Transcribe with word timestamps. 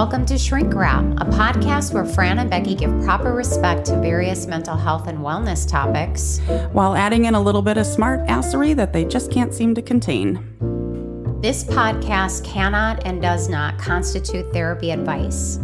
Welcome 0.00 0.24
to 0.26 0.38
Shrink 0.38 0.72
Rap, 0.72 1.04
a 1.18 1.26
podcast 1.26 1.92
where 1.92 2.04
Franne 2.04 2.38
and 2.38 2.48
Becky 2.48 2.74
give 2.74 2.90
proper 3.02 3.34
respect 3.34 3.84
to 3.84 4.00
various 4.00 4.46
mental 4.46 4.74
health 4.74 5.08
and 5.08 5.18
wellness 5.18 5.68
topics. 5.68 6.38
while 6.72 6.94
adding 6.94 7.26
in 7.26 7.34
a 7.34 7.40
little 7.40 7.60
bit 7.60 7.76
of 7.76 7.84
smart 7.84 8.26
assery 8.26 8.74
that 8.76 8.94
they 8.94 9.04
just 9.04 9.30
can't 9.30 9.52
seem 9.52 9.74
to 9.74 9.82
contain. 9.82 10.36
This 11.42 11.64
podcast 11.64 12.44
cannot 12.44 13.06
and 13.06 13.20
does 13.20 13.50
not 13.50 13.76
constitute 13.78 14.50
therapy 14.54 14.90
advice. 14.90 15.60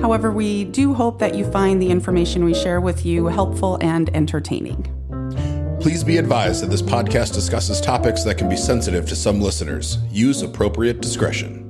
However, 0.00 0.30
we 0.30 0.62
do 0.66 0.94
hope 0.94 1.18
that 1.18 1.34
you 1.34 1.44
find 1.50 1.82
the 1.82 1.90
information 1.90 2.44
we 2.44 2.54
share 2.54 2.80
with 2.80 3.04
you 3.04 3.26
helpful 3.26 3.78
and 3.80 4.14
entertaining. 4.14 4.86
Please 5.80 6.04
be 6.04 6.18
advised 6.18 6.62
that 6.62 6.70
this 6.70 6.82
podcast 6.82 7.34
discusses 7.34 7.80
topics 7.80 8.22
that 8.22 8.38
can 8.38 8.48
be 8.48 8.56
sensitive 8.56 9.08
to 9.08 9.16
some 9.16 9.40
listeners. 9.40 9.98
Use 10.12 10.42
appropriate 10.42 11.00
discretion. 11.00 11.65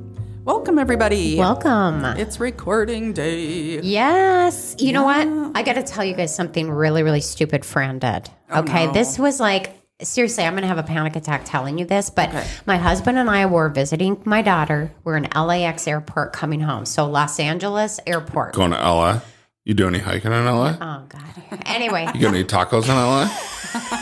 Welcome, 0.47 0.79
everybody. 0.79 1.37
Welcome. 1.37 2.05
It's 2.05 2.39
recording 2.39 3.13
day. 3.13 3.81
Yes. 3.81 4.77
You 4.79 4.93
know 4.93 5.03
what? 5.03 5.27
I 5.57 5.65
got 5.65 5.73
to 5.73 5.83
tell 5.83 6.05
you 6.05 6.15
guys 6.15 6.33
something 6.33 6.71
really, 6.71 7.03
really 7.03 7.21
stupid 7.21 7.63
Franne 7.63 7.99
did. 7.99 8.31
Okay. 8.57 8.87
no. 8.87 8.93
This 8.93 9.19
was 9.19 9.41
like, 9.41 9.73
seriously, 10.01 10.45
I'm 10.45 10.53
going 10.53 10.63
to 10.63 10.69
have 10.69 10.79
a 10.79 10.85
panic 10.85 11.17
attack 11.17 11.43
telling 11.47 11.79
you 11.79 11.85
this, 11.85 12.11
but 12.11 12.31
my 12.65 12.77
husband 12.77 13.19
and 13.19 13.29
I 13.29 13.47
were 13.47 13.69
visiting 13.71 14.23
my 14.25 14.41
daughter. 14.41 14.93
We're 15.03 15.17
in 15.17 15.25
LAX 15.35 15.89
airport 15.89 16.33
coming 16.33 16.61
home. 16.61 16.87
So, 16.87 17.07
Los 17.07 17.41
Angeles 17.41 17.99
airport. 18.07 18.55
Going 18.55 18.71
to 18.71 18.79
LA? 18.79 19.23
You 19.65 19.75
do 19.75 19.89
any 19.89 19.99
hiking 19.99 20.31
in 20.31 20.45
LA? 20.45 20.77
Oh, 20.81 21.07
God. 21.09 21.61
Anyway, 21.67 22.09
You 22.15 22.21
gonna 22.21 22.37
eat 22.39 22.47
tacos 22.47 22.85
in 22.85 22.95
LA? 22.95 23.23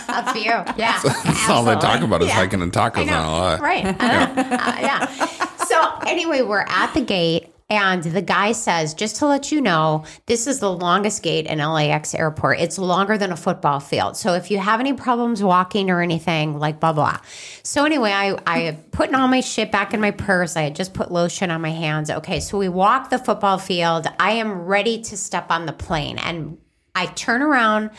a 0.09 0.33
few. 0.35 0.43
Yeah. 0.77 1.01
That's 1.03 1.49
all 1.49 1.65
they 1.65 1.75
talk 1.77 2.03
about 2.03 2.21
is 2.21 2.29
Yeah. 2.29 2.35
hiking 2.35 2.61
and 2.61 2.71
tacos 2.71 2.99
I 2.99 3.03
in. 3.03 3.09
LA. 3.09 3.55
Right. 3.57 3.87
Uh, 3.87 3.93
uh, 3.99 4.77
yeah. 4.79 5.47
So 5.75 5.99
anyway, 6.07 6.43
we're 6.43 6.65
at 6.69 6.95
the 6.95 7.01
gate. 7.01 7.51
And 7.69 8.01
the 8.05 8.23
guy 8.23 8.53
says, 8.53 8.95
just 8.95 9.17
to 9.17 9.27
let 9.27 9.51
you 9.51 9.61
know, 9.61 10.05
this 10.27 10.47
is 10.47 10.61
the 10.61 10.71
longest 10.71 11.25
gate 11.25 11.47
in 11.47 11.59
LAX 11.59 12.15
airport. 12.15 12.61
It's 12.61 12.79
longer 12.79 13.19
than 13.19 13.33
a 13.33 13.37
football 13.37 13.81
field. 13.81 14.17
So 14.17 14.35
if 14.35 14.53
you 14.53 14.59
have 14.59 14.79
any 14.79 14.93
problems 14.93 15.43
walking 15.43 15.91
or 15.91 16.01
anything, 16.01 16.61
like 16.61 16.79
blah, 16.79 16.93
blah. 16.93 17.19
So 17.65 17.85
anyway, 17.85 18.13
I, 18.13 18.39
I 18.47 18.79
putting 18.93 19.17
all 19.17 19.27
my 19.27 19.41
shit 19.41 19.73
back 19.73 19.93
in 19.93 20.01
my 20.01 20.13
purse. 20.13 20.57
I 20.57 20.63
had 20.63 20.77
just 20.77 20.95
put 20.95 21.11
lotion 21.11 21.51
on 21.51 21.61
my 21.61 21.71
hands. 21.71 22.09
Okay, 22.09 22.39
so 22.39 22.57
we 22.57 22.69
walk 22.69 23.11
the 23.11 23.19
football 23.19 23.59
field. 23.59 24.07
I 24.21 24.33
am 24.33 24.67
ready 24.67 25.03
to 25.03 25.17
step 25.17 25.51
on 25.51 25.67
the 25.67 25.73
plane. 25.73 26.19
And 26.19 26.59
I 26.97 27.07
turn 27.07 27.43
around 27.43 27.91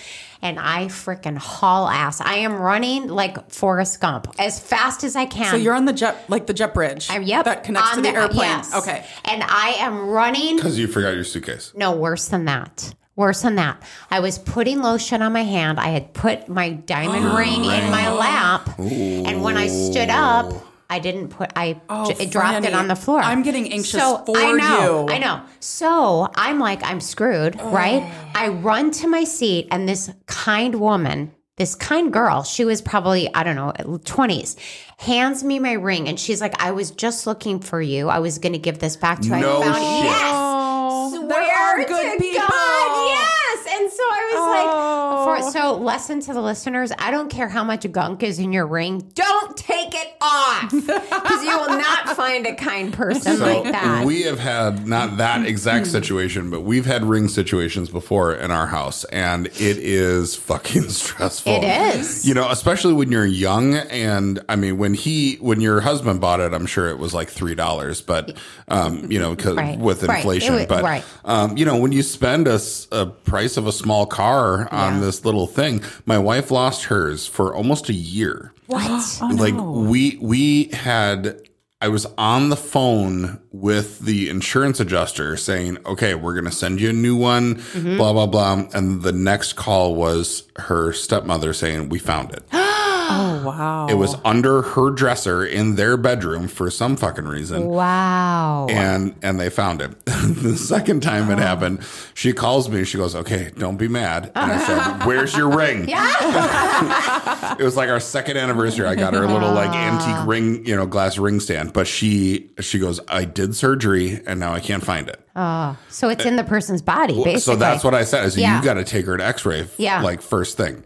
and 0.42 0.58
I 0.58 0.86
freaking 0.86 1.38
haul 1.38 1.88
ass. 1.90 2.22
I 2.22 2.36
am 2.36 2.56
running 2.56 3.08
like 3.10 3.52
Forrest 3.52 4.00
Gump 4.00 4.28
as 4.40 4.58
fast 4.60 5.04
as 5.04 5.18
I 5.18 5.26
can. 5.26 5.52
So 5.52 5.58
you're 5.58 5.74
on 5.74 5.84
the 5.84 5.92
jet, 5.92 6.24
like 6.30 6.48
the 6.48 6.54
jet 6.54 6.74
bridge. 6.74 7.10
I'm- 7.10 7.24
yep, 7.24 7.44
That 7.46 7.66
connects 7.66 7.90
on 7.92 7.96
to 7.98 8.02
the, 8.04 8.10
airplane. 8.10 8.40
yes. 8.50 8.74
Okay. 8.74 9.06
And 9.26 9.44
I 9.44 9.76
am 9.80 10.08
running. 10.08 10.56
Because 10.56 10.80
you 10.80 10.88
forgot 10.88 11.14
your 11.14 11.26
suitcase. 11.26 11.74
No, 11.76 11.92
worse 11.92 12.30
than 12.30 12.46
that. 12.46 12.94
Worse 13.18 13.42
than 13.42 13.56
that. 13.56 13.82
I 14.12 14.20
was 14.22 14.38
putting 14.38 14.82
lotion 14.82 15.22
on 15.22 15.34
my 15.34 15.44
hand. 15.44 15.78
I 15.80 15.88
had 15.90 16.14
put 16.14 16.48
my 16.48 16.70
diamond 16.70 17.34
ring 17.38 17.66
in 17.66 17.92
my 17.92 18.12
lap. 18.14 18.78
And 18.80 19.42
when 19.42 19.58
I 19.58 19.68
stood 19.68 20.10
up, 20.10 20.54
I 20.90 21.00
didn't 21.00 21.30
put, 21.30 21.52
I 21.56 21.82
Oh, 21.90 22.12
j- 22.12 22.26
dropped 22.28 22.66
it 22.66 22.74
on 22.74 22.88
the 22.88 22.96
floor. 22.96 23.20
I'm 23.20 23.42
getting 23.44 23.72
anxious 23.74 24.00
so, 24.00 24.24
for 24.26 24.38
I 24.38 24.52
know, 24.52 25.08
you. 25.08 25.14
I 25.16 25.18
know. 25.18 25.42
So 25.60 26.30
I'm 26.36 26.60
like, 26.60 26.84
I'm 26.84 27.00
screwed, 27.00 27.60
right? 27.62 28.04
Oh. 28.04 28.32
I 28.36 28.48
run 28.50 28.92
to 28.92 29.08
my 29.08 29.24
seat, 29.24 29.68
and 29.72 29.90
this 29.90 30.12
kind 30.28 30.76
woman, 30.76 31.32
this 31.58 31.74
kind 31.74 32.12
girl, 32.14 32.44
she 32.44 32.66
was 32.66 32.82
probably, 32.82 33.34
I 33.34 33.44
don't 33.44 33.56
know, 33.56 33.72
20s, 33.80 34.58
hands 35.00 35.44
me 35.44 35.58
my 35.60 35.72
ring. 35.74 36.08
And 36.08 36.20
she's 36.20 36.42
like, 36.42 36.62
I 36.62 36.72
was 36.72 36.92
just 36.92 37.26
looking 37.26 37.60
for 37.62 37.82
you. 37.82 38.10
I 38.10 38.20
was 38.20 38.38
going 38.40 38.54
to 38.54 38.60
give 38.60 38.80
this 38.80 38.96
back 38.98 39.20
to 39.22 39.26
you. 39.28 39.36
No 39.38 39.62
I 39.62 39.64
found 39.64 39.76
shit. 39.76 40.04
Yes. 40.06 40.32
Oh, 40.36 41.10
Swear 41.16 41.28
there 41.30 41.58
are 41.58 41.78
to 41.80 41.86
good 41.86 42.20
people. 42.20 42.42
God, 42.48 43.08
yes. 43.08 43.68
And 43.80 43.92
so 43.92 44.04
I 44.04 44.32
was 44.32 44.38
Oh. 44.38 44.52
like, 44.52 44.95
for, 45.26 45.52
so 45.52 45.76
lesson 45.78 46.20
to 46.22 46.34
the 46.34 46.42
listeners: 46.42 46.92
I 46.98 47.12
don't 47.12 47.30
care 47.30 47.50
how 47.50 47.64
much 47.64 47.90
gunk 47.92 48.24
is 48.24 48.40
in 48.40 48.54
your 48.54 48.66
ring, 48.68 49.10
don't 49.14 49.56
take 49.58 49.94
it 49.94 50.14
off 50.22 50.72
because 50.72 51.44
you 51.44 51.58
will 51.58 51.78
not 51.78 52.10
find 52.16 52.46
a 52.48 52.56
kind 52.56 52.94
person 52.94 53.38
So 53.38 53.46
like 53.62 53.72
that. 53.72 54.06
we 54.06 54.24
have 54.24 54.40
had 54.40 54.88
not 54.88 55.18
that 55.18 55.46
exact 55.46 55.88
situation, 55.88 56.50
but 56.50 56.62
we've 56.62 56.86
had 56.86 57.04
ring 57.06 57.28
situations 57.28 57.90
before 57.90 58.34
in 58.36 58.52
our 58.52 58.68
house, 58.68 59.04
and 59.06 59.48
it 59.48 59.78
is 59.78 60.36
fucking 60.36 60.84
stressful. 60.90 61.52
It 61.54 61.96
is. 61.96 62.28
You 62.28 62.34
know, 62.34 62.50
especially 62.50 62.94
when 62.94 63.12
you're 63.12 63.26
young, 63.26 63.76
and 63.76 64.40
I 64.50 64.56
mean, 64.56 64.78
when 64.78 64.94
he, 64.94 65.36
when 65.36 65.62
your 65.62 65.82
husband 65.82 66.22
bought 66.22 66.40
it, 66.40 66.54
I'm 66.54 66.66
sure 66.66 66.88
it 66.90 66.98
was 67.00 67.14
like 67.14 67.30
three 67.30 67.56
dollars, 67.56 68.02
but 68.02 68.36
um, 68.68 69.12
you 69.12 69.20
know, 69.20 69.36
because 69.36 69.56
Right. 69.56 69.78
with 69.80 70.04
inflation, 70.04 70.56
It 70.56 70.70
wa- 70.70 70.76
but 70.78 70.84
right. 70.84 71.04
um, 71.24 71.58
you 71.58 71.66
know, 71.66 71.78
when 71.78 71.92
you 71.92 72.02
spend 72.04 72.48
a 72.48 73.06
price 73.06 73.58
of 73.58 73.68
a 73.68 73.72
small 73.72 74.06
car 74.06 74.68
on 74.74 74.96
Yeah. 74.96 75.00
this 75.00 75.15
little 75.24 75.48
thing, 75.48 75.82
my 76.06 76.18
wife 76.18 76.52
lost 76.52 76.86
hers 76.86 77.28
for 77.28 77.56
almost 77.56 77.88
a 77.90 77.94
year 77.94 78.52
what? 78.68 79.22
like 79.38 79.54
we 79.56 80.18
we 80.20 80.66
had 80.74 81.40
I 81.82 81.88
was 81.90 82.08
on 82.18 82.50
the 82.50 82.56
phone 82.56 83.40
with 83.52 84.00
the 84.00 84.28
insurance 84.30 84.80
adjuster 84.80 85.38
saying, 85.38 85.78
"Okay, 85.86 86.16
we're 86.16 86.34
going 86.34 86.46
to 86.46 86.52
send 86.52 86.82
you 86.82 86.90
a 86.90 86.94
new 86.94 87.16
one, 87.16 87.56
Mm-hmm. 87.56 87.98
blah 87.98 88.12
blah 88.14 88.26
blah." 88.26 88.66
And 88.74 89.04
the 89.04 89.12
next 89.12 89.54
call 89.54 89.94
was 89.94 90.44
her 90.56 90.94
stepmother 90.94 91.54
saying, 91.54 91.90
"We 91.90 92.00
found 92.00 92.32
it. 92.34 92.44
Oh, 93.10 93.44
wow. 93.46 93.88
It 93.88 93.96
was 93.96 94.16
under 94.26 94.62
her 94.62 94.90
dresser 94.92 95.46
in 95.46 95.76
their 95.76 95.98
bedroom 95.98 96.48
for 96.48 96.70
some 96.70 96.96
fucking 96.96 97.26
reason." 97.26 97.66
Wow. 97.66 98.68
And 98.70 99.16
and 99.22 99.40
they 99.40 99.50
found 99.50 99.82
it. 99.82 100.06
the 100.06 100.58
second 100.58 101.02
time 101.02 101.30
it 101.30 101.36
oh. 101.36 101.38
happened, 101.38 101.86
she 102.14 102.34
calls 102.34 102.70
me. 102.70 102.84
She 102.84 102.98
goes, 102.98 103.16
"Okay, 103.16 103.52
don't 103.58 103.78
be 103.78 103.88
mad." 103.88 104.32
And 104.36 104.52
I 104.52 104.66
said, 104.66 105.06
"Where's 105.06 105.36
your 105.36 105.56
ring?" 105.56 105.86
it 105.90 107.64
was 107.64 107.76
like 107.76 107.90
our 107.90 108.00
second 108.00 108.38
anniversary. 108.38 108.88
I 108.88 108.96
got 108.96 109.14
her 109.14 109.24
a 109.24 109.32
little 109.32 109.54
like 109.54 109.72
antique 109.72 110.28
ring, 110.28 110.66
you 110.66 110.76
know, 110.76 110.86
glass 110.86 111.18
ring 111.18 111.40
stand. 111.40 111.74
But 111.74 111.88
she 111.88 112.52
she 112.60 112.80
goes, 112.80 113.00
"I 113.08 113.26
did 113.26 113.56
surgery 113.56 114.22
and 114.26 114.40
now 114.40 114.54
I 114.54 114.60
can't 114.60 114.84
find 114.84 115.08
it." 115.08 115.22
Oh, 115.36 115.78
so 115.90 116.10
it's 116.10 116.26
in 116.26 116.38
the 116.38 116.44
person's 116.44 116.82
body, 116.82 117.16
basically. 117.16 117.40
So 117.40 117.56
that's 117.56 117.84
what 117.84 117.94
I 117.94 118.04
said. 118.04 118.24
I 118.24 118.30
said, 118.30 118.42
Yeah. 118.42 118.58
"You 118.58 118.64
got 118.64 118.76
to 118.76 118.84
take 118.84 119.06
her 119.06 119.18
to 119.18 119.26
X-ray, 119.26 119.68
Yeah. 119.78 120.02
like 120.02 120.22
first 120.22 120.58
thing." 120.58 120.84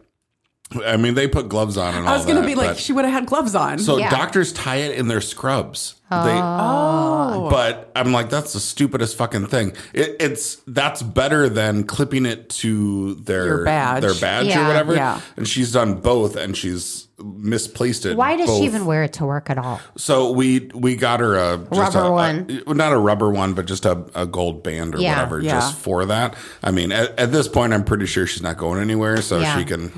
I 0.85 0.97
mean, 0.97 1.15
they 1.15 1.27
put 1.27 1.49
gloves 1.49 1.77
on 1.77 1.95
and 1.95 2.07
all 2.07 2.13
I 2.13 2.17
was 2.17 2.25
going 2.25 2.35
to 2.35 2.41
that, 2.41 2.47
be 2.47 2.55
like, 2.55 2.69
but- 2.71 2.77
she 2.77 2.93
would 2.93 3.03
have 3.05 3.13
had 3.13 3.25
gloves 3.25 3.55
on. 3.55 3.79
so 3.79 3.97
Yeah. 3.97 4.09
doctors 4.09 4.53
tie 4.53 4.77
it 4.77 4.95
in 4.97 5.07
their 5.07 5.21
scrubs. 5.21 5.95
They, 6.11 6.39
oh. 6.41 7.49
but 7.51 7.91
I'm 7.95 8.11
like, 8.11 8.29
that's 8.31 8.53
the 8.53 8.59
stupidest 8.59 9.15
fucking 9.17 9.45
thing. 9.47 9.73
It, 9.93 10.15
it's 10.19 10.55
that's 10.65 11.03
better 11.03 11.49
than 11.49 11.83
clipping 11.83 12.25
it 12.25 12.49
to 12.49 13.13
their 13.15 13.45
Your 13.45 13.65
badge. 13.65 14.01
their 14.01 14.15
badge 14.15 14.47
Yeah. 14.47 14.63
or 14.63 14.67
whatever. 14.67 14.95
Yeah. 14.95 15.21
And 15.37 15.47
she's 15.47 15.71
done 15.71 16.01
both, 16.01 16.35
and 16.35 16.57
she's 16.57 17.07
misplaced 17.19 18.05
it. 18.07 18.17
Why 18.17 18.37
does 18.37 18.47
both. 18.47 18.59
she 18.59 18.65
even 18.65 18.85
wear 18.87 19.03
it 19.03 19.13
to 19.13 19.25
work 19.25 19.51
at 19.51 19.59
all? 19.59 19.79
So 19.97 20.31
we 20.31 20.71
we 20.73 20.95
got 20.95 21.19
her 21.19 21.35
a 21.35 21.57
just 21.57 21.95
Rubber 21.95 21.99
a- 21.99 22.07
a- 22.07 22.11
one. 22.11 22.63
not 22.67 22.91
a 22.91 22.97
rubber 22.97 23.29
one, 23.29 23.53
but 23.53 23.67
just 23.67 23.85
a, 23.85 24.03
a 24.15 24.25
gold 24.25 24.63
band 24.63 24.95
or 24.95 24.99
Yeah. 24.99 25.15
whatever, 25.15 25.39
Yeah. 25.41 25.51
just 25.59 25.77
for 25.77 26.05
that. 26.05 26.33
I 26.63 26.71
mean, 26.71 26.91
at, 26.91 27.19
at 27.19 27.31
this 27.31 27.47
point, 27.47 27.73
I'm 27.73 27.83
pretty 27.83 28.07
sure 28.07 28.25
she's 28.25 28.41
not 28.41 28.57
going 28.57 28.81
anywhere, 28.81 29.21
so 29.21 29.43
she 29.43 29.63
can 29.63 29.91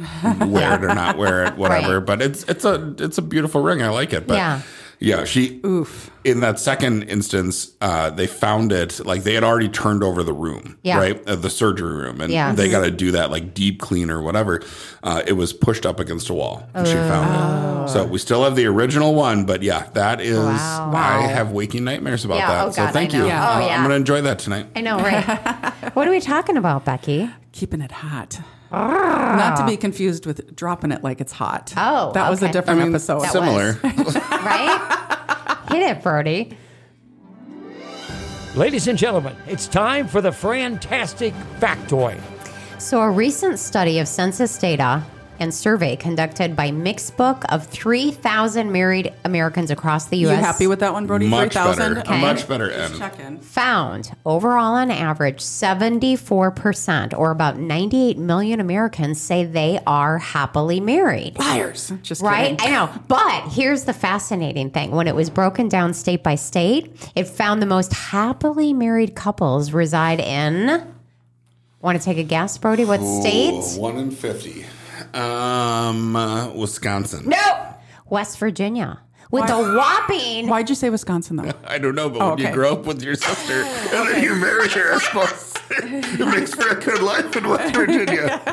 wear 0.51 0.75
it 0.75 0.83
or 0.83 0.93
not 0.93 1.17
wear 1.17 1.45
it, 1.45 1.55
whatever. 1.57 1.99
Right. 1.99 2.05
But 2.05 2.21
it's 2.21 2.43
it's 2.45 2.65
a 2.65 2.95
it's 2.99 3.17
a 3.17 3.21
beautiful 3.21 3.61
ring. 3.61 3.81
I 3.81 3.89
like 3.89 4.11
it. 4.13 4.27
But 4.27 4.61
Yeah. 5.01 5.17
yeah, 5.17 5.23
she 5.25 5.59
Oof. 5.65 6.11
in 6.23 6.41
that 6.41 6.59
second 6.59 7.03
instance, 7.03 7.71
uh, 7.81 8.11
they 8.11 8.27
found 8.27 8.71
it 8.71 9.03
like 9.05 9.23
they 9.23 9.33
had 9.33 9.43
already 9.43 9.67
turned 9.67 10.03
over 10.03 10.21
the 10.21 10.31
room, 10.33 10.77
Yeah. 10.83 10.97
right, 10.99 11.27
uh, 11.27 11.35
the 11.35 11.49
surgery 11.49 11.95
room, 11.95 12.21
and 12.21 12.31
Yeah. 12.31 12.53
they 12.53 12.69
got 12.69 12.81
to 12.81 12.91
do 12.91 13.11
that 13.13 13.31
like 13.31 13.55
deep 13.55 13.81
clean 13.81 14.11
or 14.11 14.21
whatever. 14.21 14.61
Uh, 15.01 15.23
it 15.25 15.33
was 15.33 15.53
pushed 15.53 15.87
up 15.87 15.99
against 15.99 16.29
a 16.29 16.33
wall, 16.35 16.67
and 16.75 16.87
she 16.87 16.93
found 16.93 17.89
it. 17.89 17.91
So 17.91 18.05
we 18.05 18.19
still 18.19 18.43
have 18.43 18.55
the 18.55 18.67
original 18.67 19.15
one, 19.15 19.45
but 19.45 19.63
yeah, 19.63 19.87
that 19.95 20.21
is. 20.21 20.37
Wow. 20.37 20.91
I 20.93 21.23
have 21.23 21.51
waking 21.51 21.83
nightmares 21.83 22.23
about 22.23 22.37
Yeah, 22.37 22.47
that. 22.49 22.67
oh 22.67 22.71
so 22.71 22.87
thank 22.89 23.11
you. 23.11 23.25
Yeah. 23.25 23.43
Uh, 23.43 23.55
Oh, 23.57 23.65
yeah. 23.65 23.75
I'm 23.77 23.81
gonna 23.81 23.95
enjoy 23.95 24.21
that 24.21 24.37
tonight. 24.37 24.67
I 24.75 24.81
know, 24.81 24.97
right? 24.99 25.23
what 25.95 26.07
are 26.07 26.11
we 26.11 26.19
talking 26.21 26.57
about, 26.57 26.85
Becky? 26.85 27.27
Keeping 27.53 27.81
it 27.81 27.91
hot. 27.91 28.39
Not 28.71 29.57
to 29.57 29.65
be 29.65 29.73
ah. 29.73 29.81
confused 29.81 30.25
with 30.25 30.55
dropping 30.55 30.91
it 30.91 31.03
like 31.03 31.19
it's 31.21 31.33
hot. 31.33 31.73
Oh, 31.75 32.11
that 32.13 32.29
was 32.29 32.41
a 32.41 32.51
different 32.51 32.81
I 32.81 32.83
mean, 32.85 32.93
episode. 32.93 33.21
That 33.21 33.31
similar. 33.31 33.79
Right? 34.41 35.67
Hit 35.69 35.83
it, 35.83 36.03
Brodie. 36.03 36.57
Ladies 38.55 38.87
and 38.87 38.97
gentlemen, 38.97 39.35
it's 39.47 39.67
time 39.67 40.07
for 40.07 40.19
the 40.19 40.31
Fantastic 40.31 41.33
Factoid. 41.59 42.19
So, 42.79 42.99
a 43.01 43.09
recent 43.09 43.59
study 43.59 43.99
of 43.99 44.07
census 44.07 44.57
data 44.57 45.03
and 45.41 45.53
survey 45.53 45.95
conducted 45.95 46.55
by 46.55 46.69
Mixbook 46.69 47.43
of 47.49 47.65
3,000 47.67 48.71
married 48.71 49.11
Americans 49.25 49.71
across 49.71 50.05
the 50.05 50.15
You 50.17 50.27
U.S. 50.27 50.39
happy 50.45 50.67
with 50.67 50.79
that 50.79 50.93
one, 50.93 51.07
Brodie? 51.07 51.27
Much 51.27 51.51
3000? 51.53 51.95
better. 51.95 52.13
A 52.13 52.17
much 52.19 52.47
better 52.47 52.69
end. 52.71 52.95
Check 52.97 53.19
in. 53.19 53.39
found 53.39 54.11
overall 54.25 54.75
on 54.75 54.91
average 54.91 55.39
74% 55.39 57.17
or 57.17 57.31
about 57.31 57.57
98 57.57 58.17
million 58.17 58.59
Americans 58.59 59.19
say 59.19 59.43
they 59.43 59.79
are 59.87 60.19
happily 60.19 60.79
married. 60.79 61.37
Liars. 61.39 61.91
Just 62.03 62.21
Right? 62.21 62.57
kidding. 62.59 62.73
I 62.75 62.85
know. 62.85 62.89
But 63.07 63.49
here's 63.51 63.85
the 63.85 63.93
fascinating 63.93 64.69
thing. 64.69 64.91
When 64.91 65.07
it 65.07 65.15
was 65.15 65.29
broken 65.29 65.67
down 65.67 65.93
state 65.93 66.21
by 66.23 66.35
state, 66.35 67.11
it 67.15 67.27
found 67.27 67.61
the 67.61 67.65
most 67.65 67.93
happily 67.93 68.73
married 68.73 69.15
couples 69.15 69.73
reside 69.73 70.19
in 70.19 70.87
Want 71.81 71.97
to 71.99 72.05
take 72.05 72.19
a 72.19 72.23
guess, 72.23 72.59
Brodie? 72.59 72.85
What 72.85 72.99
state? 73.01 73.79
One 73.81 73.97
in 73.97 74.11
fifty. 74.11 74.65
Um, 75.13 76.15
uh, 76.15 76.49
Wisconsin. 76.53 77.27
No. 77.29 77.75
West 78.09 78.37
Virginia. 78.39 79.01
With 79.31 79.49
a 79.49 79.75
whopping 79.77 80.47
Why'd 80.49 80.67
you 80.67 80.75
say 80.75 80.89
Wisconsin 80.89 81.37
though? 81.37 81.53
I 81.65 81.77
don't 81.77 81.95
know, 81.95 82.09
but 82.09 82.21
Oh, 82.21 82.29
when 82.31 82.33
okay. 82.33 82.47
you 82.49 82.53
grow 82.53 82.73
up 82.73 82.85
with 82.85 83.01
your 83.01 83.15
sister 83.15 83.63
and 83.63 84.07
then 84.09 84.23
you 84.25 84.35
marry 84.35 84.67
her, 84.67 84.93
I 84.95 84.97
suppose 84.99 85.50
it 86.19 86.27
makes 86.27 86.53
for 86.53 86.69
a 86.69 86.75
good 86.79 87.01
life 87.01 87.35
in 87.35 87.47
West 87.47 87.73
Virginia. 87.75 88.41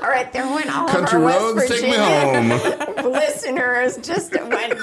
All 0.00 0.08
right, 0.14 0.32
there 0.32 0.46
went 0.46 0.74
all 0.74 0.88
Country 0.88 1.18
of 1.18 1.24
our 1.24 1.30
roads, 1.40 1.56
West 1.56 1.68
take 1.72 1.82
me 1.82 1.90
Virginia 1.96 2.58
home. 3.02 3.12
listeners. 3.12 3.96
Just 3.98 4.32
went 4.32 4.74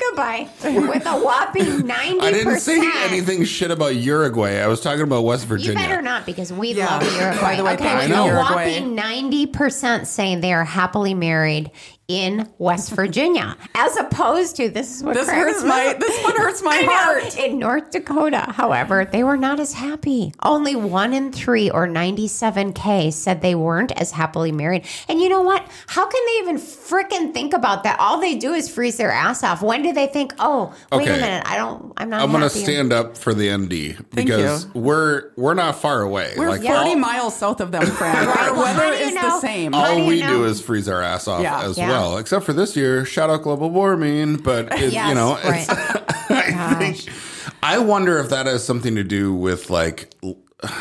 goodbye 0.00 0.48
with 0.62 1.06
a 1.06 1.18
whopping 1.18 1.86
ninety. 1.86 2.20
I 2.20 2.30
didn't 2.30 2.60
say 2.60 2.78
anything 3.06 3.44
shit 3.44 3.70
about 3.70 3.96
Uruguay. 3.96 4.58
I 4.60 4.66
was 4.66 4.80
talking 4.80 5.02
about 5.02 5.22
West 5.24 5.42
You 5.44 5.48
Virginia. 5.48 5.74
better 5.78 6.02
not 6.02 6.26
because 6.26 6.52
we 6.52 6.72
Yeah. 6.72 6.86
love 6.98 7.02
Uruguay. 7.02 7.40
By 7.40 7.56
the 7.56 7.64
way, 7.64 7.74
okay, 7.74 7.84
thank 7.84 8.00
with 8.00 8.08
you, 8.10 8.14
a 8.16 8.26
Uruguay. 8.26 8.54
whopping 8.54 8.94
ninety 8.94 9.46
percent 9.46 10.06
saying 10.06 10.40
they 10.40 10.52
are 10.52 10.64
happily 10.64 11.14
married 11.14 11.70
in 12.10 12.48
West 12.58 12.90
Virginia, 12.90 13.56
as 13.74 13.96
opposed 13.96 14.56
to 14.56 14.68
this 14.68 14.96
is 14.96 15.02
what 15.04 15.14
This 15.14 15.28
hurts 15.30 15.62
my 15.62 15.94
this 16.00 16.24
one 16.24 16.36
hurts 16.36 16.60
my 16.62 16.76
I 16.76 16.80
know. 16.82 16.92
heart. 16.92 17.38
In 17.38 17.58
North 17.60 17.90
Dakota, 17.92 18.40
however, 18.52 19.04
they 19.04 19.22
were 19.22 19.36
not 19.36 19.60
as 19.60 19.72
happy. 19.74 20.32
Only 20.42 20.74
one 20.74 21.12
in 21.12 21.30
three, 21.32 21.70
or 21.70 21.86
97K, 21.86 23.12
said 23.12 23.42
they 23.42 23.54
weren't 23.54 23.92
as 23.92 24.10
happily 24.10 24.50
married. 24.52 24.84
And 25.08 25.20
you 25.20 25.28
know 25.28 25.42
what? 25.42 25.64
How 25.86 26.06
can 26.08 26.20
they 26.26 26.50
even 26.50 26.56
freaking 26.56 27.32
think 27.32 27.52
about 27.54 27.84
that? 27.84 27.98
All 28.00 28.20
they 28.20 28.36
do 28.36 28.52
is 28.54 28.68
freeze 28.68 28.96
their 28.96 29.12
ass 29.12 29.44
off. 29.44 29.62
When 29.62 29.82
do 29.82 29.92
they 29.92 30.06
think, 30.08 30.32
oh, 30.38 30.74
wait 30.92 31.06
a 31.08 31.12
minute, 31.12 31.44
I 31.46 31.56
don't, 31.56 31.92
I'm 31.96 32.10
not 32.10 32.22
I'm 32.22 32.32
gonna 32.32 32.50
stand 32.50 32.92
up 32.92 33.16
for 33.16 33.34
the 33.34 33.56
ND 33.56 34.04
because 34.14 34.66
we're 34.74 35.30
we're 35.36 35.54
not 35.54 35.76
far 35.80 36.02
away. 36.02 36.34
We're 36.36 36.48
like 36.50 36.62
40 36.62 36.72
all, 36.72 36.96
miles 36.96 37.36
south 37.36 37.60
of 37.60 37.70
them, 37.72 37.82
Franne. 37.84 38.26
Our 38.26 38.54
weather 38.54 38.72
how 38.82 38.90
do 38.90 38.96
you 38.96 39.04
is 39.08 39.14
the 39.14 39.40
same. 39.40 39.72
How 39.72 39.92
all 39.92 40.06
we 40.06 40.20
know? 40.20 40.38
do 40.38 40.44
is 40.44 40.60
freeze 40.60 40.88
our 40.88 41.02
ass 41.02 41.28
off 41.28 41.42
Yeah. 41.42 41.62
as 41.62 41.78
Yeah. 41.78 41.88
well. 41.88 41.99
Except 42.18 42.44
for 42.44 42.52
this 42.52 42.76
year, 42.76 43.04
shout 43.04 43.30
out 43.30 43.42
global 43.42 43.70
warming. 43.70 44.36
But 44.36 44.72
it, 44.78 44.92
Yes, 44.92 45.08
you 45.08 45.14
know, 45.14 45.34
right. 45.44 45.66
I 46.30 46.74
think 46.78 47.14
I 47.62 47.78
wonder 47.78 48.18
if 48.18 48.30
that 48.30 48.46
has 48.46 48.64
something 48.64 48.94
to 48.96 49.04
do 49.04 49.34
with 49.34 49.70
like 49.70 50.14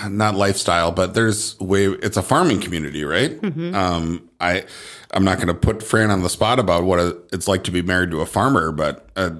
not 0.07 0.35
lifestyle, 0.35 0.91
but 0.91 1.13
there's 1.13 1.59
way 1.59 1.85
it's 1.85 2.17
a 2.17 2.21
farming 2.21 2.61
community, 2.61 3.03
right? 3.03 3.39
Mm-hmm. 3.39 3.75
Um, 3.75 4.29
I 4.39 4.65
I'm 5.11 5.23
not 5.23 5.37
going 5.37 5.47
to 5.47 5.53
put 5.53 5.79
Franne 5.79 6.09
on 6.09 6.21
the 6.21 6.29
spot 6.29 6.59
about 6.59 6.83
what 6.83 6.99
it's 7.31 7.47
like 7.47 7.63
to 7.65 7.71
be 7.71 7.81
married 7.81 8.11
to 8.11 8.21
a 8.21 8.25
farmer, 8.25 8.71
but. 8.71 9.09
Uh, 9.15 9.31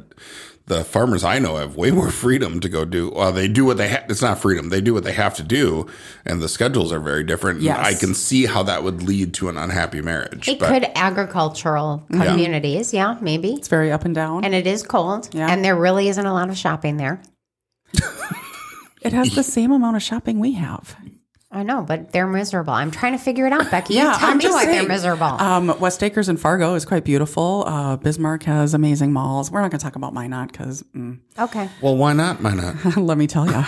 the 0.70 0.84
farmers 0.86 1.24
I 1.24 1.40
know 1.40 1.58
have 1.58 1.76
way 1.76 1.92
more 1.92 2.10
freedom 2.26 2.60
to 2.62 2.70
go 2.70 2.86
do. 2.86 3.12
Well, 3.14 3.32
they 3.32 3.48
do 3.48 3.66
what 3.66 3.78
they 3.78 3.90
have. 3.90 4.06
It's 4.08 4.22
not 4.22 4.40
freedom. 4.40 4.70
They 4.70 4.80
do 4.82 4.94
what 4.94 5.04
they 5.04 5.12
have 5.14 5.36
to 5.36 5.44
do, 5.44 5.88
and 6.26 6.42
the 6.42 6.48
schedules 6.48 6.94
are 6.94 7.00
very 7.00 7.24
different. 7.24 7.58
And 7.58 7.66
Yes. 7.66 7.80
I 7.86 7.94
can 8.00 8.14
see 8.14 8.46
how 8.46 8.64
that 8.64 8.84
would 8.84 9.04
lead 9.04 9.34
to 9.36 9.50
an 9.50 9.58
unhappy 9.58 10.02
marriage. 10.02 10.48
It 10.48 10.60
but 10.60 10.70
could 10.70 10.86
agricultural 10.96 12.06
communities, 12.12 12.94
yeah. 12.94 13.18
maybe. 13.20 13.54
It's 13.54 13.68
very 13.68 13.92
up 13.92 14.06
and 14.06 14.16
down. 14.16 14.46
And 14.46 14.54
it 14.56 14.66
is 14.68 14.84
cold, 14.84 15.30
Yeah. 15.34 15.52
and 15.52 15.66
there 15.66 15.76
really 15.76 16.08
isn't 16.08 16.26
a 16.26 16.34
lot 16.34 16.50
of 16.50 16.58
shopping 16.58 16.98
there. 16.98 17.22
it 19.02 19.12
has 19.14 19.34
the 19.36 19.44
same 19.44 19.72
amount 19.72 19.96
of 19.98 20.04
shopping 20.04 20.40
we 20.40 20.54
have. 20.54 20.96
I 21.52 21.64
know, 21.64 21.82
but 21.82 22.12
they're 22.12 22.28
miserable. 22.28 22.74
I'm 22.74 22.92
trying 22.92 23.14
to 23.14 23.18
figure 23.18 23.48
it 23.48 23.54
out, 23.54 23.72
Becky. 23.72 23.96
Yeah, 23.96 24.16
tell 24.20 24.30
I'm 24.30 24.38
me 24.38 24.44
just 24.44 24.54
why 24.54 24.66
saying. 24.66 24.78
they're 24.78 24.88
miserable. 24.88 25.26
Um, 25.26 25.80
West 25.80 26.04
Acres 26.04 26.30
and 26.30 26.40
Fargo 26.40 26.76
is 26.76 26.86
quite 26.86 27.04
beautiful. 27.04 27.64
Uh, 27.66 27.98
Bismarck 27.98 28.44
has 28.44 28.76
amazing 28.76 29.12
malls. 29.14 29.50
We're 29.50 29.62
not 29.62 29.72
going 29.72 29.80
to 29.80 29.84
talk 29.84 29.96
about 29.96 30.14
Minot 30.14 30.52
because 30.52 30.84
mm, 30.96 31.18
okay. 31.40 31.68
well, 31.82 31.98
why 31.98 32.14
not? 32.14 32.40
Why 32.44 32.54
not? 32.54 32.96
let 32.98 33.18
me 33.18 33.26
tell 33.26 33.48
you, 33.48 33.52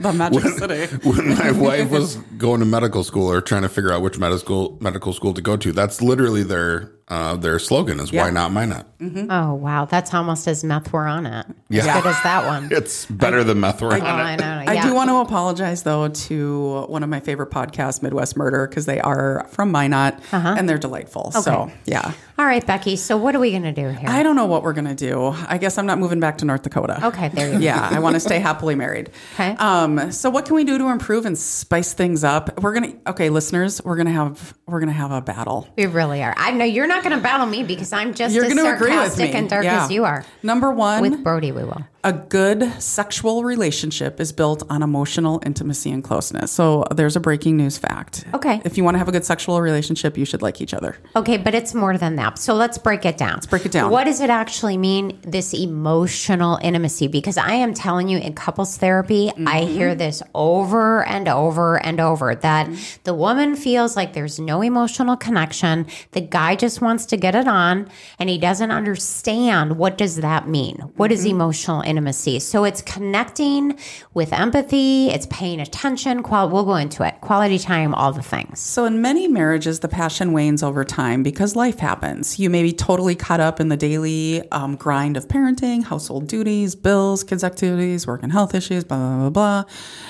the 0.00 0.12
Magic 0.14 0.42
City. 0.58 0.96
when 1.08 1.34
my 1.38 1.50
wife 1.50 1.90
was 1.90 2.16
going 2.36 2.60
to 2.60 2.66
medical 2.66 3.02
school 3.02 3.30
or 3.32 3.40
trying 3.40 3.62
to 3.62 3.70
figure 3.70 3.90
out 3.90 4.02
which 4.02 4.18
medical 4.18 4.38
school, 4.38 4.78
medical 4.82 5.14
school 5.14 5.32
to 5.32 5.40
go 5.40 5.56
to, 5.56 5.72
that's 5.72 6.02
literally 6.02 6.42
their 6.42 6.92
uh, 7.08 7.36
their 7.36 7.58
slogan 7.58 8.00
is 8.00 8.12
"Why 8.12 8.30
not? 8.30 8.52
Why 8.52 8.64
not?" 8.66 8.86
Oh 9.00 9.54
wow, 9.54 9.84
that's 9.84 10.12
almost 10.12 10.46
as 10.48 10.64
meth 10.64 10.92
were 10.92 11.06
on 11.06 11.26
it. 11.26 11.46
Yeah. 11.68 11.86
As 11.96 12.02
good 12.02 12.08
as 12.10 12.22
that 12.22 12.46
one. 12.46 12.68
It's 12.72 13.06
better 13.06 13.44
than 13.44 13.60
meth. 13.60 13.82
Oh, 13.82 13.88
on 13.90 14.02
I 14.02 14.34
it. 14.34 14.40
know. 14.40 14.64
I 14.66 14.72
yeah. 14.74 14.82
do 14.86 14.94
want 14.94 15.08
to 15.10 15.16
apologize 15.16 15.82
though 15.84 16.08
to 16.08 16.82
one 16.88 17.02
of 17.02 17.08
my 17.08 17.20
favorite 17.20 17.50
podcasts, 17.50 18.02
Midwest 18.02 18.36
Murder, 18.36 18.66
because 18.66 18.86
they 18.86 19.00
are 19.00 19.46
from 19.50 19.70
Minot 19.70 20.14
Uh-huh. 20.32 20.54
and 20.58 20.68
they're 20.68 20.78
delightful. 20.78 21.30
So 21.32 21.70
yeah, 21.86 22.12
All 22.38 22.44
right, 22.44 22.64
Becky. 22.66 22.96
So 22.96 23.16
what 23.16 23.34
are 23.34 23.38
we 23.40 23.50
going 23.50 23.62
to 23.62 23.72
do 23.72 23.88
here? 23.88 24.08
I 24.08 24.22
don't 24.22 24.36
know 24.36 24.46
what 24.46 24.62
we're 24.62 24.72
gonna 24.72 24.94
do. 24.94 25.34
I 25.48 25.58
guess 25.58 25.78
I'm 25.78 25.86
not 25.86 25.98
moving 25.98 26.20
back 26.20 26.38
to 26.38 26.44
North 26.44 26.62
Dakota. 26.62 27.06
okay, 27.06 27.28
there 27.28 27.46
you 27.48 27.54
go. 27.54 27.58
Yeah, 27.58 27.88
I 27.90 27.98
want 28.00 28.14
to 28.14 28.20
stay 28.20 28.38
happily 28.40 28.74
married. 28.74 29.10
Okay. 29.34 29.50
Um, 29.58 30.10
so 30.10 30.30
what 30.30 30.46
can 30.46 30.56
we 30.56 30.64
do 30.64 30.78
to 30.78 30.88
improve 30.88 31.24
and 31.24 31.38
spice 31.38 31.92
things 31.92 32.24
up? 32.24 32.60
We're 32.60 32.72
gonna 32.74 32.94
okay, 33.06 33.30
listeners, 33.30 33.80
we're 33.84 33.96
gonna 33.96 34.10
have 34.10 34.54
we're 34.66 34.80
gonna 34.80 34.92
have 34.92 35.12
a 35.12 35.20
battle. 35.20 35.68
We 35.76 35.86
really 35.86 36.22
are. 36.24 36.34
I 36.36 36.50
know 36.50 36.64
you're 36.64 36.86
not 36.88 36.97
going 37.02 37.16
to 37.16 37.22
battle 37.22 37.46
me 37.46 37.62
because 37.62 37.92
I'm 37.92 38.14
just 38.14 38.34
You're 38.34 38.44
as 38.44 38.54
gonna 38.54 38.74
agree 38.74 38.90
with 38.90 38.98
sarcastic 39.12 39.32
me. 39.32 39.38
and 39.38 39.48
dark 39.50 39.64
Yeah. 39.64 39.84
as 39.84 39.90
you 39.90 40.04
are. 40.04 40.24
Number 40.42 40.70
one, 40.70 41.00
With 41.02 41.22
Brodie, 41.24 41.52
we 41.52 41.64
will. 41.64 41.82
A 42.08 42.12
good 42.12 42.62
sexual 42.82 43.44
relationship 43.44 44.18
is 44.18 44.32
built 44.32 44.62
on 44.70 44.82
emotional 44.82 45.42
intimacy 45.44 45.90
and 45.90 46.02
closeness. 46.02 46.50
So 46.50 46.84
there's 46.94 47.16
a 47.16 47.20
breaking 47.20 47.58
news 47.58 47.76
fact. 47.76 48.24
Okay. 48.32 48.62
If 48.64 48.78
you 48.78 48.82
want 48.84 48.94
to 48.94 48.98
have 48.98 49.08
a 49.08 49.12
good 49.12 49.26
sexual 49.26 49.60
relationship, 49.60 50.16
you 50.16 50.24
should 50.24 50.40
like 50.40 50.62
each 50.62 50.72
other. 50.72 50.96
Okay, 51.14 51.36
but 51.36 51.54
it's 51.54 51.74
more 51.74 51.98
than 51.98 52.16
that. 52.16 52.38
So 52.38 52.54
let's 52.54 52.78
break 52.78 53.04
it 53.04 53.18
down. 53.18 53.34
Let's 53.34 53.46
break 53.46 53.66
it 53.66 53.72
down. 53.72 53.90
What 53.90 54.04
does 54.04 54.20
it 54.22 54.30
actually 54.30 54.78
mean, 54.78 55.18
this 55.20 55.52
emotional 55.52 56.58
intimacy? 56.62 57.08
Because 57.08 57.36
I 57.36 57.52
am 57.52 57.74
telling 57.74 58.08
you, 58.08 58.16
in 58.18 58.32
couples 58.34 58.78
therapy, 58.78 59.30
I 59.46 59.58
Mm-hmm. 59.68 59.72
hear 59.74 59.94
this 59.94 60.22
over 60.34 61.04
and 61.04 61.28
over 61.28 61.84
and 61.84 62.00
over 62.00 62.34
that 62.36 62.70
the 63.04 63.12
woman 63.12 63.54
feels 63.54 63.96
like 63.96 64.12
there's 64.14 64.38
no 64.38 64.62
emotional 64.62 65.16
connection. 65.16 65.86
The 66.12 66.20
guy 66.22 66.54
just 66.56 66.80
wants 66.80 67.04
to 67.06 67.16
get 67.18 67.34
it 67.34 67.46
on 67.48 67.88
and 68.18 68.30
he 68.30 68.38
doesn't 68.38 68.70
understand 68.70 69.76
what 69.78 69.98
does 69.98 70.16
that 70.16 70.48
mean? 70.48 70.76
What 70.96 71.12
is 71.12 71.18
Mm-hmm. 71.20 71.30
emotional 71.40 71.80
intimacy? 71.82 71.97
So 72.06 72.64
it's 72.64 72.82
connecting 72.82 73.78
with 74.14 74.32
empathy, 74.32 75.08
it's 75.10 75.26
paying 75.26 75.60
attention, 75.60 76.22
qual- 76.22 76.48
we'll 76.48 76.64
go 76.64 76.76
into 76.76 77.06
it. 77.06 77.20
Quality 77.20 77.58
time, 77.58 77.94
all 77.94 78.12
the 78.12 78.22
things. 78.22 78.60
So, 78.60 78.84
in 78.84 79.02
many 79.02 79.28
marriages, 79.28 79.80
the 79.80 79.88
passion 79.88 80.32
wanes 80.32 80.62
over 80.62 80.84
time 80.84 81.22
because 81.22 81.56
life 81.56 81.78
happens. 81.78 82.38
You 82.38 82.50
may 82.50 82.62
be 82.62 82.72
totally 82.72 83.14
caught 83.14 83.40
up 83.40 83.60
in 83.60 83.68
the 83.68 83.76
daily 83.76 84.48
um, 84.50 84.76
grind 84.76 85.16
of 85.16 85.28
parenting, 85.28 85.84
household 85.84 86.26
duties, 86.28 86.74
bills, 86.74 87.24
kids' 87.24 87.44
activities, 87.44 88.06
work 88.06 88.22
and 88.22 88.32
health 88.32 88.54
issues, 88.54 88.84
blah, 88.84 88.96
blah, 88.98 89.18
blah, 89.18 89.30
blah. 89.30 89.64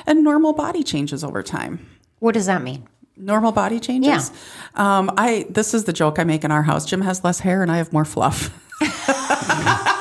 And 0.06 0.24
normal 0.24 0.52
body 0.52 0.82
changes 0.82 1.24
over 1.24 1.42
time. 1.42 1.86
What 2.18 2.34
does 2.34 2.46
that 2.46 2.62
mean? 2.62 2.86
Normal 3.16 3.52
body 3.52 3.80
changes. 3.80 4.30
Um, 4.76 5.10
I 5.16 5.46
this 5.50 5.74
is 5.74 5.84
the 5.84 5.92
joke 5.92 6.18
I 6.18 6.24
make 6.24 6.44
in 6.44 6.52
our 6.52 6.62
house. 6.62 6.84
Jim 6.86 7.00
has 7.00 7.24
less 7.24 7.40
hair 7.40 7.62
and 7.62 7.70
I 7.72 7.78
have 7.78 7.92
more 7.92 8.04
fluff. 8.04 8.50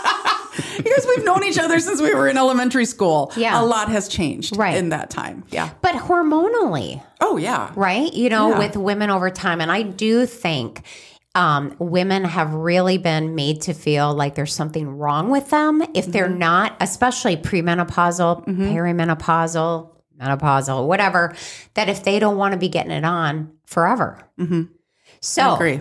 because 0.78 1.06
we've 1.08 1.26
known 1.26 1.44
each 1.44 1.58
other 1.60 1.80
since 1.80 2.02
we 2.02 2.14
were 2.14 2.28
in 2.28 2.38
elementary 2.38 2.86
school. 2.86 3.32
Yeah. 3.36 3.62
a 3.62 3.66
lot 3.66 3.90
has 3.90 4.08
changed 4.08 4.56
Right. 4.58 4.76
in 4.78 4.90
that 4.90 5.10
time. 5.10 5.44
Yeah. 5.50 5.70
But 5.82 5.96
hormonally, 5.96 7.02
Oh 7.22 7.38
yeah. 7.38 7.72
right? 7.76 8.12
You 8.14 8.30
know, 8.30 8.52
Yeah. 8.52 8.60
with 8.60 8.76
women 8.78 9.10
over 9.10 9.30
time. 9.30 9.62
And 9.62 9.72
I 9.72 9.82
do 9.84 10.26
think 10.26 10.82
um, 11.36 11.76
women 11.78 12.24
have 12.24 12.54
really 12.54 12.98
been 12.98 13.36
made 13.36 13.62
to 13.62 13.74
feel 13.74 14.12
like 14.14 14.34
there's 14.34 14.54
something 14.56 14.88
wrong 14.98 15.30
with 15.30 15.50
them 15.52 15.84
if 15.94 16.08
they're 16.08 16.28
Mm-hmm. 16.30 16.40
not, 16.40 16.78
especially 16.80 17.38
premenopausal, 17.38 18.44
perimenopausal, 18.48 19.90
menopausal, 20.20 20.88
whatever, 20.88 21.36
that 21.76 21.90
if 21.90 22.04
they 22.04 22.18
don't 22.20 22.38
want 22.38 22.54
to 22.54 22.58
be 22.58 22.70
getting 22.70 22.92
it 22.92 23.06
on 23.06 23.52
forever. 23.66 24.20
So, 24.40 24.44
Mm-hmm. 24.44 25.40
I 25.42 25.54
agree. 25.56 25.80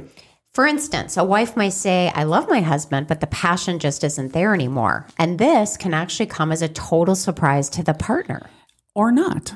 For 0.56 0.64
instance, 0.64 1.18
a 1.18 1.22
wife 1.22 1.54
might 1.54 1.74
say, 1.74 2.10
I 2.14 2.22
love 2.22 2.48
my 2.48 2.62
husband, 2.62 3.08
but 3.08 3.20
the 3.20 3.26
passion 3.26 3.78
just 3.78 4.02
isn't 4.02 4.32
there 4.32 4.54
anymore. 4.54 5.06
And 5.18 5.38
this 5.38 5.76
can 5.76 5.92
actually 5.92 6.24
come 6.24 6.50
as 6.50 6.62
a 6.62 6.68
total 6.68 7.14
surprise 7.14 7.68
to 7.68 7.82
the 7.82 7.92
partner. 7.92 8.40
Or 8.94 9.12
not. 9.12 9.54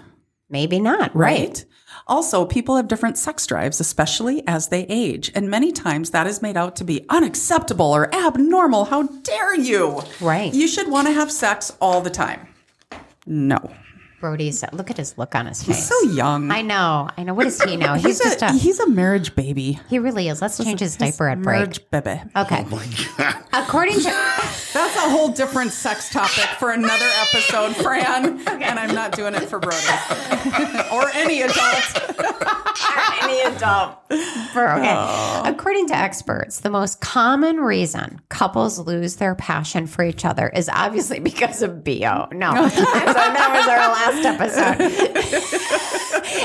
Maybe 0.51 0.79
not, 0.79 1.17
right? 1.17 1.39
right? 1.39 1.65
Also, 2.07 2.45
people 2.45 2.77
have 2.77 2.87
different 2.87 3.17
sex 3.17 3.47
drives, 3.47 3.81
especially 3.81 4.47
as 4.47 4.69
they 4.69 4.83
age. 4.91 5.33
And 5.35 5.49
many 5.49 5.73
times 5.73 6.11
that 6.11 6.27
is 6.27 6.43
made 6.43 6.59
out 6.59 6.77
to 6.77 6.85
be 6.85 7.07
unacceptable 7.09 7.91
or 7.91 8.15
abnormal. 8.15 8.85
How 8.85 9.05
dare 9.05 9.57
you? 9.57 10.03
Right. 10.21 10.53
You 10.53 10.69
should 10.69 10.91
want 10.91 11.07
to 11.07 11.15
have 11.15 11.33
sex 11.33 11.75
all 11.81 12.03
the 12.03 12.11
time. 12.11 12.47
No. 13.25 13.73
Brodie's 14.21 14.63
look 14.73 14.91
at 14.91 14.99
his 14.99 15.17
look 15.17 15.35
on 15.35 15.47
his 15.47 15.63
face. 15.63 15.77
He's 15.77 15.89
so 15.89 16.11
young. 16.11 16.51
I 16.51 16.63
know. 16.63 17.09
I 17.17 17.23
know. 17.23 17.35
What 17.35 17.45
does 17.45 17.61
he 17.63 17.77
know? 17.77 17.95
He's, 18.01 18.05
he's, 18.05 18.19
just 18.21 18.43
a, 18.43 18.49
a. 18.49 18.53
he's 18.53 18.79
a 18.79 18.89
marriage 18.89 19.35
baby. 19.35 19.81
he 19.89 19.99
really 19.99 20.29
is. 20.29 20.41
Let's 20.43 20.63
change 20.63 20.81
his 20.81 20.97
diaper 20.97 21.29
at 21.29 21.41
break. 21.41 21.57
Marriage 21.59 21.91
baby. 21.91 22.21
Okay. 22.37 22.67
Oh 22.71 23.37
According 23.53 23.97
to 24.01 24.03
That's 24.73 24.97
a 24.97 25.11
whole 25.11 25.29
different 25.29 25.73
sex 25.73 26.11
topic 26.11 26.45
for 26.59 26.71
another 26.71 27.09
episode, 27.23 27.73
Franne. 27.75 28.47
And 28.61 28.79
I'm 28.79 28.95
not 28.95 29.13
doing 29.13 29.35
it 29.35 29.49
for 29.49 29.59
Brodie 29.59 29.77
or 30.93 31.09
any 31.15 31.41
adult. 31.43 32.13
any 33.23 33.41
adult. 33.41 33.97
For, 34.53 34.71
okay. 34.73 34.95
Oh. 34.95 35.43
According 35.45 35.89
to 35.89 35.97
experts, 35.97 36.61
the 36.61 36.71
most 36.71 37.01
common 37.01 37.57
reason 37.59 38.21
couples 38.29 38.79
lose 38.79 39.17
their 39.17 39.35
passion 39.35 39.87
for 39.87 40.05
each 40.05 40.25
other 40.25 40.49
is 40.49 40.69
obviously 40.69 41.21
because 41.21 41.63
of 41.63 41.83
BO. 41.85 42.29
No. 42.33 42.53
so 42.69 42.85
that 42.85 43.51
was 43.55 43.67
our 43.67 43.79
last 43.79 44.10
episode. 44.25 44.81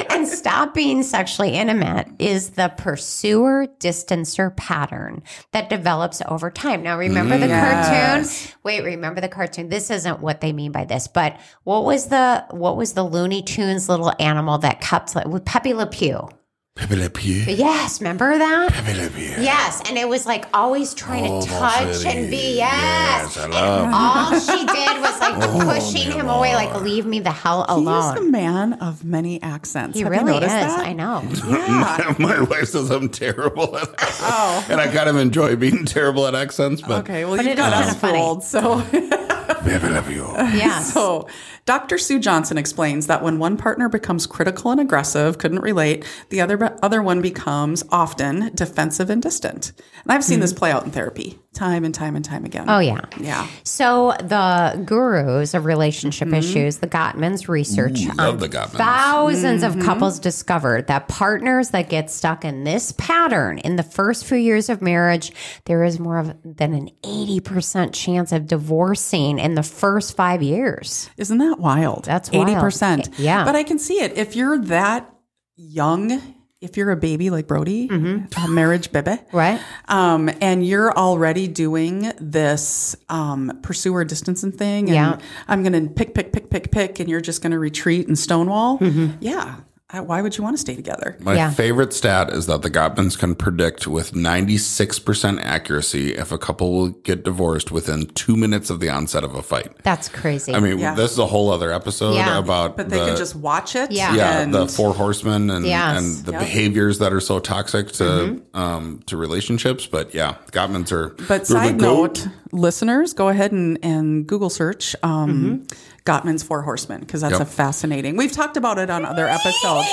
and 0.12 0.28
stop 0.28 0.74
being 0.74 1.04
sexually 1.04 1.52
intimate 1.52 2.08
is 2.20 2.52
the 2.52 2.70
pursuer 2.78 3.68
distancer 3.80 4.56
pattern 4.56 5.24
that 5.52 5.70
develops 5.70 6.22
over 6.28 6.50
time. 6.50 6.84
Now, 6.84 6.98
remember 6.98 7.38
the 7.38 7.48
mm. 7.48 7.60
cartoon? 7.60 8.30
Wait, 8.64 8.84
remember 8.84 9.22
the 9.22 9.30
cartoon? 9.30 9.70
This 9.70 9.90
isn't 9.90 10.20
what 10.22 10.42
they 10.42 10.54
mean 10.54 10.72
by 10.72 10.86
this, 10.86 11.08
but 11.08 11.40
what 11.64 11.84
was 11.86 12.08
the 12.08 12.46
what 12.52 12.78
was 12.78 12.94
the 12.94 13.04
Looney 13.04 13.42
Tunes 13.42 13.90
little 13.90 14.14
animal 14.20 14.58
that 14.60 14.82
kept 14.82 15.16
with 15.26 15.46
Pepe 15.46 15.74
Le 15.74 15.88
Pew? 15.88 16.30
Pepe 16.76 16.98
Le 16.98 17.10
Pew. 17.10 17.36
Yes, 17.48 18.02
remember 18.02 18.38
that? 18.38 18.70
Pepe 18.74 18.94
Le 19.02 19.10
Pew. 19.10 19.42
Yes, 19.42 19.82
and 19.88 19.98
it 19.98 20.10
was 20.10 20.26
like 20.26 20.44
always 20.54 20.94
trying 20.94 21.24
to 21.24 21.30
oh, 21.32 21.42
touch 21.46 22.04
ready. 22.04 22.18
and 22.20 22.30
be 22.30 22.58
yes. 22.58 23.34
Yes, 23.34 23.38
I 23.38 23.44
And 23.46 23.54
love. 23.54 23.92
all 23.94 24.40
she 24.42 24.66
did 24.66 25.00
was 25.02 25.20
like 25.22 25.36
Oh, 25.38 25.74
pushing 25.74 26.12
him 26.12 26.28
away, 26.28 26.54
like 26.54 26.82
leave 26.82 27.06
me 27.06 27.20
the 27.22 27.32
hell 27.32 27.66
alone. 27.70 28.18
He's 28.18 28.26
a 28.28 28.30
man 28.30 28.74
of 28.74 29.06
many 29.06 29.42
accents. 29.42 29.96
He 29.98 30.04
Have 30.04 30.12
really 30.12 30.34
you 30.34 30.40
is. 30.42 30.48
that? 30.48 30.80
I 30.86 30.92
know. 30.92 31.24
Yeah. 31.48 32.14
My 32.20 32.42
wife 32.42 32.66
says 32.68 32.90
I'm 32.92 33.08
terrible 33.08 33.78
at 33.78 33.90
accents. 33.94 34.22
Oh. 34.28 34.66
And 34.70 34.82
I 34.82 34.88
kind 34.94 35.08
of 35.08 35.16
enjoy 35.16 35.56
being 35.56 35.86
terrible 35.86 36.28
at 36.28 36.36
accents, 36.36 36.82
but 36.82 37.00
Okay, 37.04 37.24
well, 37.24 37.38
But 37.38 37.46
you 37.46 37.52
it 37.52 37.58
got 37.58 37.72
is 37.88 37.96
us 37.96 38.00
fooled. 38.02 38.44
So, 38.44 38.82
Pepe 38.82 39.88
Le 39.90 40.02
Pew. 40.02 40.26
Yes. 40.58 40.92
so 40.94 41.30
Dr. 41.66 41.98
Sue 41.98 42.20
Johnson 42.20 42.60
explains 42.60 43.08
that 43.08 43.24
when 43.24 43.40
one 43.40 43.58
partner 43.58 43.90
becomes 43.90 44.28
critical 44.28 44.70
and 44.70 44.80
aggressive, 44.80 45.40
couldn't 45.40 45.62
relate, 45.62 46.06
the 46.30 46.40
other 46.40 46.78
other 46.84 47.02
one 47.02 47.24
becomes 47.24 47.84
often 47.90 48.52
defensive 48.54 49.10
and 49.10 49.20
distant. 49.20 49.72
And 50.04 50.12
I've 50.12 50.24
seen 50.24 50.38
hmm. 50.38 50.42
this 50.42 50.54
play 50.54 50.72
out 50.72 50.86
in 50.86 50.92
therapy 50.92 51.40
time 51.56 51.84
and 51.86 51.96
time 51.96 52.16
and 52.16 52.24
time 52.24 52.46
again. 52.46 52.70
Oh 52.70 52.80
yeah. 52.80 53.02
yeah. 53.20 53.48
So 53.64 54.14
the 54.20 54.82
gurus 54.86 55.54
of 55.54 55.66
relationship 55.66 56.28
mm-hmm. 56.28 56.36
issues, 56.36 56.78
the 56.78 56.88
Gottman's 56.88 57.50
research 57.50 58.02
Ooh, 58.02 58.10
on 58.12 58.18
love 58.18 58.40
the 58.40 58.50
Gottmans. 58.50 58.78
1000s 58.78 59.66
of 59.66 59.74
mm-hmm. 59.74 59.82
couples 59.82 60.20
discovered 60.20 60.88
that 60.88 61.08
partners 61.08 61.70
that 61.70 61.90
get 61.90 62.12
stuck 62.12 62.46
in 62.46 62.64
this 62.64 62.92
pattern 62.98 63.58
in 63.60 63.76
the 63.76 63.84
first 63.84 64.26
few 64.26 64.38
years 64.38 64.70
of 64.70 64.82
marriage, 64.82 65.32
there 65.66 65.84
is 65.84 66.00
more 66.00 66.20
of 66.20 66.36
than 66.44 66.74
an 66.74 66.92
80% 67.04 67.94
chance 67.94 68.32
of 68.32 68.48
divorcing 68.48 69.40
in 69.40 69.56
the 69.56 69.64
first 69.64 70.16
5 70.16 70.44
years. 70.44 71.10
Isn't 71.18 71.38
that 71.38 71.60
wild? 71.60 72.06
That's 72.06 72.32
wild. 72.32 72.48
80%. 72.48 73.16
Yeah. 73.18 73.46
But 73.46 73.56
I 73.56 73.64
can 73.64 73.80
see 73.80 74.02
it. 74.02 74.18
If 74.18 74.36
you're 74.36 74.60
that 74.66 75.10
young, 75.56 76.35
if 76.66 76.76
you're 76.78 76.92
a 76.92 76.98
baby 76.98 77.30
like 77.30 77.48
Brodie, 77.48 77.88
a 77.90 78.48
marriage 78.50 78.92
baby, 78.92 79.06
Mm-hmm. 79.12 79.38
Right? 79.38 79.62
um, 79.88 80.30
and 80.42 80.66
you're 80.66 80.92
already 80.92 81.48
doing 81.48 82.12
this 82.20 82.96
um, 83.08 83.60
pursuer 83.62 84.04
distancing 84.04 84.52
thing, 84.52 84.90
and 84.90 84.96
Yeah. 84.96 85.20
I'm 85.48 85.64
going 85.64 85.88
to 85.88 85.94
pick, 85.94 86.14
pick, 86.14 86.34
pick, 86.34 86.50
pick, 86.50 86.72
pick, 86.72 87.00
and 87.00 87.08
you're 87.10 87.22
just 87.22 87.42
going 87.42 87.52
to 87.52 87.60
retreat 87.60 88.08
and 88.08 88.18
stonewall. 88.20 88.80
Yeah. 89.22 89.56
I- 89.92 90.00
Why 90.02 90.24
would 90.24 90.36
you 90.36 90.44
want 90.44 90.56
to 90.56 90.60
stay 90.60 90.76
together? 90.76 91.16
My 91.20 91.36
Yeah. 91.36 91.52
favorite 91.52 91.94
stat 91.94 92.32
is 92.34 92.48
that 92.48 92.64
the 92.64 92.72
Gottmans 92.72 93.18
can 93.18 93.36
predict 93.36 93.86
with 93.86 94.16
96% 94.16 95.40
accuracy 95.44 96.16
if 96.16 96.32
a 96.32 96.40
couple 96.40 96.74
will 96.74 96.90
get 96.90 97.24
divorced 97.24 97.72
within 97.72 98.08
two 98.16 98.36
minutes 98.36 98.72
of 98.72 98.80
the 98.80 98.90
onset 98.90 99.24
of 99.24 99.36
a 99.36 99.44
fight. 99.44 99.74
That's 99.84 100.10
crazy. 100.10 100.56
I 100.56 100.60
mean, 100.60 100.80
Yeah. 100.80 100.96
this 100.96 101.12
is 101.12 101.20
a 101.20 101.28
whole 101.28 101.52
other 101.52 101.72
episode 101.72 102.16
Yeah. 102.16 102.40
about 102.40 102.78
But 102.78 102.90
they 102.90 102.98
the, 102.98 103.06
could 103.10 103.18
just 103.18 103.36
watch 103.36 103.76
it. 103.76 103.92
Yeah. 103.92 104.16
yeah, 104.16 104.40
and 104.40 104.52
the 104.52 104.68
four 104.68 104.96
horsemen 104.96 105.52
and, 105.52 105.64
Yes. 105.68 105.98
and 106.00 106.26
the 106.26 106.32
Yep. 106.32 106.42
behaviors 106.42 106.98
that 106.98 107.14
are 107.14 107.20
so 107.22 107.38
toxic 107.38 107.92
to 107.94 108.04
Mm-hmm. 108.04 108.60
um, 108.60 109.00
to 109.06 109.16
relationships. 109.18 109.86
But 109.86 110.16
yeah, 110.16 110.34
Gottmans 110.52 110.92
are. 110.92 111.10
But 111.10 111.28
they're 111.28 111.38
the 111.38 111.46
side 111.46 111.78
goat. 111.80 112.28
Note, 112.56 112.62
listeners, 112.62 113.14
go 113.14 113.30
ahead 113.30 113.52
and, 113.52 113.78
and 113.84 114.26
Google 114.28 114.50
search 114.50 114.96
um, 115.04 115.66
Mm-hmm. 115.66 116.02
Gottman's 116.06 116.44
Four 116.44 116.62
Horsemen 116.62 117.00
because 117.02 117.22
that's 117.22 117.34
Yep. 117.34 117.42
a 117.42 117.46
fascinating. 117.46 118.16
We've 118.18 118.32
talked 118.32 118.58
about 118.58 118.78
it 118.78 118.90
on 118.90 119.06
other 119.06 119.28
episodes. 119.28 119.88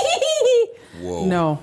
Whoa. 1.00 1.24
No, 1.26 1.58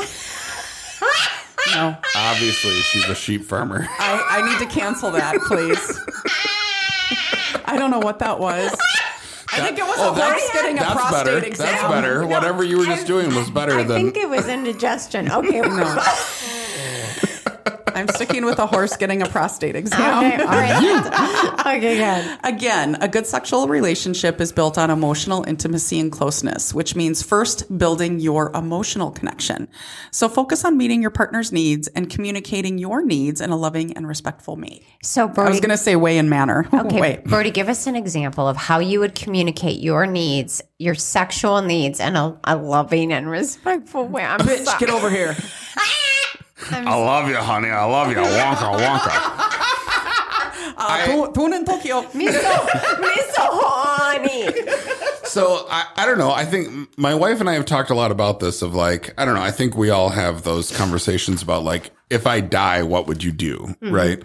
no, 1.76 1.96
Obviously, 2.16 2.72
she's 2.82 3.08
a 3.08 3.14
sheep 3.16 3.46
farmer. 3.46 3.86
I, 4.00 4.28
I 4.42 4.50
need 4.50 4.68
to 4.68 4.74
cancel 4.74 5.12
that, 5.12 5.36
please. 5.48 6.00
I 7.66 7.78
don't 7.78 7.92
know 7.92 8.00
what 8.00 8.20
that 8.20 8.40
was. 8.40 8.76
I 9.52 9.62
think 9.62 9.78
it 9.78 9.84
was 9.84 9.96
Oh, 10.00 10.14
a 10.14 10.16
that's- 10.16 10.42
horse 10.42 10.54
getting 10.54 10.80
a 10.80 10.84
prostate 10.84 11.26
better. 11.26 11.46
exam. 11.46 11.68
That's 11.68 11.84
better. 11.94 12.26
Whatever 12.26 12.64
you 12.64 12.80
were 12.80 12.86
just 12.86 13.06
doing 13.08 13.34
was 13.36 13.50
better 13.52 13.80
I 13.80 13.84
than. 13.84 13.98
I 13.98 14.02
think 14.04 14.18
it 14.18 14.30
was 14.30 14.48
indigestion. 14.48 15.32
Okay. 15.32 15.62
No. 15.62 16.04
I'm 17.96 18.08
sticking 18.10 18.46
with 18.46 18.60
a 18.60 18.66
horse 18.66 18.96
getting 18.98 19.22
a 19.22 19.26
prostate 19.26 19.76
exam. 19.76 20.24
Okay, 20.24 20.42
all 20.42 20.50
right. 20.50 21.60
okay, 21.62 21.98
good. 21.98 22.40
Again, 22.44 22.98
a 23.02 23.08
good 23.08 23.26
sexual 23.26 23.68
relationship 23.68 24.40
is 24.40 24.52
built 24.52 24.78
on 24.78 24.90
emotional 24.90 25.44
intimacy 25.48 26.00
and 26.00 26.12
closeness, 26.12 26.74
which 26.74 26.96
means 26.96 27.22
first 27.22 27.78
building 27.78 28.20
your 28.20 28.52
emotional 28.56 29.12
connection. 29.12 29.68
So 30.12 30.30
focus 30.30 30.66
on 30.66 30.78
meeting 30.78 31.02
your 31.02 31.12
partner's 31.12 31.52
needs 31.52 31.88
and 31.90 32.10
communicating 32.10 32.78
your 32.78 33.04
needs 33.04 33.42
in 33.42 33.50
a 33.50 33.58
loving 33.58 33.94
and 33.94 34.08
respectful 34.08 34.56
way. 34.56 34.82
So, 35.04 35.28
Bertie. 35.28 35.48
I 35.48 35.50
was 35.50 35.60
going 35.60 35.70
to 35.70 35.78
say 35.78 35.96
way 35.96 36.18
and 36.18 36.30
manner. 36.30 36.68
okay, 36.74 37.00
Wait. 37.00 37.24
Brodie, 37.24 37.52
give 37.52 37.70
us 37.70 37.88
an 37.88 37.96
example 37.96 38.48
of 38.48 38.58
how 38.58 38.80
you 38.80 39.00
would 39.00 39.16
communicate 39.16 39.80
your 39.80 40.06
needs, 40.06 40.62
your 40.78 40.96
sexual 40.96 41.62
needs, 41.62 42.00
in 42.00 42.16
a, 42.16 42.38
a 42.44 42.56
loving 42.56 43.14
and 43.14 43.30
respectful 43.30 44.08
way. 44.08 44.24
I'm 44.24 44.40
Bitch, 44.40 44.80
get 44.80 44.90
over 44.90 45.10
here. 45.10 45.36
I 46.72 46.96
love 46.96 47.30
you, 47.30 47.36
honey. 47.38 47.70
I 47.70 47.86
love 47.86 48.10
you. 48.10 48.18
Wonka, 48.18 48.80
wonka. 48.80 49.46
Uh, 50.82 51.06
tune- 51.06 51.34
tune 51.34 51.54
in 51.54 51.66
Tokyo. 51.66 52.02
me 52.14 52.32
so, 52.32 52.68
me 54.22 54.52
so 55.26 55.68
I, 55.70 55.86
I 55.98 56.06
don't 56.06 56.18
know. 56.18 56.32
I 56.32 56.46
think 56.46 56.98
my 56.98 57.14
wife 57.16 57.40
and 57.40 57.50
I 57.50 57.54
have 57.54 57.66
talked 57.66 57.90
a 57.90 57.94
lot 57.96 58.12
about 58.12 58.40
this. 58.40 58.62
Of 58.62 58.74
like, 58.76 59.14
I 59.18 59.26
don't 59.26 59.36
know. 59.36 59.42
I 59.42 59.52
think 59.52 59.76
we 59.76 59.90
all 59.90 60.10
have 60.10 60.44
those 60.44 60.76
conversations 60.76 61.42
about 61.42 61.64
like, 61.64 61.92
if 62.10 62.26
I 62.26 62.42
die, 62.42 62.84
what 62.84 63.08
would 63.08 63.24
you 63.24 63.32
do, 63.32 63.76
right? 63.82 64.22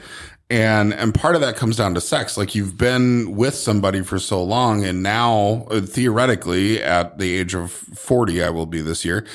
And 0.51 0.93
and 0.95 1.15
part 1.15 1.35
of 1.35 1.41
that 1.41 1.57
comes 1.57 1.77
down 1.77 1.95
to 1.95 2.01
sex. 2.01 2.37
Like 2.37 2.55
you've 2.55 2.77
been 2.79 3.35
with 3.35 3.55
somebody 3.55 4.03
for 4.03 4.19
so 4.19 4.43
long, 4.43 4.85
and 4.85 5.03
now 5.03 5.67
uh, 5.71 5.81
theoretically, 5.81 6.83
at 6.83 7.19
the 7.19 7.35
age 7.37 7.55
of 7.55 7.71
forty, 7.73 8.43
I 8.43 8.51
will 8.51 8.67
be 8.67 8.81
this 8.81 9.05
year. 9.05 9.27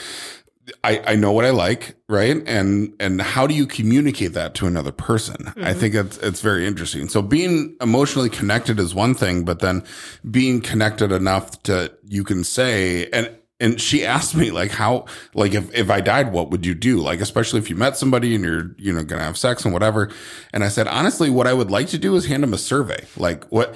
I, 0.83 1.01
I 1.07 1.15
know 1.15 1.31
what 1.31 1.45
I 1.45 1.49
like, 1.51 1.95
right? 2.07 2.41
And 2.47 2.93
and 2.99 3.21
how 3.21 3.47
do 3.47 3.53
you 3.53 3.65
communicate 3.65 4.33
that 4.33 4.55
to 4.55 4.67
another 4.67 4.91
person? 4.91 5.47
I 5.47 5.51
mm-hmm. 5.51 5.79
think 5.79 5.95
it's 5.95 6.17
it's 6.17 6.41
very 6.41 6.65
interesting. 6.67 7.09
So 7.09 7.21
being 7.21 7.75
emotionally 7.81 8.29
connected 8.29 8.79
is 8.79 8.95
one 8.95 9.13
thing, 9.13 9.43
but 9.43 9.59
then 9.59 9.83
being 10.29 10.61
connected 10.61 11.11
enough 11.11 11.61
to 11.63 11.93
you 12.05 12.23
can 12.23 12.43
say 12.43 13.09
and 13.11 13.35
and 13.59 13.79
she 13.79 14.05
asked 14.05 14.35
me 14.35 14.51
like 14.51 14.71
how 14.71 15.05
like 15.33 15.53
if, 15.53 15.73
if 15.73 15.89
I 15.89 15.99
died, 16.01 16.31
what 16.31 16.49
would 16.49 16.65
you 16.65 16.73
do? 16.73 16.99
Like 16.99 17.19
especially 17.19 17.59
if 17.59 17.69
you 17.69 17.75
met 17.75 17.97
somebody 17.97 18.33
and 18.33 18.43
you're 18.43 18.71
you 18.77 18.93
know 18.93 19.03
gonna 19.03 19.23
have 19.23 19.37
sex 19.37 19.65
and 19.65 19.73
whatever. 19.73 20.09
And 20.53 20.63
I 20.63 20.69
said 20.69 20.87
honestly, 20.87 21.29
what 21.29 21.47
I 21.47 21.53
would 21.53 21.69
like 21.69 21.87
to 21.89 21.97
do 21.97 22.15
is 22.15 22.25
hand 22.25 22.43
them 22.43 22.53
a 22.53 22.57
survey. 22.57 23.05
Like 23.17 23.43
what 23.45 23.75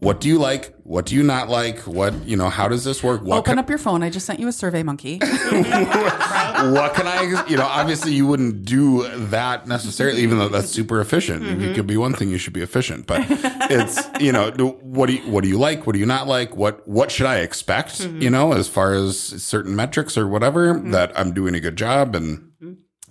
what 0.00 0.20
do 0.20 0.28
you 0.28 0.38
like? 0.38 0.74
What 0.82 1.06
do 1.06 1.14
you 1.14 1.22
not 1.22 1.48
like? 1.48 1.80
What 1.80 2.14
you 2.26 2.36
know? 2.36 2.48
How 2.48 2.66
does 2.66 2.82
this 2.82 3.02
work? 3.02 3.22
What 3.22 3.38
Open 3.38 3.52
can- 3.52 3.58
up 3.58 3.68
your 3.68 3.78
phone. 3.78 4.02
I 4.02 4.10
just 4.10 4.26
sent 4.26 4.40
you 4.40 4.48
a 4.48 4.52
survey 4.52 4.82
monkey. 4.82 5.18
what 5.18 6.94
can 6.94 7.06
I, 7.06 7.44
you 7.48 7.56
know, 7.56 7.66
obviously 7.66 8.12
you 8.12 8.26
wouldn't 8.26 8.64
do 8.64 9.06
that 9.28 9.68
necessarily, 9.68 10.22
even 10.22 10.38
though 10.38 10.48
that's 10.48 10.70
super 10.70 11.00
efficient. 11.00 11.44
If 11.44 11.50
you 11.50 11.56
mm-hmm. 11.56 11.74
could 11.74 11.86
be 11.86 11.96
one 11.96 12.14
thing, 12.14 12.28
you 12.28 12.38
should 12.38 12.52
be 12.52 12.62
efficient. 12.62 13.06
But 13.06 13.26
it's, 13.70 14.00
you 14.20 14.32
know, 14.32 14.50
what 14.82 15.06
do 15.06 15.14
you, 15.14 15.30
what 15.30 15.44
do 15.44 15.48
you 15.48 15.58
like? 15.58 15.86
What 15.86 15.92
do 15.92 15.98
you 15.98 16.06
not 16.06 16.26
like? 16.26 16.56
What, 16.56 16.86
what 16.88 17.10
should 17.10 17.26
I 17.26 17.36
expect, 17.36 18.00
mm-hmm. 18.00 18.20
you 18.20 18.30
know, 18.30 18.52
as 18.52 18.68
far 18.68 18.94
as 18.94 19.18
certain 19.18 19.76
metrics 19.76 20.18
or 20.18 20.26
whatever 20.26 20.74
mm-hmm. 20.74 20.90
that 20.90 21.16
I'm 21.18 21.32
doing 21.32 21.54
a 21.54 21.60
good 21.60 21.76
job 21.76 22.16
and 22.16 22.48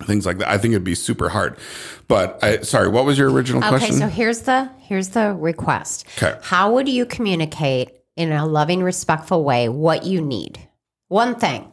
things 0.02 0.26
like 0.26 0.38
that. 0.38 0.48
I 0.48 0.58
think 0.58 0.72
it'd 0.72 0.84
be 0.84 0.94
super 0.94 1.28
hard. 1.28 1.56
But 2.06 2.38
I, 2.42 2.60
sorry, 2.60 2.88
what 2.88 3.04
was 3.04 3.18
your 3.18 3.30
original 3.30 3.60
Okay, 3.60 3.68
question? 3.68 3.96
Okay, 3.96 4.04
so 4.04 4.08
here's 4.08 4.40
the 4.42 4.70
here's 4.80 5.10
the 5.10 5.34
request. 5.34 6.06
Okay. 6.16 6.38
How 6.42 6.72
would 6.72 6.88
you 6.88 7.06
communicate 7.06 7.90
in 8.16 8.32
a 8.32 8.46
loving, 8.46 8.82
respectful 8.82 9.44
way 9.44 9.68
what 9.68 10.04
you 10.04 10.20
need? 10.20 10.58
One 11.08 11.34
thing. 11.36 11.72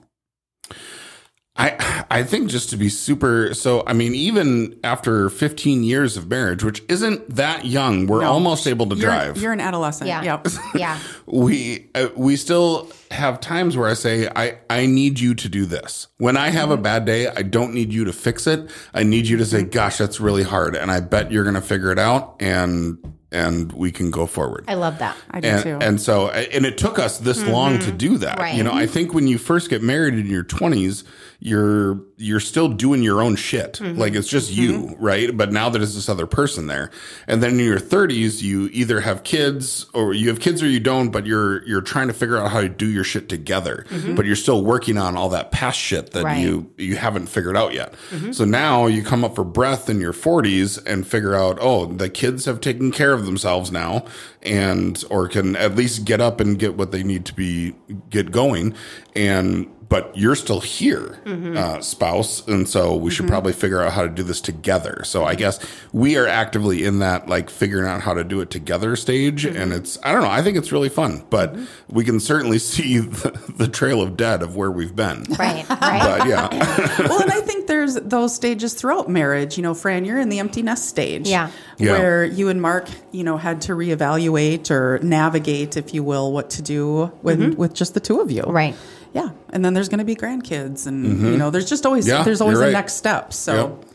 I 1.58 2.04
I 2.12 2.24
think 2.24 2.50
just 2.50 2.70
to 2.72 2.78
be 2.78 2.90
super 2.90 3.54
so 3.54 3.84
I 3.88 3.94
mean 3.94 4.14
even 4.14 4.78
after 4.84 5.30
15 5.30 5.84
years 5.84 6.18
of 6.18 6.30
marriage 6.30 6.64
which 6.64 6.84
isn't 6.90 7.34
that 7.36 7.66
young 7.66 8.08
we're 8.08 8.22
No. 8.22 8.32
almost 8.34 8.68
able 8.68 8.88
to 8.88 8.96
You're, 8.96 9.06
drive 9.10 9.38
you're 9.38 9.54
an 9.54 9.62
adolescent. 9.62 10.08
Yeah. 10.10 10.22
Yep. 10.22 10.48
Yeah. 10.76 11.00
we 11.26 11.88
uh, 11.96 12.10
we 12.16 12.36
still 12.36 12.92
have 13.12 13.40
times 13.40 13.78
where 13.78 13.88
I 13.90 13.94
say 13.94 14.28
I 14.36 14.58
I 14.70 14.86
need 14.86 15.20
you 15.20 15.34
to 15.36 15.48
do 15.48 15.66
this. 15.66 16.08
When 16.18 16.36
I 16.36 16.50
Mm-hmm. 16.50 16.58
have 16.58 16.72
a 16.72 16.78
bad 16.78 17.06
day, 17.06 17.28
I 17.30 17.42
don't 17.42 17.74
need 17.74 17.94
you 17.94 18.04
to 18.06 18.14
fix 18.14 18.48
it. 18.48 18.70
I 18.94 19.04
need 19.04 19.28
you 19.28 19.38
to 19.38 19.46
say, 19.46 19.64
"Gosh, 19.64 19.98
that's 19.98 20.20
really 20.20 20.44
hard," 20.44 20.76
and 20.76 20.92
I 20.92 21.00
bet 21.00 21.32
you're 21.32 21.44
going 21.44 21.56
to 21.56 21.62
figure 21.62 21.92
it 21.92 22.00
out, 22.00 22.36
and 22.42 22.98
and 23.32 23.72
we 23.74 23.92
can 23.92 24.12
go 24.12 24.26
forward. 24.28 24.66
I 24.68 24.76
love 24.76 25.00
that. 25.00 25.16
I 25.32 25.40
do 25.42 25.48
and, 25.48 25.64
too. 25.64 25.78
and 25.82 26.02
so 26.02 26.30
and 26.30 26.66
it 26.66 26.78
took 26.78 27.00
us 27.00 27.18
this 27.18 27.44
long 27.46 27.80
to 27.80 27.92
do 27.92 28.18
that 28.20 28.38
Right. 28.40 28.56
you 28.56 28.64
know 28.64 28.72
i 28.74 28.86
think 28.88 29.14
when 29.14 29.28
you 29.28 29.38
first 29.38 29.70
get 29.70 29.82
married 29.82 30.14
in 30.14 30.28
your 30.28 30.44
20s 30.44 31.04
you're 31.46 32.02
you're 32.18 32.40
still 32.40 32.68
doing 32.68 33.04
your 33.04 33.22
own 33.22 33.36
shit. 33.36 33.74
Mm-hmm. 33.74 34.00
Like 34.00 34.16
it's 34.16 34.28
just 34.28 34.52
you 34.52 34.72
mm-hmm. 34.72 35.04
right? 35.04 35.38
But 35.38 35.52
now 35.52 35.70
there's 35.70 35.94
this 35.94 36.10
other 36.10 36.25
person 36.25 36.66
there. 36.66 36.90
And 37.28 37.44
then 37.44 37.52
in 37.52 37.60
your 37.60 37.78
30s 37.78 38.42
you 38.42 38.68
either 38.74 39.02
have 39.02 39.24
kids 39.24 39.86
or 39.94 40.14
you 40.14 40.30
have 40.30 40.40
kids 40.40 40.64
or 40.64 40.68
you 40.68 40.80
don't 40.80 41.12
but 41.12 41.28
you're 41.28 41.64
you're 41.68 41.82
trying 41.82 42.08
to 42.08 42.16
figure 42.16 42.38
out 42.38 42.50
how 42.50 42.62
to 42.62 42.70
do 42.70 42.88
your 42.90 43.04
shit 43.04 43.30
together. 43.30 43.86
Mm-hmm. 43.90 44.16
But 44.16 44.25
you're 44.25 44.36
still 44.36 44.66
working 44.66 44.98
on 44.98 45.16
all 45.16 45.30
that 45.30 45.52
past 45.52 45.78
shit 45.80 46.12
that 46.12 46.24
Right. 46.24 46.40
you 46.40 46.72
you 46.78 46.96
haven't 46.96 47.28
figured 47.28 47.56
out 47.56 47.74
yet. 47.74 47.94
So 48.32 48.44
now 48.44 48.88
you 48.88 49.04
come 49.04 49.24
up 49.24 49.36
for 49.36 49.44
breath 49.44 49.88
in 49.88 50.00
your 50.00 50.14
40s 50.14 50.84
and 50.88 51.06
figure 51.06 51.36
out 51.36 51.60
oh 51.62 51.86
the 51.86 52.10
kids 52.10 52.46
have 52.46 52.60
taken 52.60 52.92
care 52.92 53.14
of 53.14 53.28
themselves 53.28 53.72
now 53.72 54.04
and 54.42 55.04
or 55.12 55.28
can 55.28 55.56
at 55.58 55.75
least 55.75 56.06
get 56.06 56.22
up 56.22 56.40
and 56.40 56.58
get 56.58 56.75
what 56.75 56.92
they 56.92 57.04
need 57.04 57.25
to 57.25 57.36
be 57.36 57.75
get 58.10 58.32
going. 58.32 58.74
And 59.16 59.70
but 59.88 60.15
you're 60.15 60.36
still 60.36 60.62
here 60.62 61.20
mm-hmm. 61.25 61.58
uh, 61.58 61.82
spouse 61.82 62.46
and 62.48 62.68
so 62.68 62.96
we 62.96 63.12
should 63.12 63.25
mm-hmm. 63.25 63.32
probably 63.32 63.54
figure 63.54 63.82
out 63.82 63.92
how 63.94 64.04
to 64.04 64.10
do 64.10 64.24
this 64.24 64.42
together 64.42 65.01
so 65.04 65.25
i 65.25 65.36
guess 65.36 65.60
we 65.94 66.18
are 66.18 66.27
actively 66.27 66.84
in 66.84 67.00
that 67.00 67.27
like 67.27 67.50
figuring 67.50 67.88
out 67.88 68.01
how 68.01 68.13
to 68.13 68.24
do 68.24 68.42
it 68.42 68.50
together 68.50 68.96
stage 68.96 69.46
and 69.46 69.56
mm-hmm. 69.56 69.72
it's 69.74 69.98
i 70.04 70.12
don't 70.12 70.22
know 70.22 70.30
i 70.30 70.42
think 70.42 70.58
it's 70.58 70.72
really 70.72 70.89
fun 70.89 71.24
but 71.30 71.56
we 71.89 72.04
can 72.04 72.20
certainly 72.20 72.60
see 72.65 73.00
the, 73.00 73.54
the 73.58 73.68
trail 73.68 74.01
of 74.01 74.18
dead 74.18 74.42
of 74.42 74.56
where 74.56 74.72
we've 74.72 74.96
been 74.96 75.24
Right. 75.38 75.68
Right. 75.70 76.20
but 76.20 76.27
yeah 76.27 76.50
well, 77.00 77.22
and 77.22 77.32
I 77.32 77.42
think 77.42 77.68
there's 77.68 77.96
those 77.96 78.34
stages 78.34 78.74
throughout 78.74 79.10
marriage. 79.10 79.58
You 79.58 79.63
know, 79.63 79.74
Franne, 79.74 80.06
you're 80.06 80.20
in 80.20 80.30
the 80.30 80.39
empty 80.39 80.62
nest 80.62 80.88
stage. 80.88 81.27
Yeah. 81.27 81.51
Yeah. 81.77 81.92
Where 81.94 82.25
you 82.25 82.50
and 82.50 82.62
Mark, 82.62 82.88
you 83.12 83.24
know, 83.24 83.38
had 83.38 83.62
to 83.62 83.74
reevaluate 83.74 84.72
or 84.72 85.00
navigate, 85.00 85.77
if 85.77 85.94
you 85.94 86.04
will, 86.04 86.32
what 86.32 86.50
to 86.51 86.62
do 86.62 87.12
with, 87.22 87.56
with 87.56 87.74
just 87.74 87.94
the 87.94 88.00
two 88.00 88.20
of 88.22 88.32
you. 88.32 88.44
Right. 88.44 88.75
Yeah. 89.16 89.30
And 89.52 89.64
then 89.64 89.74
there's 89.74 89.88
going 89.88 90.00
to 90.00 90.06
be 90.06 90.16
grandkids 90.16 90.86
and, 90.86 91.22
you 91.22 91.38
know, 91.38 91.50
there's 91.50 91.70
just 91.70 91.86
always, 91.86 92.06
Yeah, 92.06 92.22
there's 92.24 92.42
always 92.42 92.60
you're 92.60 92.68
a 92.68 92.72
next 92.72 92.96
step. 92.96 93.32
So, 93.32 93.56
Yep. 93.56 93.86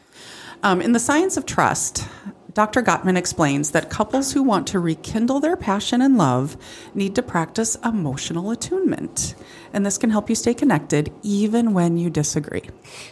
um, 0.63 0.81
in 0.81 0.93
the 0.93 0.99
science 0.99 1.37
of 1.37 1.45
trust, 1.45 2.09
Dr. 2.55 2.83
Gottman 2.83 3.17
explains 3.17 3.71
that 3.73 3.91
couples 3.91 4.33
who 4.33 4.43
want 4.43 4.67
to 4.69 4.81
rekindle 4.81 5.39
their 5.39 5.57
passion 5.57 6.01
and 6.03 6.17
love 6.19 6.57
need 6.95 7.15
to 7.17 7.23
practice 7.23 7.77
emotional 7.85 8.51
attunement. 8.51 9.35
And 9.73 9.87
this 9.87 9.99
can 9.99 10.11
help 10.11 10.29
you 10.29 10.35
stay 10.35 10.55
connected 10.55 11.13
even 11.23 11.75
when 11.75 11.97
you 11.97 12.11
disagree. 12.11 12.65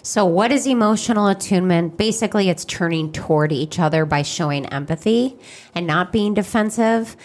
So, 0.03 0.25
what 0.25 0.51
is 0.51 0.67
emotional 0.67 1.29
attunement? 1.29 1.97
Basically, 1.97 2.49
it's 2.49 2.65
turning 2.65 3.13
toward 3.13 3.53
each 3.53 3.79
other 3.79 4.05
by 4.05 4.23
showing 4.23 4.67
empathy 4.67 5.37
and 5.75 5.87
not 5.87 6.11
being 6.11 6.35
defensive. 6.35 7.17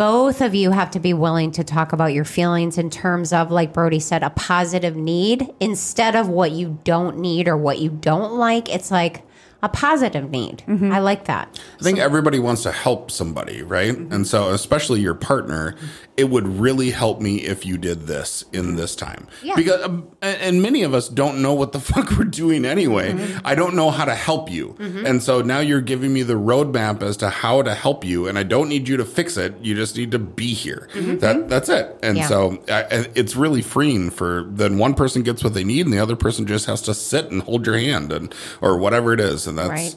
Both 0.00 0.40
of 0.40 0.54
you 0.54 0.70
have 0.70 0.90
to 0.92 0.98
be 0.98 1.12
willing 1.12 1.52
to 1.52 1.62
talk 1.62 1.92
about 1.92 2.14
your 2.14 2.24
feelings 2.24 2.78
in 2.78 2.88
terms 2.88 3.34
of, 3.34 3.50
like 3.50 3.74
Brodie 3.74 4.00
said, 4.00 4.22
a 4.22 4.30
positive 4.30 4.96
need 4.96 5.52
instead 5.60 6.16
of 6.16 6.26
what 6.26 6.52
you 6.52 6.78
don't 6.84 7.18
need 7.18 7.46
or 7.46 7.54
what 7.54 7.80
you 7.80 7.90
don't 7.90 8.32
like. 8.32 8.74
It's 8.74 8.90
like 8.90 9.24
a 9.62 9.68
positive 9.68 10.30
need. 10.30 10.62
Mm-hmm. 10.66 10.92
I 10.92 10.98
like 10.98 11.24
that. 11.24 11.60
I 11.78 11.82
think 11.82 11.98
everybody 11.98 12.38
wants 12.38 12.62
to 12.64 12.72
help 12.72 13.10
somebody, 13.10 13.62
right? 13.62 13.94
Mm-hmm. 13.94 14.12
And 14.12 14.26
so, 14.26 14.50
especially 14.50 15.00
your 15.00 15.14
partner, 15.14 15.74
it 16.16 16.28
would 16.28 16.46
really 16.46 16.90
help 16.90 17.20
me 17.20 17.36
if 17.36 17.64
you 17.64 17.78
did 17.78 18.06
this 18.06 18.44
in 18.52 18.66
mm-hmm. 18.66 18.76
this 18.76 18.94
time. 18.94 19.26
Yeah. 19.42 19.54
Because, 19.56 19.82
um, 19.82 20.10
and 20.20 20.50
and 20.50 20.62
many 20.62 20.82
of 20.82 20.94
us 20.94 21.08
don't 21.08 21.40
know 21.40 21.54
what 21.54 21.72
the 21.72 21.80
fuck 21.90 22.10
we're 22.18 22.24
doing 22.24 22.64
anyway. 22.64 23.16
I 23.44 23.54
don't 23.54 23.74
know 23.74 23.90
how 23.90 24.04
to 24.04 24.14
help 24.14 24.50
you. 24.50 24.76
And 24.80 25.22
so 25.22 25.40
now 25.42 25.60
you're 25.60 25.80
giving 25.80 26.12
me 26.12 26.22
the 26.22 26.34
roadmap 26.34 27.02
as 27.02 27.16
to 27.18 27.30
how 27.30 27.62
to 27.62 27.74
help 27.74 28.04
you. 28.04 28.26
And 28.26 28.38
I 28.38 28.42
don't 28.42 28.68
need 28.68 28.88
you 28.88 28.96
to 28.96 29.04
fix 29.04 29.36
it. 29.36 29.54
You 29.60 29.74
just 29.74 29.96
need 29.96 30.10
to 30.10 30.18
be 30.18 30.52
here. 30.52 30.88
That 30.94 31.48
That's 31.48 31.68
it. 31.68 31.98
And 32.02 32.18
Yeah. 32.18 32.26
so 32.26 32.62
I, 32.68 32.82
I- 32.82 33.06
it's 33.14 33.36
really 33.36 33.62
freeing 33.62 34.10
for 34.10 34.46
then 34.50 34.78
one 34.78 34.94
person 34.94 35.22
gets 35.22 35.44
what 35.44 35.54
they 35.54 35.64
need 35.64 35.86
and 35.86 35.92
the 35.92 35.98
other 35.98 36.16
person 36.16 36.46
just 36.46 36.66
has 36.66 36.82
to 36.82 36.94
sit 36.94 37.30
and 37.30 37.42
hold 37.42 37.66
your 37.66 37.78
hand 37.78 38.12
and, 38.12 38.34
or 38.60 38.76
whatever 38.76 39.12
it 39.12 39.20
is. 39.20 39.46
And 39.50 39.58
that's, 39.58 39.68
Right. 39.70 39.94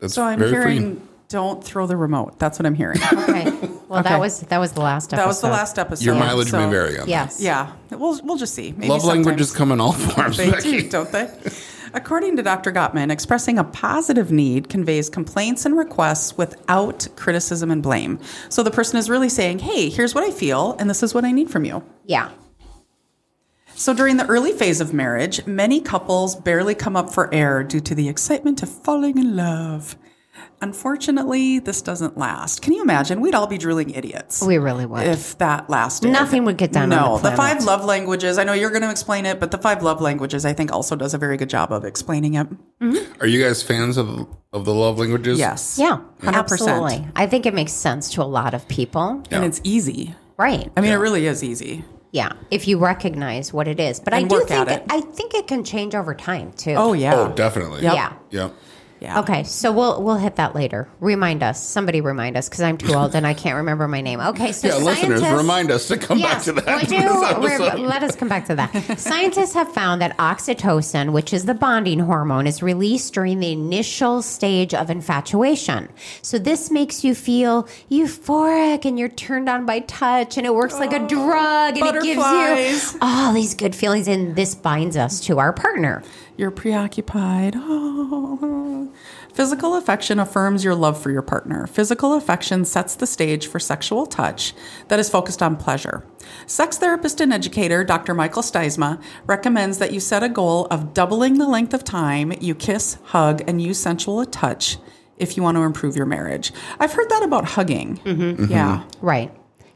that's 0.00 0.14
So 0.14 0.22
I'm 0.22 0.38
very 0.38 0.50
hearing 0.50 0.78
freeing. 0.78 1.08
don't 1.28 1.64
throw 1.64 1.86
the 1.86 1.96
remote. 1.96 2.38
That's 2.38 2.58
what 2.58 2.66
I'm 2.66 2.74
hearing. 2.74 2.98
Okay. 3.12 3.50
Well, 3.88 4.00
Okay. 4.00 4.10
that 4.10 4.20
was 4.20 4.40
that 4.42 4.58
was 4.58 4.70
the 4.72 4.80
last 4.82 5.06
episode. 5.12 5.16
that 5.22 5.26
was 5.26 5.40
the 5.40 5.48
last 5.48 5.76
episode. 5.78 6.04
Your 6.04 6.14
mileage 6.14 6.52
may 6.52 6.68
vary 6.70 6.92
on 6.94 7.06
that. 7.06 7.08
Yes. 7.08 7.40
Yeah. 7.40 7.72
We'll, 7.90 8.20
we'll 8.22 8.36
just 8.36 8.54
see. 8.54 8.70
Maybe 8.70 8.86
Love 8.86 9.02
languages 9.04 9.50
come 9.52 9.72
in 9.72 9.80
all 9.80 9.92
forms. 10.10 10.36
They 10.36 10.48
Becky. 10.50 10.82
do, 10.82 10.88
don't 10.90 11.10
they? 11.10 11.28
According 11.92 12.36
to 12.36 12.42
Dr. 12.44 12.70
Gottman, 12.70 13.10
expressing 13.10 13.58
a 13.58 13.64
positive 13.64 14.30
need 14.30 14.68
conveys 14.68 15.10
complaints 15.10 15.66
and 15.66 15.76
requests 15.76 16.38
without 16.38 17.08
criticism 17.16 17.72
and 17.72 17.82
blame. 17.82 18.20
So 18.48 18.62
the 18.62 18.70
person 18.70 18.96
is 18.96 19.10
really 19.10 19.28
saying, 19.28 19.58
hey, 19.58 19.88
here's 19.90 20.14
what 20.14 20.22
I 20.22 20.30
feel, 20.30 20.76
and 20.78 20.88
this 20.88 21.02
is 21.02 21.12
what 21.14 21.24
I 21.24 21.32
need 21.32 21.50
from 21.50 21.64
you. 21.64 21.82
Yeah. 22.06 22.30
So 23.80 23.94
during 23.94 24.18
the 24.18 24.26
early 24.26 24.52
phase 24.52 24.82
of 24.82 24.92
marriage, 24.92 25.46
many 25.46 25.80
couples 25.80 26.36
barely 26.36 26.74
come 26.74 26.96
up 26.96 27.14
for 27.14 27.32
air 27.32 27.64
due 27.64 27.80
to 27.80 27.94
the 27.94 28.10
excitement 28.10 28.62
of 28.62 28.68
falling 28.68 29.16
in 29.16 29.34
love. 29.34 29.96
Unfortunately, 30.60 31.60
this 31.60 31.80
doesn't 31.80 32.18
last. 32.18 32.60
Can 32.60 32.74
you 32.74 32.82
imagine? 32.82 33.22
We'd 33.22 33.34
all 33.34 33.46
be 33.46 33.56
drooling 33.56 33.88
idiots. 33.88 34.42
We 34.42 34.58
really 34.58 34.84
would. 34.84 35.06
If 35.06 35.38
that 35.38 35.70
lasted. 35.70 36.10
Nothing 36.10 36.44
would 36.44 36.58
get 36.58 36.72
done 36.72 36.92
on 36.92 36.98
No, 36.98 37.16
the 37.16 37.30
the, 37.30 37.36
five 37.38 37.64
love 37.64 37.82
languages. 37.82 38.36
I 38.36 38.44
know 38.44 38.52
you're 38.52 38.68
going 38.68 38.82
to 38.82 38.90
explain 38.90 39.24
it, 39.24 39.40
but 39.40 39.50
the 39.50 39.56
five 39.56 39.82
love 39.82 40.02
languages, 40.02 40.44
I 40.44 40.52
think, 40.52 40.70
also 40.70 40.94
does 40.94 41.14
a 41.14 41.18
very 41.18 41.38
good 41.38 41.48
job 41.48 41.72
of 41.72 41.86
explaining 41.86 42.34
it. 42.34 42.48
Mm-hmm. 42.82 43.22
Are 43.22 43.26
you 43.26 43.42
guys 43.42 43.62
fans 43.62 43.96
of 43.96 44.28
of 44.52 44.66
the 44.66 44.74
love 44.74 44.98
languages? 44.98 45.38
Yes. 45.38 45.78
Yeah. 45.78 46.02
100%. 46.20 46.34
Absolutely. 46.34 47.06
I 47.16 47.26
think 47.26 47.46
it 47.46 47.54
makes 47.54 47.72
sense 47.72 48.10
to 48.10 48.22
a 48.22 48.24
lot 48.28 48.52
of 48.52 48.68
people. 48.68 49.22
And 49.30 49.42
it's 49.42 49.62
easy. 49.64 50.14
Right. 50.36 50.70
I 50.76 50.82
mean, 50.82 50.92
it 50.92 50.96
really 50.96 51.24
is 51.24 51.42
easy. 51.42 51.82
Yeah, 52.12 52.32
if 52.50 52.66
you 52.66 52.78
recognize 52.78 53.52
what 53.52 53.68
it 53.68 53.78
is. 53.78 54.00
But 54.00 54.14
I 54.14 54.18
And 54.18 54.28
do 54.28 54.36
work 54.36 54.48
think 54.48 54.68
at 54.68 54.80
it, 54.80 54.82
it. 54.82 54.86
I 54.90 55.00
think 55.00 55.34
it 55.34 55.46
can 55.46 55.62
change 55.62 55.94
over 55.94 56.14
time 56.14 56.52
too. 56.52 56.74
Oh, 56.76 56.92
yeah. 56.92 57.14
Oh, 57.14 57.32
definitely. 57.34 57.82
Yep. 57.82 57.94
Yeah. 57.94 58.12
Yep. 58.30 58.54
Yeah. 59.00 59.20
Okay, 59.20 59.44
so 59.44 59.72
we'll 59.72 60.02
we'll 60.02 60.18
hit 60.18 60.36
that 60.36 60.54
later. 60.54 60.86
Remind 61.00 61.42
us. 61.42 61.62
Somebody 61.66 62.02
remind 62.02 62.36
us 62.36 62.48
because 62.50 62.60
I'm 62.60 62.76
too 62.76 62.92
old 62.92 63.14
and 63.14 63.26
I 63.26 63.32
can't 63.32 63.56
remember 63.56 63.88
my 63.88 64.02
name. 64.02 64.20
Okay, 64.20 64.52
so 64.52 64.68
Yeah, 64.68 64.74
listeners, 64.76 65.20
scientists- 65.20 65.38
remind 65.38 65.70
us 65.70 65.88
to 65.88 65.96
come 65.96 66.18
Yes, 66.18 66.34
back 66.34 66.42
to 66.44 66.52
that. 66.60 66.82
would 66.82 66.82
in 66.92 67.00
this 67.00 67.10
you? 67.14 67.24
episode. 67.24 67.74
Re- 67.80 67.86
let 67.86 68.02
us 68.02 68.14
come 68.14 68.28
back 68.28 68.46
to 68.48 68.54
that. 68.56 68.98
Scientists 69.00 69.54
have 69.54 69.72
found 69.72 70.02
that 70.02 70.16
oxytocin, 70.18 71.12
which 71.12 71.32
is 71.32 71.46
the 71.46 71.54
bonding 71.54 72.00
hormone, 72.00 72.46
is 72.46 72.62
released 72.62 73.14
during 73.14 73.40
the 73.40 73.52
initial 73.52 74.20
stage 74.20 74.74
of 74.74 74.90
infatuation. 74.90 75.88
So 76.20 76.38
this 76.38 76.70
makes 76.70 77.02
you 77.02 77.14
feel 77.14 77.66
euphoric 77.90 78.84
and 78.84 78.98
you're 78.98 79.08
turned 79.08 79.48
on 79.48 79.64
by 79.66 79.80
touch, 79.80 80.36
and 80.36 80.46
it 80.46 80.54
works 80.54 80.74
like 80.74 80.92
a 80.92 81.00
oh, 81.02 81.08
drug, 81.08 81.78
and 81.78 81.96
it 81.96 82.02
gives 82.02 82.92
you 82.92 82.98
all 83.00 83.32
these 83.32 83.54
good 83.54 83.74
feelings, 83.74 84.08
and 84.08 84.36
this 84.36 84.54
binds 84.54 84.96
us 84.96 85.20
to 85.20 85.38
our 85.38 85.52
partner. 85.52 86.02
You're 86.40 86.50
preoccupied. 86.50 87.52
Oh. 87.54 88.90
Physical 89.34 89.76
affection 89.76 90.18
affirms 90.18 90.64
your 90.64 90.74
love 90.74 90.98
for 90.98 91.10
your 91.10 91.20
partner. 91.20 91.66
Physical 91.66 92.14
affection 92.14 92.64
sets 92.64 92.94
the 92.94 93.06
stage 93.06 93.46
for 93.46 93.60
sexual 93.60 94.06
touch 94.06 94.54
that 94.88 94.98
is 94.98 95.10
focused 95.10 95.42
on 95.42 95.58
pleasure. 95.58 96.02
Sex 96.46 96.78
therapist 96.78 97.20
and 97.20 97.30
educator 97.30 97.84
Dr. 97.84 98.14
Michael 98.14 98.40
Sytsma 98.40 99.02
recommends 99.26 99.76
that 99.80 99.92
you 99.92 100.00
set 100.00 100.22
a 100.22 100.30
goal 100.30 100.64
of 100.70 100.94
doubling 100.94 101.36
the 101.36 101.46
length 101.46 101.74
of 101.74 101.84
time 101.84 102.32
you 102.40 102.54
kiss, 102.54 102.96
hug, 103.04 103.42
and 103.46 103.60
use 103.60 103.78
sensual 103.78 104.24
touch 104.24 104.78
if 105.18 105.36
you 105.36 105.42
want 105.42 105.58
to 105.58 105.62
improve 105.62 105.94
your 105.94 106.06
marriage. 106.06 106.52
I've 106.78 106.94
heard 106.94 107.10
that 107.10 107.22
about 107.22 107.44
hugging. 107.44 108.00
Yeah. 108.48 108.84
Right. 109.02 109.30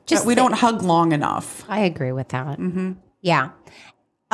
Just 0.07 0.23
That 0.23 0.29
we 0.29 0.35
thi- 0.35 0.41
don't 0.41 0.55
hug 0.55 0.81
long 0.81 1.13
enough. 1.13 1.63
I 1.69 1.81
agree 1.81 2.13
with 2.13 2.29
that. 2.31 2.59
Mm-hmm. 2.59 2.93
Yeah. 3.21 3.51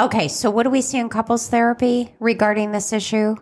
Okay, 0.00 0.28
so 0.28 0.50
what 0.50 0.62
do 0.62 0.70
we 0.70 0.80
see 0.80 0.98
in 0.98 1.10
couples 1.10 1.48
therapy 1.48 2.14
regarding 2.20 2.72
this 2.72 2.90
issue? 2.90 3.36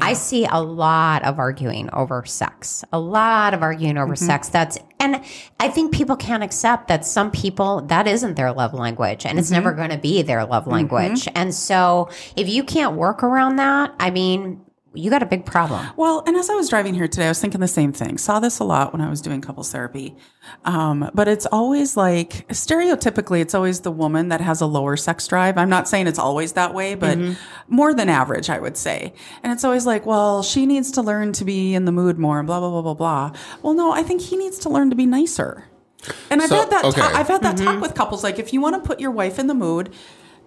I 0.00 0.14
see 0.14 0.46
a 0.46 0.60
lot 0.60 1.22
of 1.22 1.38
arguing 1.38 1.90
over 1.92 2.24
sex. 2.24 2.82
A 2.92 2.98
lot 2.98 3.54
of 3.54 3.62
arguing 3.62 3.98
over 3.98 4.14
mm-hmm. 4.14 4.24
sex. 4.24 4.48
That's 4.48 4.78
and 4.98 5.22
I 5.60 5.68
think 5.68 5.92
people 5.92 6.16
can't 6.16 6.42
accept 6.42 6.88
that 6.88 7.04
some 7.04 7.30
people 7.30 7.82
that 7.82 8.08
isn't 8.08 8.34
their 8.34 8.52
love 8.52 8.74
language 8.74 9.26
and 9.26 9.38
it's 9.38 9.48
mm-hmm. 9.48 9.64
never 9.64 9.72
going 9.72 9.90
to 9.90 9.98
be 9.98 10.22
their 10.22 10.44
love 10.44 10.64
mm-hmm. 10.64 10.72
language. 10.72 11.28
And 11.34 11.54
so 11.54 12.08
if 12.36 12.48
you 12.48 12.64
can't 12.64 12.96
work 12.96 13.22
around 13.22 13.56
that, 13.56 13.94
I 14.00 14.10
mean, 14.10 14.64
you 14.94 15.10
got 15.10 15.22
a 15.22 15.26
big 15.26 15.46
problem. 15.46 15.86
Well, 15.96 16.22
and 16.26 16.36
as 16.36 16.50
I 16.50 16.54
was 16.54 16.68
driving 16.68 16.94
here 16.94 17.08
today, 17.08 17.26
I 17.26 17.28
was 17.28 17.40
thinking 17.40 17.60
the 17.60 17.68
same 17.68 17.92
thing. 17.92 18.18
Saw 18.18 18.40
this 18.40 18.58
a 18.58 18.64
lot 18.64 18.92
when 18.92 19.00
I 19.00 19.08
was 19.08 19.20
doing 19.20 19.40
couples 19.40 19.72
therapy. 19.72 20.14
Um, 20.64 21.10
but 21.14 21.28
it's 21.28 21.46
always 21.46 21.96
like 21.96 22.46
stereotypically, 22.48 23.40
it's 23.40 23.54
always 23.54 23.80
the 23.80 23.90
woman 23.90 24.28
that 24.28 24.40
has 24.40 24.60
a 24.60 24.66
lower 24.66 24.96
sex 24.96 25.26
drive. 25.26 25.56
I'm 25.56 25.68
not 25.70 25.88
saying 25.88 26.06
it's 26.08 26.18
always 26.18 26.52
that 26.52 26.74
way, 26.74 26.94
but 26.94 27.18
more 27.68 27.94
than 27.94 28.08
average, 28.08 28.50
I 28.50 28.58
would 28.58 28.76
say. 28.76 29.14
And 29.42 29.52
it's 29.52 29.64
always 29.64 29.86
like, 29.86 30.04
well, 30.04 30.42
she 30.42 30.66
needs 30.66 30.90
to 30.92 31.02
learn 31.02 31.32
to 31.34 31.44
be 31.44 31.74
in 31.74 31.84
the 31.84 31.92
mood 31.92 32.18
more 32.18 32.38
and 32.38 32.46
blah, 32.46 32.60
blah, 32.60 32.70
blah, 32.70 32.82
blah, 32.82 32.94
blah. 32.94 33.32
Well, 33.62 33.74
no, 33.74 33.92
I 33.92 34.02
think 34.02 34.20
he 34.20 34.36
needs 34.36 34.58
to 34.60 34.68
learn 34.68 34.90
to 34.90 34.96
be 34.96 35.06
nicer. 35.06 35.64
And 36.30 36.42
I've 36.42 36.48
So, 36.48 36.56
had 36.56 36.70
that. 36.70 36.84
okay. 36.86 37.00
ta- 37.00 37.12
I've 37.14 37.28
had 37.28 37.42
that 37.42 37.56
talk 37.56 37.80
with 37.80 37.94
couples. 37.94 38.24
Like, 38.24 38.38
if 38.40 38.52
you 38.52 38.60
want 38.60 38.74
to 38.82 38.86
put 38.86 38.98
your 39.00 39.12
wife 39.12 39.38
in 39.38 39.46
the 39.46 39.54
mood, 39.54 39.94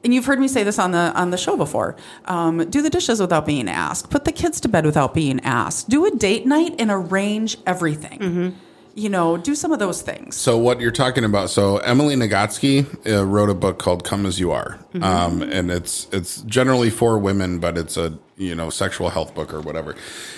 and 0.05 0.13
you've 0.13 0.25
heard 0.25 0.39
me 0.39 0.47
say 0.47 0.63
this 0.63 0.79
on 0.79 0.91
the 0.91 1.11
on 1.19 1.31
the 1.31 1.37
show 1.37 1.57
before. 1.57 1.97
Um, 2.25 2.69
do 2.69 2.81
the 2.81 2.91
dishes 2.91 3.19
without 3.19 3.45
being 3.45 3.67
asked. 3.67 4.11
Put 4.11 4.23
the 4.23 4.31
kids 4.31 4.61
to 4.61 4.69
bed 4.69 4.85
without 4.85 5.13
being 5.13 5.39
asked. 5.41 5.89
Do 5.89 6.05
a 6.05 6.11
date 6.11 6.45
night 6.45 6.75
and 6.79 6.91
arrange 6.91 7.57
everything. 7.65 8.55
You 8.97 9.09
know, 9.09 9.35
do 9.35 9.55
some 9.55 9.73
of 9.73 9.79
those 9.79 10.01
things. 10.01 10.37
So 10.37 10.57
what 10.57 10.79
you're 10.79 10.89
talking 10.89 11.25
about? 11.25 11.49
So 11.49 11.79
Emily 11.79 12.15
Nagoski 12.15 12.85
uh, 13.05 13.25
wrote 13.25 13.49
a 13.49 13.53
book 13.53 13.77
called 13.77 14.05
"Come 14.05 14.25
as 14.25 14.39
You 14.39 14.51
Are," 14.51 14.79
um, 15.01 15.41
and 15.41 15.69
it's 15.69 16.07
it's 16.13 16.41
generally 16.43 16.89
for 16.91 17.17
women, 17.17 17.59
but 17.59 17.77
it's 17.77 17.97
a 17.97 18.17
you 18.37 18.53
know 18.53 18.69
sexual 18.69 19.09
health 19.09 19.33
book 19.33 19.53
or 19.53 19.61
whatever. 19.61 19.95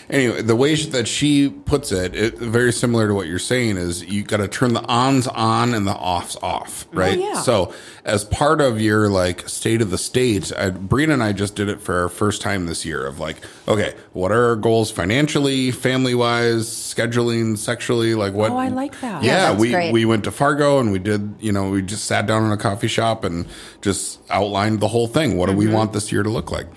Anyway, 0.09 0.41
the 0.41 0.55
way 0.55 0.75
that 0.75 1.07
she 1.07 1.49
puts 1.49 1.91
it, 1.91 2.15
it 2.15 2.37
very 2.37 2.71
similar 2.71 3.07
to 3.07 3.13
what 3.13 3.27
you're 3.27 3.39
saying 3.39 3.77
is 3.77 4.05
you 4.05 4.23
got 4.23 4.37
to 4.37 4.47
turn 4.47 4.73
the 4.73 4.83
ons 4.85 5.27
on 5.27 5.73
and 5.73 5.87
the 5.87 5.95
offs 5.95 6.35
off, 6.41 6.87
right? 6.91 7.17
yeah. 7.17 7.41
So 7.41 7.73
as 8.05 8.23
part 8.23 8.61
of 8.61 8.79
your 8.79 9.09
like 9.09 9.49
state 9.49 9.81
of 9.81 9.89
the 9.89 9.97
state, 9.97 10.51
I, 10.55 10.69
Brina 10.69 11.13
and 11.13 11.23
I 11.23 11.33
just 11.33 11.55
did 11.55 11.69
it 11.69 11.81
for 11.81 12.01
our 12.01 12.09
first 12.09 12.41
time 12.41 12.67
this 12.67 12.85
year. 12.85 13.05
Of 13.05 13.19
like, 13.19 13.37
okay, 13.67 13.95
what 14.13 14.31
are 14.31 14.49
our 14.49 14.55
goals 14.55 14.91
financially, 14.91 15.71
family 15.71 16.13
wise, 16.15 16.67
scheduling, 16.69 17.57
sexually, 17.57 18.13
like 18.15 18.33
what? 18.33 18.51
Oh, 18.51 18.57
I 18.57 18.67
like 18.69 18.99
that. 19.01 19.23
Yeah, 19.23 19.51
Yeah, 19.51 19.57
we 19.57 19.71
great. 19.71 19.91
we 19.91 20.05
went 20.05 20.23
to 20.25 20.31
Fargo 20.31 20.79
and 20.79 20.91
we 20.91 20.99
did, 20.99 21.35
you 21.39 21.51
know, 21.51 21.71
we 21.71 21.81
just 21.81 22.05
sat 22.05 22.27
down 22.27 22.45
in 22.45 22.51
a 22.51 22.57
coffee 22.57 22.87
shop 22.87 23.23
and 23.23 23.47
just 23.81 24.19
outlined 24.29 24.79
the 24.81 24.87
whole 24.87 25.07
thing. 25.07 25.35
What 25.37 25.49
do 25.49 25.55
we 25.55 25.67
want 25.67 25.93
this 25.93 26.11
year 26.11 26.21
to 26.23 26.29
look 26.29 26.51
like? 26.51 26.67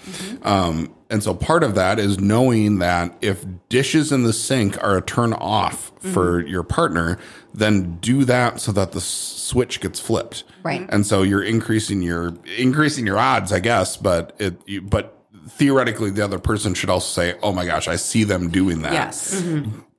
Um, 0.42 0.92
and 1.10 1.22
so 1.22 1.34
part 1.34 1.62
of 1.62 1.74
that 1.74 1.98
is 1.98 2.18
knowing 2.20 2.78
that 2.78 3.16
if 3.20 3.44
dishes 3.68 4.12
in 4.12 4.22
the 4.22 4.32
sink 4.32 4.82
are 4.82 4.96
a 4.96 5.02
turn 5.02 5.32
off 5.32 5.90
for 6.00 6.40
your 6.46 6.62
partner, 6.62 7.18
then 7.52 7.96
do 8.00 8.24
that 8.24 8.60
so 8.60 8.72
that 8.72 8.92
the 8.92 9.00
switch 9.00 9.80
gets 9.80 9.98
flipped. 10.00 10.44
Right. 10.62 10.86
And 10.88 11.04
so 11.06 11.22
you're 11.22 11.42
increasing 11.42 12.00
your 12.02 12.34
increasing 12.56 13.06
your 13.06 13.18
odds, 13.18 13.52
I 13.52 13.60
guess, 13.60 13.96
but 13.96 14.34
it 14.38 14.60
you, 14.66 14.80
but 14.82 15.16
theoretically 15.48 16.10
the 16.10 16.22
other 16.24 16.38
person 16.38 16.74
should 16.74 16.90
also 16.90 17.08
say, 17.20 17.38
"Oh 17.42 17.52
my 17.52 17.66
gosh, 17.66 17.88
I 17.88 17.96
see 17.96 18.24
them 18.24 18.48
doing 18.50 18.82
that." 18.82 18.92
Yes. 18.92 19.42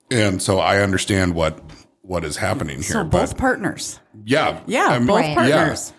And 0.09 0.41
so 0.41 0.59
I 0.59 0.79
understand 0.81 1.35
what 1.35 1.59
what 2.01 2.23
is 2.25 2.37
happening 2.37 2.77
here. 2.77 2.83
So 2.93 3.03
but 3.03 3.11
both 3.11 3.37
partners. 3.37 3.99
yeah. 4.25 4.59
Yeah, 4.65 4.87
I'm- 4.89 5.05
both 5.05 5.17
Right. 5.21 5.35
partners. 5.35 5.93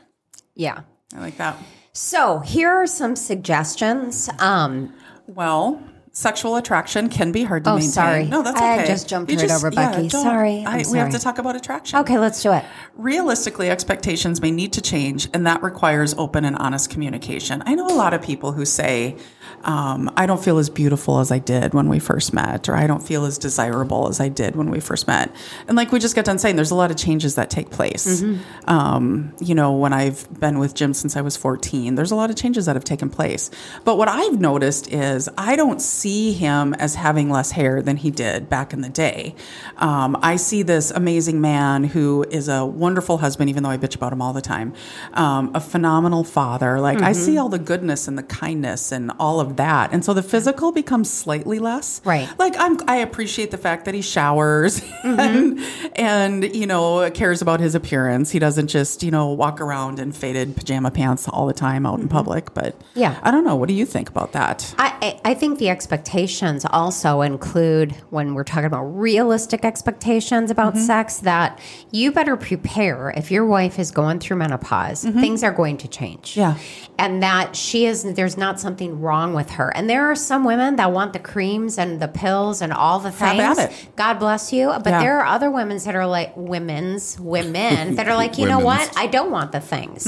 Yeah. 0.54 0.80
I 1.16 1.20
like 1.20 1.36
that. 1.38 1.56
So 1.94 2.38
here 2.40 2.70
are 2.70 2.86
some 2.86 3.16
suggestions. 3.16 4.28
Um, 4.38 4.92
Well, 5.26 5.82
sexual 6.12 6.56
attraction 6.56 7.08
can 7.08 7.32
be 7.32 7.44
hard 7.44 7.64
to 7.64 7.70
Oh, 7.70 7.74
maintain. 7.74 7.90
sorry. 7.90 8.24
No, 8.26 8.42
that's 8.42 8.56
okay. 8.56 8.80
I 8.80 8.86
just 8.86 9.08
jumped 9.08 9.30
You 9.30 9.38
right 9.38 9.50
over 9.50 9.70
Becky. 9.70 10.08
Sorry. 10.10 10.64
I, 10.66 10.84
We 10.90 10.98
have 10.98 11.10
to 11.10 11.18
talk 11.18 11.38
about 11.38 11.56
attraction. 11.56 11.98
okay, 12.00 12.18
let's 12.18 12.42
do 12.42 12.52
it. 12.52 12.64
Realistically, 12.96 13.70
expectations 13.70 14.42
may 14.42 14.50
need 14.50 14.72
to 14.74 14.80
change, 14.82 15.28
and 15.32 15.46
that 15.46 15.62
requires 15.62 16.14
open 16.18 16.44
and 16.44 16.56
honest 16.56 16.90
communication. 16.90 17.62
I 17.66 17.74
know 17.74 17.86
a 17.86 17.96
lot 17.96 18.12
of 18.14 18.20
people 18.22 18.52
who 18.52 18.64
say, 18.64 19.16
um, 19.64 20.10
I 20.16 20.26
don't 20.26 20.42
feel 20.42 20.58
as 20.58 20.68
beautiful 20.68 21.20
as 21.20 21.30
I 21.30 21.38
did 21.38 21.74
when 21.74 21.88
we 21.88 21.98
first 21.98 22.32
met, 22.32 22.68
or 22.68 22.74
I 22.74 22.86
don't 22.86 23.02
feel 23.02 23.24
as 23.24 23.38
desirable 23.38 24.08
as 24.08 24.20
I 24.20 24.28
did 24.28 24.56
when 24.56 24.70
we 24.70 24.80
first 24.80 25.06
met. 25.06 25.34
And 25.68 25.76
like 25.76 25.92
we 25.92 25.98
just 25.98 26.14
got 26.14 26.24
done 26.24 26.38
saying, 26.38 26.56
there's 26.56 26.70
a 26.70 26.74
lot 26.74 26.90
of 26.90 26.96
changes 26.96 27.34
that 27.36 27.50
take 27.50 27.70
place. 27.70 28.22
Um, 28.66 29.32
you 29.40 29.54
know, 29.54 29.72
when 29.72 29.92
I've 29.92 30.28
been 30.40 30.58
with 30.58 30.74
Jim 30.74 30.94
since 30.94 31.16
I 31.16 31.20
was 31.20 31.36
14, 31.36 31.94
there's 31.94 32.10
a 32.10 32.16
lot 32.16 32.30
of 32.30 32.36
changes 32.36 32.66
that 32.66 32.76
have 32.76 32.84
taken 32.84 33.08
place. 33.08 33.50
But 33.84 33.96
what 33.98 34.08
I've 34.08 34.40
noticed 34.40 34.92
is 34.92 35.28
I 35.38 35.56
don't 35.56 35.80
see 35.80 36.32
him 36.32 36.74
as 36.74 36.94
having 36.96 37.30
less 37.30 37.52
hair 37.52 37.82
than 37.82 37.96
he 37.98 38.10
did 38.10 38.48
back 38.48 38.72
in 38.72 38.80
the 38.80 38.88
day. 38.88 39.34
Um, 39.76 40.18
I 40.22 40.36
see 40.36 40.62
this 40.62 40.90
amazing 40.90 41.40
man 41.40 41.84
who 41.84 42.24
is 42.30 42.48
a 42.48 42.64
wonderful 42.64 43.18
husband, 43.18 43.50
even 43.50 43.62
though 43.62 43.70
I 43.70 43.78
bitch 43.78 43.94
about 43.94 44.12
him 44.12 44.22
all 44.22 44.32
the 44.32 44.40
time, 44.40 44.72
um, 45.14 45.50
a 45.54 45.60
phenomenal 45.60 46.24
father. 46.24 46.80
Like 46.80 47.00
I 47.00 47.12
see 47.12 47.38
all 47.38 47.48
the 47.48 47.58
goodness 47.58 48.08
and 48.08 48.18
the 48.18 48.22
kindness 48.22 48.92
and 48.92 49.10
all 49.18 49.40
of 49.40 49.51
that. 49.56 49.92
And 49.92 50.04
so 50.04 50.14
the 50.14 50.22
physical 50.22 50.72
becomes 50.72 51.10
slightly 51.10 51.58
less. 51.58 52.00
Right. 52.04 52.28
Like 52.38 52.54
I'm, 52.58 52.78
I 52.88 52.96
appreciate 52.96 53.50
the 53.50 53.58
fact 53.58 53.84
that 53.84 53.94
he 53.94 54.02
showers 54.02 54.82
and, 55.04 55.60
and, 55.96 56.54
you 56.54 56.66
know, 56.66 57.10
cares 57.12 57.42
about 57.42 57.60
his 57.60 57.74
appearance. 57.74 58.30
He 58.30 58.38
doesn't 58.38 58.68
just, 58.68 59.02
you 59.02 59.10
know, 59.10 59.28
walk 59.28 59.60
around 59.60 59.98
in 59.98 60.12
faded 60.12 60.56
pajama 60.56 60.90
pants 60.90 61.28
all 61.28 61.46
the 61.46 61.52
time 61.52 61.86
out 61.86 62.00
in 62.00 62.08
public. 62.08 62.54
But 62.54 62.74
Yeah. 62.94 63.18
I 63.22 63.30
don't 63.30 63.44
know. 63.44 63.56
What 63.56 63.68
do 63.68 63.74
you 63.74 63.86
think 63.86 64.08
about 64.08 64.32
that? 64.32 64.74
I, 64.78 65.20
I 65.24 65.34
think 65.34 65.58
the 65.58 65.68
expectations 65.68 66.64
also 66.70 67.20
include 67.22 67.92
when 68.10 68.34
we're 68.34 68.44
talking 68.44 68.64
about 68.66 68.84
realistic 68.84 69.64
expectations 69.64 70.50
about 70.50 70.74
Mm-hmm. 70.74 70.82
sex 70.86 71.16
that 71.18 71.58
you 71.90 72.12
better 72.12 72.36
prepare 72.36 73.12
if 73.16 73.30
your 73.30 73.44
wife 73.44 73.78
is 73.78 73.90
going 73.90 74.20
through 74.20 74.36
menopause, 74.36 75.02
things 75.04 75.42
are 75.42 75.52
going 75.52 75.76
to 75.78 75.88
change. 75.88 76.34
Mm-hmm. 76.34 76.40
Yeah. 76.40 76.56
And 76.98 77.22
that 77.22 77.56
she 77.56 77.84
is, 77.86 78.04
there's 78.14 78.36
not 78.36 78.60
something 78.60 79.00
wrong 79.00 79.34
with 79.34 79.41
her. 79.50 79.70
And 79.76 79.88
there 79.90 80.10
are 80.10 80.14
some 80.14 80.44
women 80.44 80.76
that 80.76 80.92
want 80.92 81.12
the 81.12 81.18
creams 81.18 81.78
and 81.78 82.00
the 82.00 82.08
pills 82.08 82.62
and 82.62 82.72
all 82.72 82.98
the 82.98 83.10
Have 83.10 83.36
things. 83.36 83.58
at 83.58 83.70
it. 83.70 83.88
God 83.96 84.14
bless 84.18 84.52
you. 84.52 84.68
But 84.68 84.86
Yeah. 84.86 85.00
there 85.00 85.20
are 85.20 85.26
other 85.26 85.50
women 85.50 85.78
that 85.78 85.94
are 85.94 86.06
like 86.06 86.32
women's 86.36 87.18
women 87.20 87.96
that 87.96 88.08
are 88.08 88.14
like, 88.14 88.38
you 88.38 88.46
know 88.46 88.58
Women's. 88.58 88.88
what? 88.88 88.98
I 88.98 89.06
don't 89.06 89.30
want 89.30 89.52
the 89.52 89.60
things. 89.60 90.06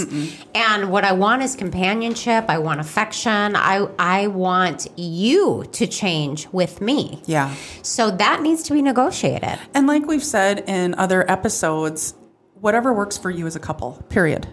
And 0.55 0.91
what 0.91 1.05
I 1.05 1.13
want 1.13 1.43
is 1.43 1.55
companionship. 1.57 2.47
I 2.49 2.59
want 2.59 2.81
affection. 2.81 3.57
I 3.57 3.87
I 3.99 4.27
want 4.29 4.87
you 4.97 5.65
to 5.73 5.87
change 5.87 6.49
with 6.53 6.81
me. 6.81 7.21
Yeah. 7.27 7.55
So 7.83 8.11
that 8.11 8.43
needs 8.43 8.63
to 8.65 8.73
be 8.73 8.83
negotiated. 8.83 9.59
And 9.75 9.87
like 9.87 10.07
we've 10.07 10.25
said 10.25 10.65
in 10.67 10.95
other 10.97 11.29
episodes, 11.31 12.15
whatever 12.65 12.95
works 12.95 13.19
for 13.19 13.31
you 13.31 13.47
as 13.47 13.55
a 13.55 13.61
couple, 13.61 14.03
period. 14.09 14.49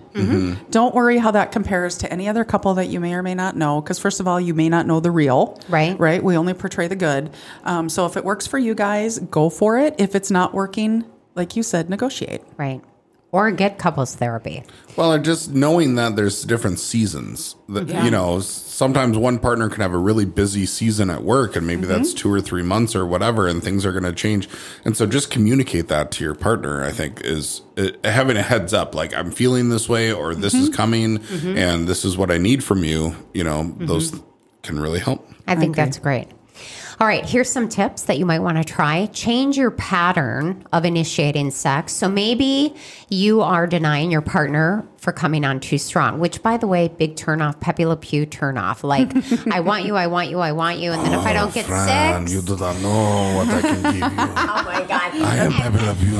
Don't 0.69 0.93
worry 0.93 1.17
how 1.17 1.31
that 1.31 1.53
compares 1.53 1.97
to 1.99 2.11
any 2.11 2.27
other 2.27 2.43
couple 2.43 2.73
that 2.73 2.89
you 2.89 2.99
may 2.99 3.13
or 3.13 3.23
may 3.23 3.33
not 3.33 3.55
know. 3.55 3.79
Because, 3.79 3.99
first 3.99 4.19
of 4.19 4.27
all, 4.27 4.39
you 4.39 4.53
may 4.53 4.67
not 4.67 4.85
know 4.85 4.99
the 4.99 5.09
real. 5.09 5.57
Right. 5.69 5.97
Right. 5.97 6.21
We 6.21 6.35
only 6.35 6.53
portray 6.53 6.89
the 6.89 6.97
good. 6.97 7.29
Um, 7.63 7.87
so 7.87 8.05
if 8.05 8.17
it 8.17 8.25
works 8.25 8.45
for 8.45 8.59
you 8.59 8.75
guys, 8.75 9.17
go 9.17 9.49
for 9.49 9.79
it. 9.79 9.95
If 9.97 10.13
it's 10.13 10.29
not 10.29 10.53
working, 10.53 11.05
like 11.35 11.55
you 11.55 11.63
said, 11.63 11.89
negotiate. 11.89 12.41
Right. 12.57 12.81
Or 13.33 13.49
get 13.51 13.77
couples 13.77 14.13
therapy. 14.15 14.63
Well, 14.97 15.17
just 15.17 15.51
knowing 15.51 15.95
that 15.95 16.17
there's 16.17 16.43
different 16.43 16.79
seasons. 16.79 17.55
That 17.69 17.87
you 18.03 18.11
know, 18.11 18.41
sometimes 18.41 19.17
one 19.17 19.39
partner 19.39 19.69
can 19.69 19.81
have 19.81 19.93
a 19.93 19.97
really 19.97 20.25
busy 20.25 20.65
season 20.65 21.09
at 21.09 21.23
work, 21.23 21.55
and 21.55 21.65
maybe 21.65 21.85
that's 21.85 22.09
mm-hmm. 22.09 22.17
two 22.17 22.33
or 22.33 22.41
three 22.41 22.61
months 22.61 22.93
or 22.93 23.05
whatever, 23.05 23.47
and 23.47 23.63
things 23.63 23.85
are 23.85 23.93
going 23.93 24.03
to 24.03 24.11
change. 24.11 24.49
And 24.83 24.97
so, 24.97 25.05
just 25.05 25.31
communicate 25.31 25.87
that 25.87 26.11
to 26.11 26.25
your 26.25 26.35
partner. 26.35 26.83
I 26.83 26.91
think 26.91 27.21
is 27.21 27.61
uh, 27.77 27.91
having 28.03 28.35
a 28.35 28.43
heads 28.43 28.73
up, 28.73 28.95
like 28.95 29.15
I'm 29.15 29.31
feeling 29.31 29.69
this 29.69 29.87
way, 29.87 30.11
or 30.11 30.35
this 30.35 30.53
is 30.53 30.67
mm-hmm. 30.67 30.75
coming, 30.75 31.17
mm-hmm. 31.19 31.57
and 31.57 31.87
this 31.87 32.03
is 32.03 32.17
what 32.17 32.31
I 32.31 32.37
need 32.37 32.65
from 32.65 32.83
you. 32.83 33.15
You 33.33 33.45
know, 33.45 33.73
those 33.79 34.19
can 34.61 34.77
really 34.77 34.99
help. 34.99 35.25
I 35.47 35.55
think 35.55 35.77
that's 35.77 35.99
great. 35.99 36.27
All 37.01 37.07
right, 37.07 37.25
here's 37.25 37.49
some 37.49 37.67
tips 37.67 38.03
that 38.03 38.19
you 38.19 38.27
might 38.27 38.41
want 38.41 38.59
to 38.59 38.63
try. 38.63 39.07
Change 39.07 39.57
your 39.57 39.71
pattern 39.71 40.63
of 40.71 40.85
initiating 40.85 41.49
sex. 41.49 41.93
So 41.93 42.07
maybe 42.07 42.75
you 43.09 43.41
are 43.41 43.65
denying 43.65 44.11
your 44.11 44.21
partner 44.21 44.87
for 44.97 45.11
coming 45.11 45.43
on 45.43 45.59
too 45.59 45.79
strong, 45.79 46.19
which, 46.19 46.43
by 46.43 46.57
the 46.57 46.67
way, 46.67 46.89
big 46.89 47.15
turn 47.15 47.41
off, 47.41 47.59
Pepe 47.59 47.87
Le 47.87 47.97
Pew 47.97 48.27
turn 48.27 48.55
off. 48.55 48.83
Like, 48.83 49.09
I 49.51 49.61
want 49.61 49.85
you, 49.85 49.95
I 49.95 50.05
want 50.05 50.29
you, 50.29 50.37
I 50.41 50.51
want 50.51 50.77
you. 50.77 50.91
And 50.91 51.03
then 51.03 51.13
if 51.13 51.25
I 51.25 51.31
oh, 51.31 51.33
don't 51.33 51.53
get 51.55 51.65
Fran, 51.65 52.27
six. 52.27 52.33
you 52.35 52.43
do 52.43 52.55
not 52.55 52.79
know 52.81 53.33
what 53.35 53.47
I 53.49 53.61
can 53.61 53.81
give 53.81 53.95
you. 53.95 54.01
oh 54.07 54.63
my 54.63 54.85
God. 54.87 55.15
I 55.23 55.37
am 55.37 55.53
Pepe 55.53 55.83
Le 55.83 55.95
Pew. 55.95 56.17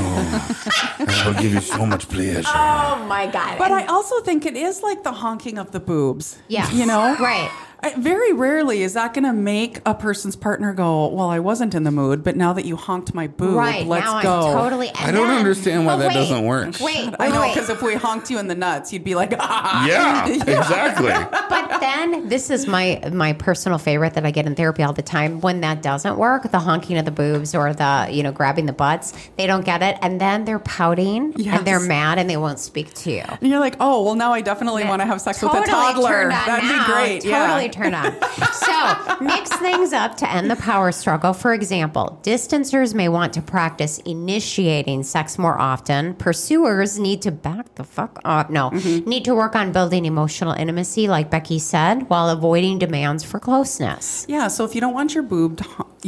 I 1.06 1.22
will 1.28 1.40
give 1.40 1.54
you 1.54 1.60
so 1.60 1.86
much 1.86 2.08
pleasure. 2.08 2.42
Oh 2.48 3.06
my 3.08 3.28
God. 3.28 3.56
But 3.56 3.70
I 3.70 3.86
also 3.86 4.20
think 4.22 4.46
it 4.46 4.56
is 4.56 4.82
like 4.82 5.04
the 5.04 5.12
honking 5.12 5.58
of 5.58 5.70
the 5.70 5.78
boobs. 5.78 6.40
Yeah. 6.48 6.68
You 6.72 6.86
know? 6.86 7.16
Right. 7.20 7.52
I, 7.82 7.94
very 7.98 8.32
rarely 8.32 8.82
is 8.82 8.94
that 8.94 9.12
going 9.12 9.24
to 9.24 9.32
make 9.32 9.80
a 9.84 9.94
person's 9.94 10.36
partner 10.36 10.72
go, 10.72 11.08
Well, 11.08 11.28
I 11.28 11.40
wasn't 11.40 11.74
in 11.74 11.82
the 11.82 11.90
mood, 11.90 12.22
but 12.22 12.36
now 12.36 12.52
that 12.52 12.64
you 12.64 12.76
honked 12.76 13.12
my 13.14 13.26
boob, 13.26 13.56
right. 13.56 13.86
let's 13.86 14.06
now 14.06 14.22
go. 14.22 14.48
I'm 14.48 14.54
totally. 14.54 14.90
I 14.94 15.10
don't 15.10 15.30
understand 15.30 15.86
why 15.86 15.96
that 15.96 16.08
wait, 16.08 16.14
doesn't 16.14 16.44
work. 16.44 16.78
Wait, 16.80 17.06
wait, 17.06 17.14
I 17.18 17.28
know, 17.28 17.48
because 17.52 17.68
if 17.68 17.82
we 17.82 17.94
honked 17.94 18.30
you 18.30 18.38
in 18.38 18.46
the 18.46 18.54
nuts, 18.54 18.92
you'd 18.92 19.04
be 19.04 19.14
like, 19.14 19.34
ah. 19.38 19.86
Yeah, 19.86 20.28
exactly. 20.32 21.08
But 21.48 21.80
then 21.80 22.28
this 22.28 22.50
is 22.50 22.66
my 22.66 23.00
my 23.12 23.32
personal 23.32 23.78
favorite 23.78 24.14
that 24.14 24.24
I 24.24 24.30
get 24.30 24.46
in 24.46 24.54
therapy 24.54 24.82
all 24.82 24.92
the 24.92 25.02
time. 25.02 25.40
When 25.40 25.60
that 25.62 25.82
doesn't 25.82 26.16
work, 26.16 26.50
the 26.50 26.60
honking 26.60 26.98
of 26.98 27.04
the 27.04 27.10
boobs 27.10 27.54
or 27.54 27.72
the 27.72 28.08
you 28.10 28.22
know 28.22 28.32
grabbing 28.32 28.66
the 28.66 28.72
butts, 28.72 29.12
they 29.36 29.46
don't 29.46 29.64
get 29.64 29.82
it, 29.82 29.98
and 30.02 30.20
then 30.20 30.44
they're 30.44 30.58
pouting 30.58 31.32
Yes. 31.36 31.58
and 31.58 31.66
they're 31.66 31.80
mad 31.80 32.18
and 32.18 32.28
they 32.28 32.36
won't 32.36 32.58
speak 32.58 32.92
to 32.94 33.10
you. 33.10 33.22
And 33.22 33.50
you're 33.50 33.60
like, 33.60 33.76
oh, 33.80 34.02
well, 34.04 34.14
now 34.14 34.32
I 34.32 34.40
definitely 34.40 34.84
want 34.84 35.00
to 35.00 35.06
have 35.06 35.20
sex 35.20 35.42
with 35.42 35.52
a 35.52 35.62
toddler. 35.62 36.28
That'd 36.28 36.68
now. 36.68 36.86
be 36.86 36.92
great. 36.92 37.22
Totally 37.22 37.66
yeah. 37.66 37.71
Turned 37.72 37.94
on. 37.94 38.14
So 38.52 39.16
mix 39.20 39.50
things 39.58 39.92
up 39.92 40.16
to 40.18 40.30
end 40.30 40.50
the 40.50 40.56
power 40.56 40.92
struggle. 40.92 41.32
For 41.32 41.54
example, 41.54 42.18
distancers 42.22 42.94
may 42.94 43.08
want 43.08 43.32
to 43.34 43.42
practice 43.42 43.98
initiating 44.00 45.02
sex 45.02 45.38
more 45.38 45.58
often. 45.58 46.14
Pursuers 46.14 46.98
need 46.98 47.22
to 47.22 47.30
back 47.30 47.74
the 47.74 47.84
fuck 47.84 48.20
up. 48.24 48.50
No, 48.50 48.70
mm-hmm. 48.70 49.08
need 49.08 49.24
to 49.24 49.34
work 49.34 49.56
on 49.56 49.72
building 49.72 50.04
emotional 50.04 50.52
intimacy, 50.52 51.08
like 51.08 51.30
Becky 51.30 51.58
said, 51.58 52.08
while 52.08 52.28
avoiding 52.28 52.78
demands 52.78 53.24
for 53.24 53.40
closeness. 53.40 54.26
Yeah, 54.28 54.48
so 54.48 54.64
if 54.64 54.74
you 54.74 54.80
don't 54.80 54.94
want 54.94 55.14
your 55.14 55.22
boobed, 55.22 55.62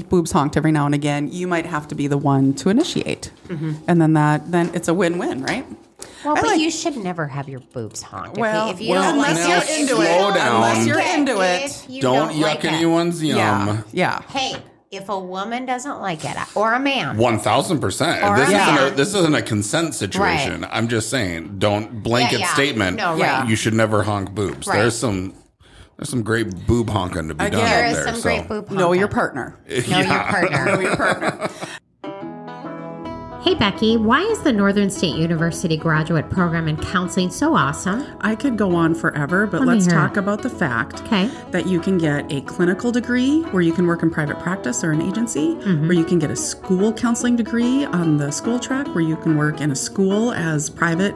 boobs 0.08 0.32
honked 0.32 0.56
every 0.56 0.72
now 0.72 0.86
and 0.86 0.94
again, 0.94 1.30
you 1.32 1.46
might 1.46 1.66
have 1.66 1.88
to 1.88 1.94
be 1.94 2.06
the 2.06 2.18
one 2.18 2.54
to 2.54 2.68
initiate, 2.68 3.32
mm-hmm. 3.48 3.74
and 3.88 4.00
then 4.00 4.12
that 4.14 4.50
then 4.50 4.70
it's 4.74 4.88
a 4.88 4.94
win-win, 4.94 5.42
right? 5.42 5.66
Well, 6.24 6.36
I 6.36 6.40
but 6.40 6.46
like- 6.50 6.60
you 6.60 6.70
should 6.70 6.96
never 6.96 7.26
have 7.26 7.48
your 7.48 7.60
boobs 7.60 8.02
honked. 8.02 8.38
Well, 8.38 8.70
if 8.70 8.80
you, 8.80 8.84
if 8.84 8.88
you 8.88 8.90
well, 8.92 9.10
don't 9.12 9.18
like 9.18 9.30
unless 9.30 9.46
now 9.48 9.54
you're 9.54 9.64
it, 9.64 9.80
into 9.80 10.02
it, 10.02 10.06
slow 10.06 10.18
don't 10.18 10.34
down. 10.34 10.54
unless 10.56 10.86
you're 10.86 11.00
into 11.00 11.40
it, 11.40 11.62
if 11.64 11.90
you 11.90 12.00
Don't, 12.02 12.30
yuck 12.32 12.40
like 12.42 12.64
it. 12.64 12.72
anyone's 12.72 13.22
yum. 13.22 13.36
yeah, 13.36 13.82
yeah. 13.92 14.22
Hey, 14.28 14.56
if 14.90 15.08
a 15.08 15.18
woman 15.18 15.66
doesn't 15.66 16.00
like 16.00 16.24
it, 16.24 16.36
or 16.56 16.72
a 16.72 16.78
man, 16.80 17.16
One 17.16 17.38
thousand 17.38 17.80
percent. 17.80 18.20
This 18.36 18.48
a 18.50 18.56
isn't 18.56 18.92
a 18.92 18.96
this 18.96 19.14
isn't 19.14 19.34
a 19.34 19.42
consent 19.42 19.94
situation. 19.94 20.64
I'm 20.70 20.88
just 20.88 21.10
saying, 21.10 21.58
don't 21.58 22.02
blanket 22.02 22.38
Yeah, 22.40 22.46
yeah. 22.46 22.54
statement. 22.54 22.96
No, 22.96 23.16
right. 23.18 23.48
You 23.48 23.56
should 23.56 23.74
never 23.74 24.02
honk 24.04 24.30
boobs. 24.34 24.66
Right. 24.68 24.76
There's 24.78 24.96
some 24.96 25.34
there's 25.96 26.08
some 26.08 26.22
great 26.22 26.66
boob 26.66 26.90
honking 26.90 27.28
to 27.28 27.34
be 27.34 27.44
Again, 27.44 27.58
done 27.60 27.70
there 27.70 27.84
out 27.86 27.90
is 27.90 27.96
there. 27.96 28.06
some 28.06 28.14
so. 28.16 28.22
great 28.22 28.48
boob. 28.48 28.70
Know 28.70 28.84
honking. 28.86 29.00
your 29.00 29.08
partner. 29.08 29.58
Know 29.68 29.98
your 29.98 30.04
partner. 30.06 30.64
Know 30.66 30.80
your 30.80 30.96
partner. 30.96 31.48
Hey 33.44 33.54
Becky, 33.54 33.98
why 33.98 34.22
is 34.22 34.38
the 34.40 34.52
Northern 34.54 34.88
State 34.88 35.16
University 35.16 35.76
graduate 35.76 36.30
program 36.30 36.66
in 36.66 36.78
counseling 36.78 37.28
so 37.28 37.54
awesome? 37.54 38.06
I 38.22 38.34
could 38.34 38.56
go 38.56 38.74
on 38.74 38.94
forever, 38.94 39.46
but 39.46 39.60
Let 39.60 39.68
let's 39.76 39.86
talk 39.86 40.12
it. 40.12 40.18
about 40.20 40.40
the 40.40 40.48
fact 40.48 41.02
Okay. 41.02 41.30
that 41.50 41.66
you 41.66 41.78
can 41.78 41.98
get 41.98 42.32
a 42.32 42.40
clinical 42.40 42.90
degree 42.90 43.42
where 43.50 43.60
you 43.60 43.74
can 43.74 43.86
work 43.86 44.02
in 44.02 44.10
private 44.10 44.38
practice 44.38 44.82
or 44.82 44.92
an 44.92 45.02
agency, 45.02 45.56
Mm-hmm. 45.56 45.90
or 45.90 45.92
you 45.92 46.04
can 46.06 46.18
get 46.18 46.30
a 46.30 46.36
school 46.36 46.90
counseling 46.90 47.36
degree 47.36 47.84
on 47.84 48.16
the 48.16 48.32
school 48.32 48.58
track 48.58 48.86
where 48.94 49.04
you 49.04 49.16
can 49.16 49.36
work 49.36 49.60
in 49.60 49.70
a 49.70 49.76
school 49.76 50.32
as 50.32 50.70
private 50.70 51.14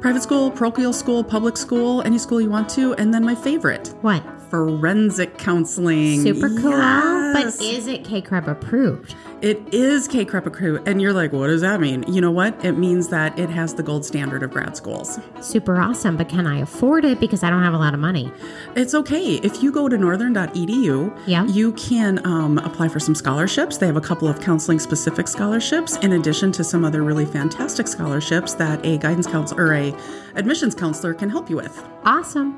private 0.00 0.22
school, 0.22 0.50
parochial 0.50 0.92
school, 0.92 1.24
public 1.24 1.56
school, 1.56 2.02
any 2.02 2.18
school 2.18 2.38
you 2.38 2.50
want 2.50 2.68
to, 2.68 2.92
and 2.94 3.12
then 3.12 3.24
my 3.24 3.34
favorite, 3.34 3.88
What? 4.02 4.22
Forensic 4.58 5.36
counseling. 5.36 6.22
Super 6.22 6.48
cool. 6.48 6.70
Yes. 6.70 7.56
But 7.58 7.64
is 7.66 7.88
it 7.88 8.04
CACREP 8.04 8.46
approved? 8.46 9.16
It 9.42 9.60
is 9.74 10.06
CACREP 10.06 10.46
approved. 10.46 10.86
and 10.86 11.02
you're 11.02 11.12
like, 11.12 11.32
what 11.32 11.48
does 11.48 11.60
that 11.62 11.80
mean? 11.80 12.04
You 12.06 12.20
know 12.20 12.30
what? 12.30 12.64
It 12.64 12.72
means 12.78 13.08
that 13.08 13.36
it 13.36 13.50
has 13.50 13.74
the 13.74 13.82
gold 13.82 14.04
standard 14.04 14.44
of 14.44 14.52
grad 14.52 14.76
schools. 14.76 15.18
Super 15.40 15.80
awesome, 15.80 16.16
but 16.16 16.28
can 16.28 16.46
I 16.46 16.60
afford 16.60 17.04
it 17.04 17.18
because 17.18 17.42
I 17.42 17.50
don't 17.50 17.64
have 17.64 17.74
a 17.74 17.78
lot 17.78 17.94
of 17.94 17.98
money? 18.00 18.30
It's 18.76 18.94
okay. 18.94 19.34
If 19.42 19.60
you 19.60 19.72
go 19.72 19.88
to 19.88 19.98
northern.edu, 19.98 21.18
Yeah. 21.26 21.44
you 21.46 21.72
can 21.72 22.24
um, 22.24 22.58
apply 22.58 22.86
for 22.88 23.00
some 23.00 23.16
scholarships. 23.16 23.76
They 23.78 23.86
have 23.86 23.96
a 23.96 24.00
couple 24.00 24.28
of 24.28 24.40
counseling 24.40 24.78
specific 24.78 25.26
scholarships, 25.26 25.96
in 25.96 26.12
addition 26.12 26.52
to 26.52 26.62
some 26.62 26.84
other 26.84 27.02
really 27.02 27.26
fantastic 27.26 27.88
scholarships 27.88 28.54
that 28.54 28.86
a 28.86 28.98
guidance 28.98 29.26
counselor 29.26 29.64
or 29.66 29.74
a 29.74 29.94
admissions 30.36 30.76
counselor 30.76 31.12
can 31.12 31.28
help 31.28 31.50
you 31.50 31.56
with. 31.56 31.84
Awesome. 32.04 32.56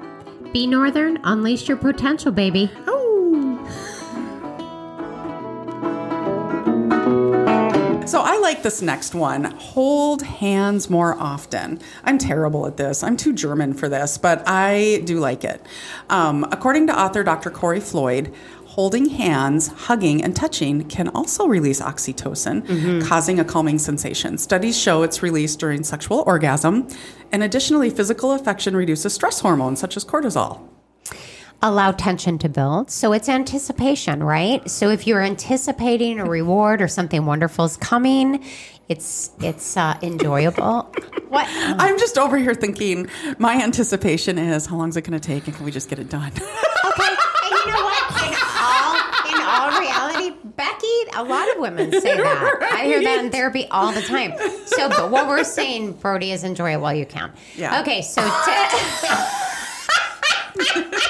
Be 0.57 0.67
Northern, 0.67 1.19
unleash 1.23 1.69
your 1.69 1.77
potential, 1.77 2.33
baby. 2.33 2.71
So 8.07 8.23
I 8.23 8.39
like 8.41 8.63
this 8.63 8.81
next 8.81 9.15
one. 9.15 9.45
Hold 9.45 10.23
hands 10.23 10.89
more 10.89 11.15
often. 11.21 11.79
I'm 12.05 12.17
terrible 12.17 12.67
at 12.67 12.79
this. 12.79 13.03
I'm 13.03 13.19
too 13.19 13.35
German 13.35 13.75
for 13.75 13.91
this, 13.91 14.17
but 14.17 14.45
I 14.47 15.03
do 15.05 15.19
like 15.19 15.45
it. 15.45 15.61
Um, 16.09 16.47
according 16.51 16.87
to 16.87 16.99
author 16.99 17.23
Dr. 17.23 17.51
Kory 17.51 17.81
Floyd, 17.81 18.33
holding 18.77 19.09
hands, 19.09 19.69
hugging, 19.69 20.23
and 20.23 20.37
touching 20.37 20.87
can 20.87 21.09
also 21.09 21.47
release 21.47 21.81
oxytocin, 21.81 23.03
causing 23.09 23.41
a 23.41 23.45
calming 23.45 23.79
sensation. 23.79 24.37
Studies 24.37 24.79
show 24.79 25.03
it's 25.03 25.23
released 25.23 25.59
during 25.59 25.83
sexual 25.83 26.23
orgasm, 26.27 26.87
and 27.33 27.43
additionally, 27.43 27.89
physical 27.89 28.33
affection 28.33 28.77
reduces 28.77 29.15
stress 29.15 29.41
hormones 29.41 29.81
such 29.81 29.97
as 29.97 30.05
cortisol. 30.05 30.61
Allow 31.63 31.93
tension 31.93 32.37
to 32.37 32.51
build. 32.51 32.91
So 32.91 33.15
it's 33.15 33.31
anticipation, 33.31 34.23
right? 34.23 34.71
So 34.71 34.91
if 34.91 35.07
you're 35.07 35.23
anticipating 35.23 36.21
a 36.21 36.27
reward 36.39 36.83
or 36.83 36.89
something 36.89 37.25
wonderful 37.25 37.65
is 37.65 37.79
coming, 37.79 38.45
it's 38.91 39.31
it's 39.41 39.75
uh, 39.79 39.99
enjoyable. 40.03 40.83
what? 41.29 41.47
I'm 41.49 41.99
just 41.99 42.19
over 42.19 42.37
here 42.37 42.55
thinking, 42.55 43.09
my 43.39 43.55
anticipation 43.55 44.37
is 44.37 44.67
how 44.67 44.77
long 44.77 44.91
is 44.91 44.99
it 44.99 45.03
going 45.03 45.19
to 45.19 45.27
take, 45.27 45.47
and 45.47 45.57
can 45.57 45.65
we 45.65 45.73
just 45.73 45.89
get 45.89 45.99
it 45.99 46.11
done? 46.11 46.33
You 47.67 47.73
know 47.73 47.83
what? 47.85 48.03
In 48.23 48.35
all, 48.63 48.95
in 49.33 49.39
all 49.43 49.81
reality, 49.81 50.37
Becky, 50.57 50.87
a 51.17 51.23
lot 51.25 51.49
of 51.53 51.59
women 51.61 51.91
say 52.01 52.17
that. 52.23 52.69
I 52.73 52.85
hear 52.85 53.03
that 53.03 53.25
in 53.25 53.31
therapy 53.31 53.67
all 53.71 53.93
the 53.93 54.03
time. 54.03 54.33
So, 54.67 54.89
but 54.89 55.11
what 55.11 55.27
we're 55.29 55.45
saying, 55.45 55.93
Brodie, 55.95 56.33
is 56.33 56.45
enjoy 56.45 56.73
it 56.73 56.81
while 56.81 56.95
you 56.95 57.07
can. 57.07 57.33
Yeah. 57.57 57.81
Okay. 57.81 58.03
So, 58.03 58.23
t- 58.23 58.29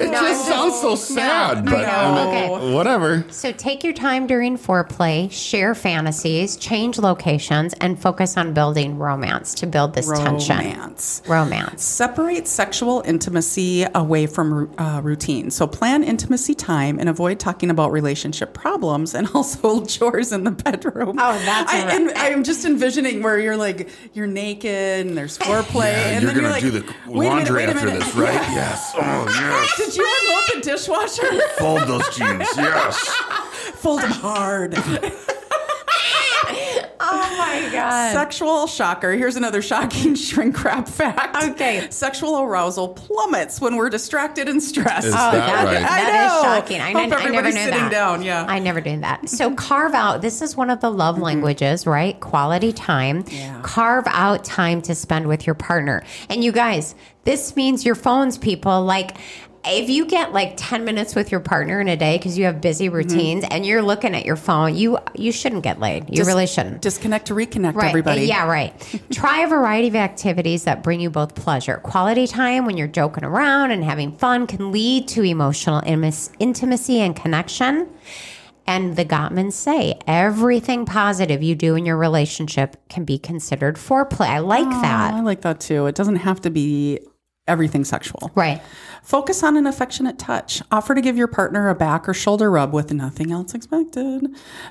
It 0.00 0.10
just 0.10 0.46
sounds 0.46 0.80
so 0.80 0.94
sad, 0.96 1.64
but 1.64 1.70
no, 1.82 1.86
I 1.86 2.24
mean, 2.24 2.50
okay. 2.50 2.74
whatever. 2.74 3.24
so 3.30 3.52
take 3.52 3.84
your 3.84 3.92
time 3.92 4.26
during 4.26 4.58
foreplay, 4.58 5.30
share 5.30 5.74
fantasies, 5.74 6.56
change 6.56 6.98
locations, 6.98 7.72
and 7.74 8.00
focus 8.00 8.36
on 8.36 8.52
building 8.54 8.98
romance 8.98 9.54
to 9.56 9.66
build 9.66 9.94
this 9.94 10.08
tension. 10.10 10.56
Romance. 10.58 11.22
Romance. 11.28 11.82
Separate 11.84 12.48
sexual 12.48 13.02
intimacy 13.06 13.84
away 13.94 14.26
from 14.26 14.72
uh, 14.78 15.00
routine. 15.02 15.50
So 15.50 15.66
plan 15.66 16.02
intimacy 16.02 16.54
time 16.54 16.98
and 16.98 17.08
avoid 17.08 17.38
talking 17.38 17.70
about 17.70 17.92
relationship 17.92 18.54
problems 18.54 19.14
and 19.14 19.28
also 19.34 19.84
chores 19.84 20.32
in 20.32 20.44
the 20.44 20.50
bedroom. 20.50 21.10
Oh, 21.18 21.38
that's 21.44 21.72
I, 21.72 21.78
a- 21.78 21.94
and 21.94 22.10
I'm 22.16 22.44
just 22.44 22.64
envisioning 22.64 23.22
where 23.22 23.38
you're 23.38 23.56
like 23.56 23.88
you're 24.12 24.26
naked 24.26 25.06
and 25.06 25.16
there's 25.16 25.38
foreplay, 25.44 25.92
Yeah, 25.92 26.08
and 26.08 26.22
you're 26.22 26.32
then 26.32 26.42
gonna 26.42 26.54
like, 26.54 26.62
do 26.62 26.70
the 26.70 26.94
"Wait 27.06 27.26
a 27.28 27.30
minute, 27.30 27.44
laundry 27.50 27.64
after 27.64 27.86
minute." 27.86 28.00
this, 28.00 28.14
right? 28.14 28.34
Yes. 28.34 28.92
Oh 28.96 29.26
yes. 29.28 29.70
Did 29.84 29.96
you 29.96 30.18
unload 30.20 30.44
the 30.54 30.60
dishwasher? 30.60 31.40
Fold 31.58 31.82
those 31.82 32.16
jeans. 32.16 32.48
Yes. 32.56 33.08
Fold 33.76 34.02
them 34.02 34.10
hard. 34.10 34.74
Oh 37.06 37.36
my 37.36 37.70
God. 37.70 38.12
Sexual 38.12 38.66
shocker. 38.66 39.12
Here's 39.12 39.36
another 39.36 39.60
shocking 39.60 40.14
Shrink 40.14 40.62
Rap 40.64 40.88
fact. 40.88 41.44
Okay. 41.44 41.86
Sexual 41.90 42.40
arousal 42.40 42.88
plummets 42.88 43.60
when 43.60 43.76
we're 43.76 43.90
distracted 43.90 44.48
and 44.48 44.62
stressed. 44.62 45.08
Is 45.08 45.12
that 45.12 45.34
right? 45.34 45.76
I 45.76 45.80
That 45.80 46.26
is 46.26 46.42
shocking. 46.42 46.80
I, 46.80 46.92
Hope 46.92 47.12
I 47.12 47.28
never 47.28 47.48
knew 47.48 47.52
sitting 47.52 47.70
that. 47.70 47.90
down, 47.90 48.22
yeah. 48.22 48.46
I 48.48 48.58
never 48.58 48.80
did 48.80 49.02
that. 49.02 49.28
So 49.28 49.54
carve 49.54 49.92
out. 49.92 50.22
This 50.22 50.40
is 50.40 50.56
one 50.56 50.70
of 50.70 50.80
the 50.80 50.90
love 50.90 51.16
mm-hmm. 51.16 51.24
languages, 51.24 51.86
right? 51.86 52.18
Quality 52.20 52.72
time. 52.72 53.24
Yeah. 53.28 53.60
Carve 53.62 54.06
out 54.08 54.44
time 54.44 54.80
to 54.82 54.94
spend 54.94 55.26
with 55.26 55.46
your 55.46 55.54
partner. 55.54 56.02
And 56.30 56.42
you 56.42 56.52
guys, 56.52 56.94
this 57.24 57.54
means 57.54 57.84
your 57.84 57.96
phones, 57.96 58.38
people. 58.38 58.82
Like. 58.82 59.16
If 59.66 59.88
you 59.88 60.06
get 60.06 60.32
like 60.32 60.54
10 60.56 60.84
minutes 60.84 61.14
with 61.14 61.30
your 61.30 61.40
partner 61.40 61.80
in 61.80 61.88
a 61.88 61.96
day 61.96 62.18
because 62.18 62.36
you 62.36 62.44
have 62.44 62.60
busy 62.60 62.86
mm-hmm. 62.86 62.96
routines 62.96 63.44
and 63.50 63.64
you're 63.64 63.82
looking 63.82 64.14
at 64.14 64.24
your 64.24 64.36
phone, 64.36 64.76
you 64.76 64.98
you 65.14 65.32
shouldn't 65.32 65.62
get 65.62 65.80
laid. 65.80 66.08
You 66.10 66.16
Dis- 66.16 66.26
really 66.26 66.46
shouldn't. 66.46 66.82
Disconnect 66.82 67.26
to 67.26 67.34
reconnect, 67.34 67.74
Right. 67.74 67.88
everybody. 67.88 68.26
Yeah, 68.26 68.46
right. 68.46 69.00
Try 69.12 69.40
a 69.40 69.48
variety 69.48 69.88
of 69.88 69.96
activities 69.96 70.64
that 70.64 70.82
bring 70.82 71.00
you 71.00 71.10
both 71.10 71.34
pleasure. 71.34 71.78
Quality 71.78 72.26
time 72.26 72.66
when 72.66 72.76
you're 72.76 72.88
joking 72.88 73.24
around 73.24 73.70
and 73.70 73.82
having 73.84 74.16
fun 74.16 74.46
can 74.46 74.70
lead 74.72 75.08
to 75.08 75.22
emotional 75.22 75.80
intimac- 75.82 76.34
intimacy 76.38 77.00
and 77.00 77.16
connection. 77.16 77.88
And 78.66 78.96
the 78.96 79.04
Gottmans 79.04 79.52
say 79.52 79.98
everything 80.06 80.86
positive 80.86 81.42
you 81.42 81.54
do 81.54 81.74
in 81.74 81.84
your 81.84 81.98
relationship 81.98 82.76
can 82.88 83.04
be 83.04 83.18
considered 83.18 83.76
foreplay. 83.76 84.26
I 84.28 84.38
like 84.38 84.66
I 84.66 84.82
that. 84.82 85.14
I 85.14 85.20
like 85.20 85.42
that 85.42 85.60
too. 85.60 85.86
It 85.86 85.94
doesn't 85.94 86.16
have 86.16 86.40
to 86.42 86.50
be 86.50 87.00
everything 87.46 87.84
sexual. 87.84 88.30
Right. 88.34 88.62
Focus 89.02 89.42
on 89.42 89.58
an 89.58 89.66
affectionate 89.66 90.18
touch. 90.18 90.62
Offer 90.72 90.94
to 90.94 91.02
give 91.02 91.16
your 91.16 91.26
partner 91.26 91.68
a 91.68 91.74
back 91.74 92.08
or 92.08 92.14
shoulder 92.14 92.50
rub 92.50 92.72
with 92.72 92.92
nothing 92.92 93.30
else 93.30 93.54
expected. 93.54 94.28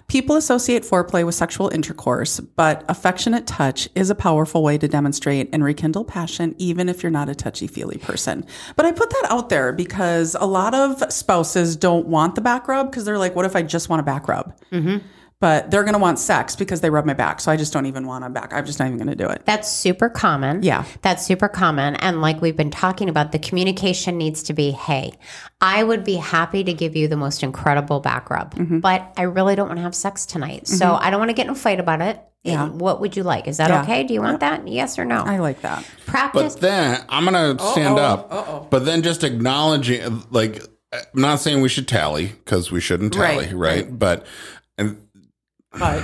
People 0.07 0.35
associate 0.35 0.81
foreplay 0.83 1.23
with 1.23 1.35
sexual 1.35 1.69
intercourse, 1.69 2.39
but 2.39 2.83
affectionate 2.89 3.45
touch 3.45 3.87
is 3.93 4.09
a 4.09 4.15
powerful 4.15 4.63
way 4.63 4.79
to 4.79 4.87
demonstrate 4.87 5.49
and 5.53 5.63
rekindle 5.63 6.03
passion, 6.03 6.55
even 6.57 6.89
if 6.89 7.03
you're 7.03 7.11
not 7.11 7.29
a 7.29 7.35
touchy 7.35 7.67
feely 7.67 7.97
person. 7.97 8.43
But 8.75 8.87
I 8.87 8.91
put 8.91 9.11
that 9.11 9.27
out 9.29 9.49
there 9.49 9.71
because 9.71 10.35
a 10.39 10.47
lot 10.47 10.73
of 10.73 11.13
spouses 11.13 11.75
don't 11.75 12.07
want 12.07 12.33
the 12.33 12.41
back 12.41 12.67
rub 12.67 12.89
because 12.89 13.05
they're 13.05 13.19
like, 13.19 13.35
what 13.35 13.45
if 13.45 13.55
I 13.55 13.61
just 13.61 13.87
want 13.87 13.99
a 13.99 14.03
back 14.03 14.27
rub? 14.27 14.59
Mm-hmm. 14.71 15.05
But 15.43 15.69
they're 15.71 15.83
going 15.83 15.91
to 15.91 15.99
want 15.99 16.19
sex 16.19 16.55
because 16.55 16.79
they 16.79 16.89
rub 16.89 17.03
my 17.05 17.13
back. 17.13 17.41
So 17.41 17.51
I 17.51 17.57
just 17.57 17.73
don't 17.73 17.85
even 17.85 18.07
want 18.07 18.23
a 18.23 18.29
back. 18.29 18.53
I'm 18.53 18.65
just 18.65 18.79
not 18.79 18.85
even 18.85 18.97
going 18.97 19.09
to 19.09 19.15
do 19.21 19.29
it. 19.29 19.41
That's 19.43 19.69
super 19.69 20.07
common. 20.07 20.63
Yeah. 20.63 20.85
That's 21.01 21.25
super 21.25 21.49
common. 21.49 21.97
And 21.97 22.21
like 22.21 22.41
we've 22.41 22.55
been 22.55 22.71
talking 22.71 23.09
about, 23.09 23.33
the 23.33 23.39
communication 23.39 24.17
needs 24.17 24.41
to 24.43 24.53
be 24.53 24.71
hey, 24.71 25.11
I 25.59 25.83
would 25.83 26.05
be 26.05 26.15
happy 26.15 26.63
to 26.63 26.71
give 26.71 26.95
you 26.95 27.09
the 27.09 27.17
most 27.17 27.43
incredible 27.43 27.99
back 27.99 28.29
rub, 28.29 28.55
Mm-hmm. 28.55 28.79
but 28.79 29.13
I 29.17 29.23
really 29.23 29.55
don't 29.55 29.67
want 29.67 29.79
to 29.79 29.83
have 29.83 29.93
sex 29.93 30.25
tonight. 30.25 30.65
So 30.65 30.93
I 30.93 31.09
don't 31.09 31.19
want 31.19 31.27
to 31.29 31.33
get 31.35 31.47
in 31.47 31.51
a 31.51 31.55
fight 31.55 31.81
about 31.81 31.99
it. 31.99 32.21
Yeah. 32.45 32.69
What 32.69 33.01
would 33.01 33.17
you 33.17 33.23
like? 33.23 33.49
Is 33.49 33.57
that 33.57 33.69
Yeah. 33.69 33.81
okay? 33.83 34.03
Do 34.05 34.13
you 34.13 34.21
want 34.21 34.39
that? 34.39 34.65
Yes 34.65 34.97
or 34.97 35.03
no? 35.03 35.23
I 35.23 35.39
like 35.39 35.59
that. 35.63 35.85
Practice. 36.05 36.53
But 36.53 36.61
then 36.61 37.03
I'm 37.09 37.25
gonna 37.25 37.59
stand 37.59 37.99
up. 37.99 38.69
But 38.69 38.85
then 38.85 39.01
just 39.01 39.25
acknowledging, 39.25 40.23
like, 40.31 40.61
I'm 40.93 41.01
not 41.21 41.41
saying 41.41 41.59
we 41.61 41.67
should 41.67 41.89
tally 41.89 42.27
because 42.27 42.71
we 42.71 42.79
shouldn't 42.79 43.11
tally, 43.11 43.47
Right, 43.47 43.53
right? 43.55 43.99
But 43.99 44.25
and 44.77 44.97
But 45.77 46.03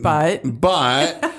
but 0.00 0.40
but 0.44 1.32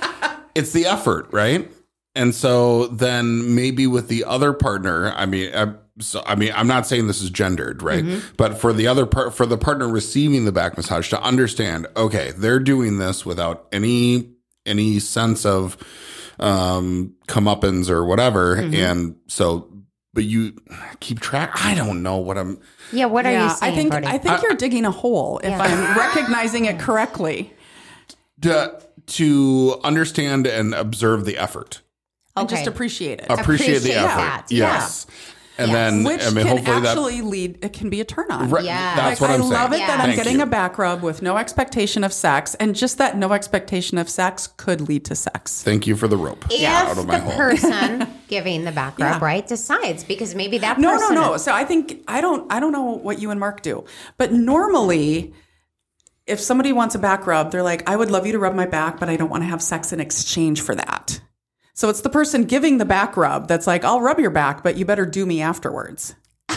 it's 0.55 0.71
the 0.71 0.85
effort, 0.85 1.27
right? 1.31 1.71
And 2.15 2.33
so 2.33 2.87
then 2.87 3.55
maybe 3.55 3.87
with 3.87 4.07
the 4.07 4.23
other 4.23 4.53
partner, 4.53 5.11
I 5.11 5.25
mean, 5.25 5.53
I, 5.53 5.73
so 5.99 6.23
I 6.25 6.35
mean, 6.35 6.53
I'm 6.55 6.67
not 6.67 6.87
saying 6.87 7.07
this 7.07 7.21
is 7.21 7.29
gendered, 7.29 7.83
right? 7.83 8.03
Mm-hmm. 8.05 8.35
But 8.37 8.57
for 8.59 8.71
the 8.71 8.87
other 8.87 9.05
part, 9.05 9.33
for 9.33 9.45
the 9.45 9.57
partner 9.57 9.87
receiving 9.87 10.45
the 10.45 10.51
back 10.53 10.77
massage 10.77 11.09
to 11.09 11.21
understand, 11.21 11.87
okay, 11.97 12.31
they're 12.37 12.59
doing 12.59 12.97
this 12.97 13.25
without 13.25 13.67
any 13.71 14.29
any 14.65 14.99
sense 14.99 15.45
of 15.45 15.77
um 16.39 17.13
comeuppance 17.27 17.89
or 17.89 18.05
whatever, 18.05 18.57
mm-hmm. 18.57 18.73
and 18.73 19.15
so. 19.27 19.69
But 20.13 20.23
you 20.23 20.53
keep 21.01 21.19
track. 21.19 21.51
I 21.65 21.75
don't 21.75 22.01
know 22.01 22.15
what 22.15 22.37
I'm. 22.37 22.61
yeah. 22.93 23.03
What 23.03 23.25
are 23.25 23.33
you 23.33 23.37
yeah, 23.37 23.49
saying, 23.49 23.73
I 23.73 23.75
think 23.75 23.91
Brodie? 23.91 24.07
I 24.07 24.17
think 24.17 24.41
you're 24.43 24.53
digging 24.53 24.85
a 24.85 24.91
hole 24.91 25.39
if 25.39 25.49
Yeah. 25.49 25.61
I'm 25.61 25.97
recognizing 25.97 26.63
it 26.63 26.79
correctly. 26.79 27.51
To, 28.41 28.81
to 29.07 29.79
understand 29.83 30.45
and 30.47 30.73
observe 30.73 31.25
the 31.25 31.37
effort. 31.37 31.81
And 32.35 32.49
just 32.49 32.67
appreciate 32.67 33.19
it. 33.21 33.27
appreciate, 33.29 33.79
the 33.79 33.91
Appreciate 33.91 33.95
effort. 33.95 34.17
that. 34.17 34.45
Yes. 34.49 35.07
And 35.57 35.73
then 35.73 36.03
Which 36.03 36.21
I 36.21 36.31
mean 36.31 36.45
can 36.45 36.57
hopefully 36.57 36.81
that 36.81 36.85
actually 36.97 37.21
lead 37.21 37.63
it 37.63 37.71
can 37.71 37.89
be 37.89 38.01
a 38.01 38.03
turn 38.03 38.29
on. 38.29 38.49
Right, 38.49 38.65
Yeah. 38.65 38.93
that's 38.97 39.21
Like, 39.21 39.29
what 39.29 39.33
I'm 39.35 39.41
I 39.43 39.43
saying. 39.45 39.53
love 39.53 39.71
it 39.73 39.79
Yeah. 39.79 39.87
that 39.87 39.99
I'm 40.01 40.05
Thank 40.07 40.17
getting 40.17 40.37
you. 40.39 40.43
a 40.43 40.45
back 40.45 40.77
rub 40.77 41.01
with 41.01 41.21
no 41.21 41.37
expectation 41.37 42.03
of 42.03 42.11
sex, 42.11 42.55
and 42.55 42.75
just 42.75 42.97
that 42.97 43.17
no 43.17 43.31
expectation 43.31 43.97
of 43.97 44.09
sex 44.09 44.47
could 44.57 44.81
lead 44.81 45.05
to 45.05 45.15
sex. 45.15 45.63
Thank 45.63 45.87
you 45.87 45.95
for 45.95 46.09
the 46.09 46.17
rope. 46.17 46.43
if 46.51 46.61
out 46.67 46.97
of 46.97 47.07
my 47.07 47.19
the 47.19 47.23
hole. 47.23 47.37
person 47.37 48.05
giving 48.27 48.65
the 48.65 48.73
back 48.73 48.99
rub 48.99 49.21
Yeah. 49.21 49.25
right 49.25 49.47
decides 49.47 50.03
because 50.03 50.35
maybe 50.35 50.57
that 50.57 50.77
No, 50.77 50.91
no, 50.91 50.99
person 50.99 51.15
no. 51.15 51.37
So 51.37 51.53
I 51.53 51.63
think 51.63 52.01
I 52.05 52.19
don't 52.19 52.51
I 52.51 52.59
don't 52.59 52.73
know 52.73 52.83
what 52.91 53.19
you 53.19 53.31
and 53.31 53.39
Mark 53.39 53.61
do, 53.61 53.85
but 54.17 54.33
normally 54.33 55.33
if 56.27 56.39
somebody 56.39 56.73
wants 56.73 56.95
a 56.95 56.99
back 56.99 57.27
rub, 57.27 57.51
they're 57.51 57.63
like, 57.63 57.87
I 57.87 57.95
would 57.95 58.09
love 58.09 58.25
you 58.25 58.31
to 58.31 58.39
rub 58.39 58.55
my 58.55 58.65
back, 58.65 58.99
but 58.99 59.09
I 59.09 59.15
don't 59.15 59.29
want 59.29 59.43
to 59.43 59.47
have 59.47 59.61
sex 59.61 59.93
in 59.93 59.99
exchange 59.99 60.61
for 60.61 60.73
that. 60.75 61.21
So 61.73 61.89
it's 61.89 62.01
the 62.01 62.09
person 62.09 62.45
giving 62.45 62.77
the 62.77 62.85
back 62.85 63.17
rub 63.17 63.47
that's 63.47 63.67
like, 63.67 63.83
I'll 63.83 64.01
rub 64.01 64.19
your 64.19 64.31
back, 64.31 64.63
but 64.63 64.77
you 64.77 64.85
better 64.85 65.05
do 65.05 65.25
me 65.25 65.41
afterwards. 65.41 66.15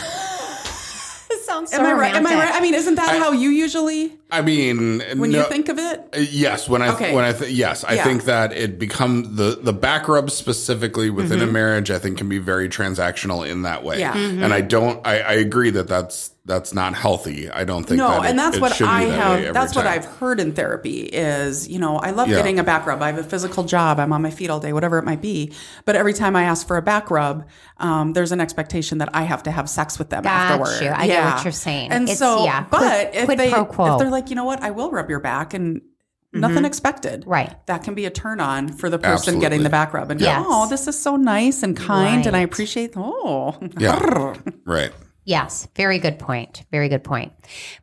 This 1.29 1.45
sounds 1.45 1.71
so 1.71 1.79
Am 1.79 1.85
I 1.85 1.93
right? 1.93 2.15
Am 2.15 2.27
I 2.27 2.35
right? 2.35 2.55
I 2.55 2.61
mean, 2.61 2.73
isn't 2.73 2.95
that 2.95 3.19
how 3.19 3.33
you 3.33 3.51
usually 3.51 4.19
I 4.31 4.43
mean, 4.43 5.03
when 5.17 5.31
no- 5.31 5.39
you 5.39 5.45
think 5.45 5.69
of 5.71 5.79
it? 5.79 6.01
Uh, 6.15 6.19
Yes, 6.21 6.69
when 6.69 6.83
I 6.83 6.89
Okay. 6.93 7.15
when 7.15 7.25
I 7.25 7.33
th- 7.33 7.51
yes, 7.51 7.83
I 7.83 7.95
Yeah. 7.95 8.05
think 8.05 8.25
that 8.27 8.53
it 8.53 8.79
becomes 8.79 9.37
the 9.37 9.59
the 9.63 9.73
back 9.73 10.07
rub 10.09 10.31
specifically 10.31 11.09
within 11.11 11.41
a 11.41 11.47
marriage. 11.47 11.91
I 11.91 11.99
think 11.99 12.19
can 12.19 12.29
be 12.29 12.39
very 12.39 12.69
transactional 12.69 13.49
in 13.49 13.63
that 13.63 13.83
way. 13.85 14.01
Yeah. 14.01 14.15
and 14.17 14.53
I 14.53 14.61
don't. 14.61 15.05
I, 15.07 15.21
I 15.21 15.33
agree 15.33 15.71
that 15.71 15.89
that's 15.89 16.31
that's 16.45 16.73
not 16.73 16.95
healthy. 16.95 17.51
I 17.51 17.65
don't 17.65 17.85
think. 17.85 17.99
No, 17.99 18.09
that 18.09 18.25
it- 18.25 18.31
and 18.31 18.39
that's 18.39 18.57
it 18.57 18.63
what 18.63 18.81
I 18.81 19.05
that 19.05 19.13
have. 19.13 19.39
every 19.41 19.53
That's 19.53 19.75
what. 19.77 19.87
I've 19.87 20.07
heard 20.07 20.41
in 20.41 20.53
therapy 20.53 21.01
is, 21.01 21.69
you 21.69 21.79
know, 21.79 21.97
I 21.99 22.11
love 22.11 22.29
Yeah. 22.29 22.37
getting 22.37 22.59
a 22.59 22.65
back 22.65 22.87
rub. 22.87 23.03
I 23.03 23.09
have 23.09 23.19
a 23.19 23.23
physical 23.23 23.65
job. 23.65 24.01
I'm 24.01 24.13
on 24.15 24.23
my 24.23 24.31
feet 24.31 24.49
all 24.49 24.59
day, 24.59 24.73
whatever 24.73 24.99
it 24.99 25.05
might 25.05 25.21
be. 25.21 25.53
But 25.85 25.95
every 25.97 26.15
time 26.15 26.35
I 26.37 26.45
ask 26.45 26.67
for 26.67 26.79
a 26.79 26.83
back 26.83 27.11
rub, 27.11 27.45
um, 27.81 28.15
there's 28.15 28.33
an 28.33 28.41
expectation 28.41 28.97
that 28.99 29.11
I 29.13 29.23
have 29.25 29.43
to 29.43 29.51
have 29.51 29.69
sex 29.69 29.99
with 29.99 30.09
them 30.09 30.23
Got 30.23 30.31
afterward. 30.53 30.83
you. 30.83 30.91
I 30.95 31.07
get 31.07 31.25
what 31.35 31.45
you're 31.45 31.53
saying. 31.53 31.91
And 31.93 32.05
It's- 32.05 32.19
so, 32.19 32.45
yeah, 32.47 32.65
but 32.71 32.79
quid- 32.79 33.09
if 33.13 33.25
quid 33.27 33.39
they 33.39 33.51
pro 33.51 33.65
quo. 33.67 33.93
if 33.93 33.99
they're 33.99 34.11
like, 34.11 34.18
you 34.31 34.37
know 34.37 34.45
what, 34.45 34.63
I 34.63 34.71
will 34.71 34.91
rub 34.91 35.09
your 35.09 35.21
back 35.21 35.55
and. 35.55 35.83
Nothing 36.31 36.59
mm-hmm. 36.59 36.67
expected. 36.67 37.25
Right. 37.27 37.57
That 37.69 37.85
can 37.85 37.95
be 37.95 38.05
a 38.05 38.11
turn 38.11 38.39
on 38.39 38.69
for 38.69 38.91
the 38.91 38.99
person 38.99 39.39
getting 39.41 39.63
the 39.63 39.71
back 39.71 39.95
rub 39.95 40.11
and 40.11 40.21
Yes. 40.21 40.45
go, 40.45 40.47
oh, 40.47 40.69
this 40.69 40.87
is 40.87 41.01
so 41.01 41.17
nice 41.17 41.63
and 41.63 41.75
kind 41.75 42.27
and 42.27 42.37
I 42.37 42.41
Right. 42.41 42.45
appreciate 42.45 42.93
oh 42.97 43.57
yeah, 43.79 44.35
right. 44.67 44.93
Yes, 45.29 45.69
very 45.77 45.99
good 45.99 46.19
point. 46.19 46.65
Very 46.71 46.89
good 46.89 47.05
point. 47.05 47.33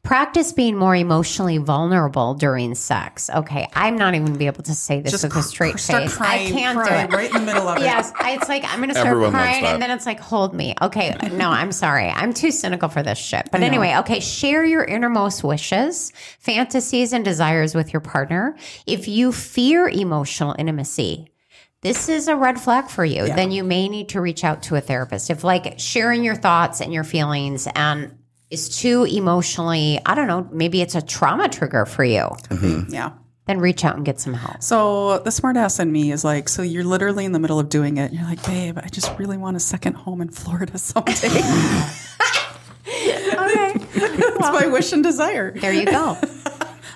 Practice 0.01 0.51
being 0.51 0.75
more 0.75 0.95
emotionally 0.95 1.59
vulnerable 1.59 2.33
during 2.33 2.73
sex. 2.73 3.29
Okay, 3.29 3.67
I'm 3.75 3.99
not 3.99 4.15
even 4.15 4.25
gonna 4.25 4.39
be 4.39 4.47
able 4.47 4.63
to 4.63 4.73
say 4.73 4.99
this 5.01 5.21
with 5.21 5.35
a 5.35 5.43
straight 5.43 5.77
start 5.77 6.01
face. 6.05 6.15
crying, 6.17 6.47
I 6.47 6.51
can't 6.59 6.75
cry 6.75 7.05
do 7.05 7.13
it. 7.13 7.15
right 7.15 7.27
in 7.29 7.45
the 7.45 7.53
middle 7.53 7.67
of 7.67 7.77
it. 7.77 7.81
Yes, 7.83 8.11
I- 8.19 8.31
it's 8.31 8.49
like 8.49 8.63
I'm 8.65 8.79
gonna 8.79 8.93
start 8.95 9.09
Everyone 9.09 9.33
loves 9.33 9.43
crying, 9.45 9.63
that. 9.63 9.73
and 9.75 9.81
then 9.83 9.91
it's 9.91 10.07
like, 10.07 10.19
hold 10.19 10.55
me. 10.55 10.73
Okay, 10.81 11.15
no, 11.33 11.51
I'm 11.51 11.71
sorry. 11.71 12.09
I'm 12.09 12.33
too 12.33 12.49
cynical 12.49 12.89
for 12.89 13.03
this 13.03 13.19
shit. 13.19 13.47
But 13.51 13.61
anyway, 13.61 13.93
okay, 13.99 14.19
share 14.21 14.65
your 14.65 14.83
innermost 14.83 15.43
wishes, 15.43 16.13
fantasies, 16.39 17.13
and 17.13 17.23
desires 17.23 17.75
with 17.75 17.93
your 17.93 17.99
partner. 17.99 18.55
If 18.87 19.07
you 19.07 19.31
fear 19.31 19.87
emotional 19.87 20.55
intimacy, 20.57 21.27
this 21.85 22.09
is 22.09 22.27
a 22.27 22.35
red 22.35 22.59
flag 22.59 22.89
for 22.89 23.05
you. 23.05 23.27
Then 23.27 23.51
you 23.51 23.63
may 23.63 23.87
need 23.87 24.09
to 24.09 24.19
reach 24.19 24.43
out 24.43 24.63
to 24.63 24.75
a 24.75 24.81
therapist. 24.81 25.29
If 25.29 25.43
like 25.43 25.75
sharing 25.77 26.23
your 26.23 26.33
thoughts 26.33 26.81
and 26.81 26.91
your 26.91 27.03
feelings 27.03 27.67
and 27.75 28.17
is 28.49 28.75
too 28.75 29.03
emotionally, 29.03 29.99
I 30.03 30.15
don't 30.15 30.25
know, 30.25 30.49
maybe 30.51 30.81
it's 30.81 30.95
a 30.95 31.01
trauma 31.03 31.47
trigger 31.47 31.85
for 31.85 32.03
you, 32.03 32.21
mm-hmm. 32.21 32.91
Yeah. 32.91 33.11
then 33.45 33.59
reach 33.59 33.85
out 33.85 33.97
and 33.97 34.03
get 34.03 34.19
some 34.19 34.33
help. 34.33 34.63
So 34.63 35.19
the 35.19 35.29
smartass 35.29 35.79
in 35.79 35.91
me 35.91 36.11
is 36.11 36.23
like, 36.23 36.49
so 36.49 36.63
you're 36.63 36.83
literally 36.83 37.23
in 37.23 37.33
the 37.33 37.39
middle 37.39 37.59
of 37.59 37.69
doing 37.69 37.97
it. 37.97 38.05
And 38.05 38.13
you're 38.15 38.27
like, 38.27 38.43
babe, 38.43 38.79
I 38.81 38.87
just 38.87 39.15
really 39.19 39.37
want 39.37 39.55
a 39.55 39.59
second 39.59 39.93
home 39.93 40.21
in 40.21 40.29
Florida 40.29 40.77
someday. 40.79 41.13
Okay. 42.87 43.73
That's 43.95 44.39
my 44.39 44.67
wish 44.67 44.91
and 44.93 45.03
desire. 45.03 45.51
There 45.51 45.73
you 45.73 45.85
go. 45.85 46.17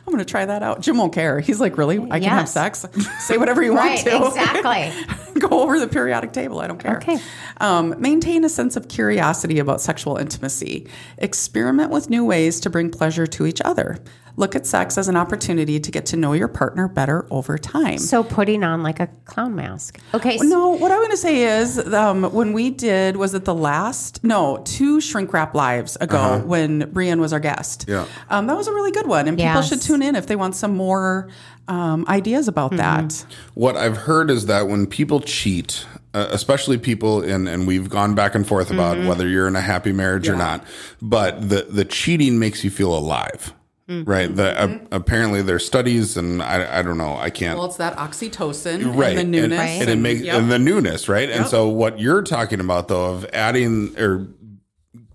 I'm 0.09 0.13
going 0.15 0.25
to 0.25 0.31
try 0.31 0.43
that 0.43 0.63
out. 0.63 0.81
Jim 0.81 0.97
won't 0.97 1.13
care. 1.13 1.39
He's 1.39 1.59
like, 1.59 1.77
really? 1.77 1.99
I 2.09 2.19
can 2.19 2.29
have 2.29 2.49
sex? 2.49 2.83
Say 3.19 3.37
whatever 3.37 3.61
you 3.61 3.75
right, 3.75 4.03
want 4.03 4.33
to. 4.33 4.39
exactly. 4.39 5.39
Go 5.39 5.61
over 5.61 5.79
the 5.79 5.87
periodic 5.87 6.33
table. 6.33 6.59
I 6.59 6.65
don't 6.65 6.79
care. 6.79 6.97
Okay. 6.97 7.19
Um, 7.61 7.93
maintain 8.01 8.43
a 8.43 8.49
sense 8.49 8.75
of 8.75 8.87
curiosity 8.87 9.59
about 9.59 9.81
sexual 9.81 10.17
intimacy. 10.17 10.87
Experiment 11.19 11.91
with 11.91 12.09
new 12.09 12.25
ways 12.25 12.59
to 12.61 12.71
bring 12.71 12.89
pleasure 12.89 13.27
to 13.27 13.45
each 13.45 13.61
other. 13.61 13.99
Look 14.39 14.55
at 14.55 14.65
sex 14.65 14.97
as 14.97 15.07
an 15.09 15.17
opportunity 15.17 15.79
to 15.81 15.91
get 15.91 16.05
to 16.07 16.17
know 16.17 16.31
your 16.33 16.47
partner 16.47 16.87
better 16.87 17.25
over 17.29 17.57
time. 17.57 17.97
So 17.97 18.23
putting 18.23 18.63
on 18.63 18.83
like 18.83 18.99
a 19.01 19.07
clown 19.25 19.53
mask. 19.55 19.99
Okay. 20.13 20.37
so- 20.37 20.45
No, 20.45 20.69
what 20.69 20.91
I 20.91 20.97
want 20.97 21.11
to 21.11 21.17
say 21.17 21.59
is 21.59 21.77
um, 21.93 22.23
when 22.23 22.53
we 22.53 22.69
did, 22.69 23.17
was 23.17 23.33
it 23.33 23.43
the 23.43 23.53
last? 23.53 24.23
No, 24.23 24.61
two 24.65 25.01
Shrink 25.01 25.33
Rap 25.33 25.53
lives 25.53 25.97
ago 25.97 26.41
when 26.45 26.89
Brian 26.93 27.19
was 27.19 27.33
our 27.33 27.39
guest. 27.41 27.85
Yeah. 27.87 28.05
Um, 28.29 28.47
that 28.47 28.55
was 28.55 28.67
a 28.67 28.73
really 28.73 28.91
good 28.91 29.07
one. 29.07 29.27
And 29.27 29.37
people 29.37 29.61
should 29.61 29.81
tune 29.81 30.01
in 30.01 30.15
if 30.15 30.25
they 30.27 30.37
want 30.37 30.55
some 30.55 30.75
more 30.75 31.27
um, 31.67 32.05
ideas 32.07 32.47
about 32.47 32.71
that. 32.77 33.25
What 33.55 33.75
I've 33.75 33.97
heard 33.97 34.31
is 34.31 34.45
that 34.45 34.67
when 34.69 34.87
people 34.87 35.19
cheat, 35.19 35.85
uh, 36.13 36.27
especially 36.31 36.77
people 36.77 37.21
in, 37.21 37.47
and 37.47 37.67
we've 37.67 37.89
gone 37.89 38.15
back 38.15 38.33
and 38.35 38.47
forth 38.47 38.71
about 38.71 38.95
Mm-hmm. 38.97 39.07
whether 39.07 39.27
you're 39.27 39.47
in 39.47 39.55
a 39.55 39.61
happy 39.61 39.91
marriage 39.91 40.27
or 40.29 40.35
not, 40.35 40.63
but 41.01 41.49
the 41.49 41.67
the 41.69 41.85
cheating 41.85 42.39
makes 42.39 42.63
you 42.63 42.71
feel 42.71 42.97
alive, 42.97 43.53
Mm-hmm. 43.89 44.09
right? 44.09 44.33
The, 44.35 44.61
uh, 44.61 44.77
apparently, 44.91 45.41
there's 45.41 45.65
studies, 45.65 46.15
and 46.15 46.43
I, 46.43 46.79
I 46.79 46.81
don't 46.83 46.97
know, 46.99 47.17
I 47.17 47.31
can't. 47.31 47.57
Well, 47.57 47.65
it's 47.67 47.77
that 47.77 47.97
oxytocin 47.97 48.95
right 48.95 49.17
and 49.17 49.33
the 49.33 49.41
newness. 49.41 49.59
and, 49.59 49.81
and 49.81 49.89
it 49.89 49.95
makes 49.97 50.21
Yep. 50.21 50.35
and 50.39 50.51
the 50.51 50.59
newness 50.59 51.09
right 51.09 51.29
and 51.29 51.47
so 51.47 51.67
what 51.67 51.99
you're 51.99 52.21
talking 52.21 52.59
about 52.59 52.87
though 52.87 53.05
of 53.13 53.25
adding 53.33 53.97
or 53.97 54.27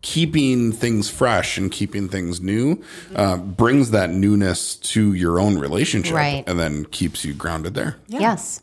keeping 0.02 0.72
things 0.72 1.08
fresh 1.08 1.56
and 1.56 1.70
keeping 1.72 2.08
things 2.08 2.40
new 2.40 2.82
uh, 3.14 3.36
brings 3.36 3.90
that 3.92 4.10
newness 4.10 4.74
to 4.76 5.14
your 5.14 5.40
own 5.40 5.58
relationship 5.58 6.14
Right. 6.14 6.44
and 6.46 6.58
then 6.60 6.84
keeps 6.86 7.24
you 7.24 7.32
grounded 7.32 7.74
there 7.74 7.96
Yes. 8.08 8.60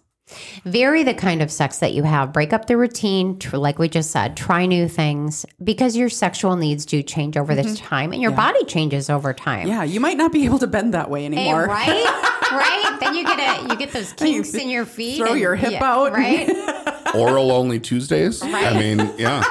Vary 0.66 1.04
the 1.04 1.14
kind 1.14 1.42
of 1.42 1.52
sex 1.52 1.80
that 1.80 1.94
you 1.94 2.04
have. 2.04 2.34
Break 2.34 2.54
up 2.54 2.68
the 2.68 2.78
routine, 2.78 3.40
tr- 3.40 3.58
like 3.58 3.80
we 3.80 3.90
just 3.90 4.12
said. 4.12 4.38
Try 4.38 4.66
new 4.66 4.88
things 4.88 5.46
because 5.64 5.96
your 5.96 6.10
sexual 6.10 6.56
needs 6.56 6.86
do 6.86 7.02
change 7.04 7.38
over 7.38 7.56
this 7.56 7.78
mm-hmm. 7.78 7.86
time 7.86 8.14
and 8.14 8.22
your 8.22 8.32
body 8.32 8.64
changes 8.66 9.10
over 9.10 9.34
time. 9.34 9.68
yeah, 9.68 9.84
you 9.84 10.00
might 10.00 10.18
not 10.18 10.32
be 10.32 10.46
able 10.46 10.60
to 10.60 10.68
bend 10.68 10.94
that 10.94 11.10
way 11.10 11.22
Hey, 11.22 11.26
anymore. 11.28 11.66
right? 11.68 11.88
right? 12.52 12.98
Then 13.00 13.16
you 13.16 13.24
get 13.24 13.40
a 13.40 13.68
you 13.68 13.76
get 13.76 13.92
those 13.92 14.14
kinks 14.14 14.54
in 14.54 14.70
your 14.70 14.86
feet. 14.86 15.18
throw 15.18 15.34
your 15.34 15.56
hip 15.56 15.82
out. 15.82 16.12
Right? 16.12 16.50
oral 17.16 17.52
only 17.52 17.78
tuesdays 17.78 18.42
i 18.42 18.74
mean 18.80 18.98
yeah 19.18 19.44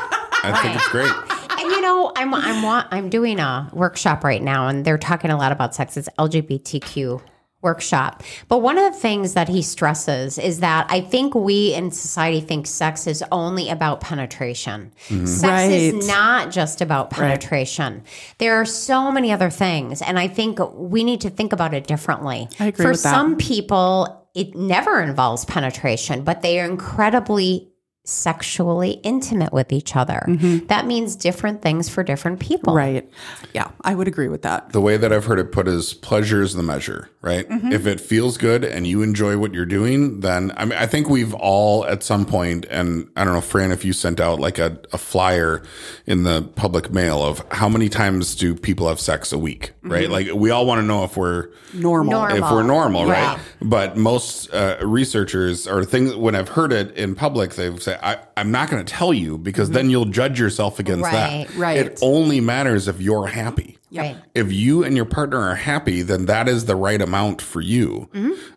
i 0.43 0.59
think 0.62 0.75
it's 0.75 0.88
great 0.88 1.12
And 1.61 1.71
you 1.73 1.83
know, 1.83 2.11
I'm 2.16 2.33
I'm 2.33 2.87
I'm 2.90 3.11
doing 3.11 3.38
a 3.38 3.69
workshop 3.75 4.25
right 4.25 4.43
now, 4.43 4.69
and 4.69 4.83
they're 4.83 4.97
talking 4.97 5.31
a 5.31 5.37
lot 5.37 5.53
about 5.53 5.75
sex. 5.75 5.99
It's 5.99 6.09
LGBTQ 6.19 7.21
workshop. 7.62 8.23
But 8.49 8.59
one 8.59 8.79
of 8.79 8.92
the 8.92 8.99
things 8.99 9.35
that 9.35 9.49
he 9.49 9.61
stresses 9.62 10.38
is 10.38 10.61
that 10.61 10.87
I 10.88 11.01
think 11.01 11.35
we 11.35 11.75
in 11.75 11.90
society 11.90 12.40
think 12.40 12.66
sex 12.66 13.07
is 13.07 13.23
only 13.31 13.68
about 13.68 14.01
penetration. 14.01 14.92
Mm-hmm. 15.09 15.27
Sex 15.27 15.51
Right. 15.51 15.70
is 15.73 16.07
not 16.09 16.51
just 16.51 16.81
about 16.81 17.11
penetration. 17.11 18.03
There 18.38 18.55
are 18.61 18.64
so 18.64 19.11
many 19.12 19.33
other 19.33 19.51
things, 19.51 20.01
and 20.03 20.18
I 20.18 20.29
think 20.29 20.59
we 20.75 21.05
need 21.05 21.20
to 21.23 21.31
think 21.31 21.53
about 21.53 21.75
it 21.75 21.87
differently. 21.87 22.49
I 22.59 22.66
agree 22.68 22.85
For 22.85 22.90
with 22.92 23.03
that. 23.03 23.11
some 23.11 23.37
people, 23.37 24.27
it 24.35 24.55
never 24.55 25.01
involves 25.03 25.44
penetration, 25.44 26.23
but 26.23 26.40
they 26.42 26.61
are 26.61 26.66
incredibly 26.66 27.70
sexually 28.05 28.93
intimate 29.03 29.53
with 29.53 29.73
each 29.73 29.95
other. 29.95 30.25
Mm-hmm. 30.27 30.67
That 30.67 30.87
means 30.87 31.15
different 31.17 31.63
things 31.63 31.89
for 31.89 32.03
different 32.03 32.41
people. 32.41 32.75
Right. 32.75 33.09
Yeah, 33.53 33.71
I 33.83 33.95
would 33.95 34.09
agree 34.09 34.29
with 34.29 34.43
that. 34.43 34.73
the 34.73 34.81
way 34.81 34.97
that 34.97 35.13
I've 35.13 35.27
heard 35.27 35.39
it 35.39 35.53
put 35.53 35.69
is 35.69 35.95
pleasure 35.95 36.43
is 36.43 36.55
the 36.55 36.63
measure, 36.63 37.11
right? 37.23 37.49
Mm-hmm. 37.49 37.73
If 37.73 37.87
it 37.87 38.01
feels 38.01 38.39
good 38.39 38.65
and 38.65 38.87
you 38.87 39.03
enjoy 39.03 39.39
what 39.39 39.53
you're 39.55 39.67
doing, 39.67 40.21
then 40.21 40.53
I 40.57 40.65
mean, 40.65 40.79
I 40.79 40.87
think 40.87 41.09
we've 41.09 41.35
all 41.35 41.85
at 41.85 42.03
some 42.03 42.25
point, 42.25 42.65
and 42.71 43.09
I 43.16 43.24
don't 43.24 43.35
know, 43.35 43.41
Fran, 43.41 43.70
if 43.70 43.85
you 43.85 43.93
sent 43.93 44.18
out 44.18 44.41
like 44.41 44.59
a, 44.59 44.79
a 44.93 44.99
flyer 44.99 45.62
in 46.07 46.22
the 46.24 46.43
public 46.57 46.91
mail 46.91 47.22
of 47.22 47.45
how 47.53 47.68
many 47.68 47.89
times 47.89 48.35
do 48.35 48.55
people 48.55 48.89
have 48.89 48.99
sex 49.01 49.33
a 49.33 49.39
week, 49.39 49.72
mm-hmm. 49.79 49.93
right? 49.93 50.11
Like 50.11 50.29
we 50.35 50.51
all 50.51 50.66
want 50.66 50.81
to 50.81 50.87
know 50.87 51.05
if 51.05 51.16
we're 51.16 51.49
Normal. 51.74 52.12
Normal. 52.12 52.37
if 52.37 52.51
we're 52.51 52.62
normal, 52.62 53.07
Yeah. 53.07 53.33
right? 53.35 53.41
But 53.62 53.97
most 53.97 54.53
uh, 54.53 54.79
researchers 54.83 55.68
or 55.68 55.85
things 55.85 56.16
when 56.16 56.35
I've 56.35 56.49
heard 56.49 56.72
it 56.72 56.97
in 56.97 57.14
public, 57.14 57.55
they 57.55 57.77
say, 57.79 57.97
I, 58.03 58.18
"I'm 58.36 58.51
not 58.51 58.70
going 58.70 58.84
to 58.84 58.92
tell 58.92 59.12
you 59.12 59.38
because 59.38 59.70
then 59.70 59.90
you'll 59.90 60.05
judge 60.07 60.38
yourself 60.40 60.78
against 60.78 61.05
Right. 61.05 61.46
that." 61.48 61.55
Right. 61.57 61.76
It 61.78 61.98
only 62.03 62.40
matters 62.40 62.88
if 62.88 63.01
you're 63.01 63.26
happy. 63.28 63.78
Right. 63.92 64.16
If 64.34 64.53
you 64.53 64.84
and 64.84 64.94
your 64.96 65.05
partner 65.05 65.38
are 65.40 65.57
happy, 65.57 66.03
then 66.03 66.26
that 66.26 66.48
is 66.48 66.66
the 66.66 66.76
right 66.76 67.01
amount 67.03 67.42
for 67.42 67.61
you. 67.61 68.09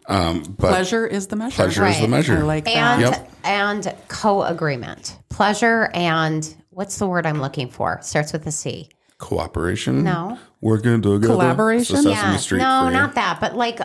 Um, 0.08 0.44
but 0.60 0.70
Pleasure 0.70 1.08
is 1.08 1.28
the 1.28 1.36
measure. 1.36 1.56
pleasure 1.56 1.86
is 1.88 2.00
the 2.00 2.08
measure. 2.08 2.38
I 2.38 2.42
like 2.42 2.66
that. 2.66 2.76
And 2.76 3.02
Yep. 3.02 3.32
and 3.44 3.94
co-agreement. 4.10 5.18
Pleasure 5.30 5.90
and 5.94 6.54
what's 6.70 6.98
the 6.98 7.08
word 7.08 7.26
I'm 7.26 7.42
looking 7.42 7.68
for? 7.70 8.00
Starts 8.02 8.32
with 8.34 8.46
a 8.48 8.52
C. 8.52 8.90
Cooperation. 9.18 10.04
No. 10.04 10.38
Working 10.62 11.02
together. 11.02 11.28
Collaboration? 11.34 11.96
It's 11.98 12.06
a 12.06 12.10
Sesame 12.10 12.32
Yeah. 12.34 12.38
Street 12.38 12.58
no, 12.60 12.90
not 12.90 13.16
that, 13.16 13.40
but 13.40 13.56
like 13.56 13.80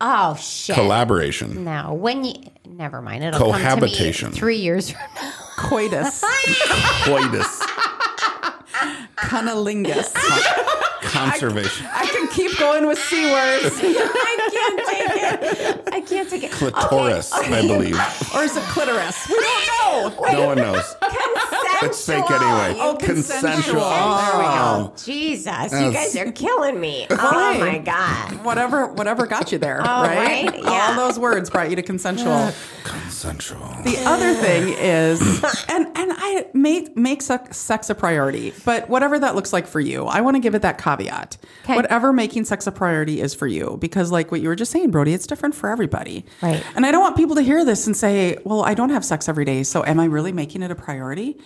oh 0.00 0.34
shit. 0.36 0.74
Collaboration. 0.74 1.64
no, 1.64 1.94
when 1.94 2.24
you 2.24 2.34
never 2.66 3.00
mind. 3.02 3.24
It'll 3.24 3.38
come 3.38 3.52
to 3.52 3.56
me 3.58 3.62
Cohabitation. 3.64 4.32
three 4.32 4.56
years 4.56 4.90
from 4.90 5.00
now. 5.14 5.32
Coitus. 5.56 6.20
Coitus. 7.04 7.60
Cunnilingus. 9.16 10.12
Conservation. 11.02 11.86
I 11.92 12.06
can 12.06 12.28
keep 12.28 12.53
going 12.64 12.86
with 12.86 12.98
C 12.98 13.30
words. 13.30 13.76
I 13.82 14.48
can't 14.52 14.78
take 14.88 15.56
it. 15.62 15.88
I 15.92 16.00
can't 16.00 16.28
take 16.30 16.42
it. 16.44 16.50
Clitoris, 16.52 17.32
I 17.32 17.48
believe. 17.66 17.94
or 18.34 18.42
is 18.42 18.56
it 18.56 18.62
clitoris? 18.64 19.28
We 19.28 19.34
don't 19.36 20.16
know. 20.16 20.32
No 20.32 20.46
one 20.46 20.56
knows. 20.58 20.96
It's 21.82 22.06
fake 22.06 22.30
anyway. 22.30 22.76
Oh, 22.80 22.96
consensual. 22.98 23.80
There 23.80 24.38
we 24.38 24.44
Oh. 24.46 24.92
go. 24.96 25.02
Jesus, 25.04 25.72
you 25.72 25.92
guys 25.92 26.16
are 26.16 26.32
killing 26.32 26.80
me. 26.80 27.06
Oh 27.10 27.58
my 27.58 27.78
god. 27.78 28.42
Whatever, 28.44 28.86
whatever 28.86 29.26
got 29.26 29.52
you 29.52 29.58
there, 29.58 29.80
Oh, 29.82 30.02
right? 30.02 30.46
right? 30.50 30.62
Yeah. 30.62 30.70
All 30.70 30.94
those 31.06 31.18
words 31.18 31.50
brought 31.50 31.70
you 31.70 31.76
to 31.76 31.82
consensual. 31.82 32.52
Consensual. 32.84 33.68
The 33.84 33.98
other 34.06 34.34
thing 34.34 34.74
is, 34.78 35.20
and 35.68 35.86
and 35.96 36.12
I 36.16 36.46
make 36.54 36.96
make 36.96 37.22
sex, 37.22 37.56
sex 37.56 37.90
a 37.90 37.94
priority, 37.94 38.52
but 38.64 38.88
whatever 38.88 39.18
that 39.18 39.34
looks 39.34 39.52
like 39.52 39.66
for 39.66 39.80
you, 39.80 40.04
I 40.06 40.20
want 40.20 40.36
to 40.36 40.40
give 40.40 40.54
it 40.54 40.62
that 40.62 40.78
caveat. 40.78 41.36
Okay. 41.64 41.74
Whatever 41.76 42.12
making 42.12 42.44
sex 42.44 42.53
a 42.66 42.72
priority 42.72 43.20
is 43.20 43.34
for 43.34 43.46
you, 43.46 43.76
because 43.80 44.10
like 44.12 44.30
what 44.30 44.40
you 44.40 44.48
were 44.48 44.54
just 44.54 44.70
saying, 44.70 44.90
Brodie, 44.90 45.14
it's 45.14 45.26
different 45.26 45.54
for 45.54 45.68
everybody. 45.68 46.24
Right. 46.40 46.62
And 46.76 46.86
I 46.86 46.92
don't 46.92 47.02
want 47.02 47.16
people 47.16 47.34
to 47.36 47.42
hear 47.42 47.64
this 47.64 47.86
and 47.86 47.96
say, 47.96 48.38
"Well, 48.44 48.62
I 48.62 48.74
don't 48.74 48.90
have 48.90 49.04
sex 49.04 49.28
every 49.28 49.44
day, 49.44 49.62
so 49.64 49.84
am 49.84 49.98
I 49.98 50.04
really 50.04 50.32
making 50.32 50.62
it 50.62 50.70
a 50.70 50.74
priority?" 50.74 51.38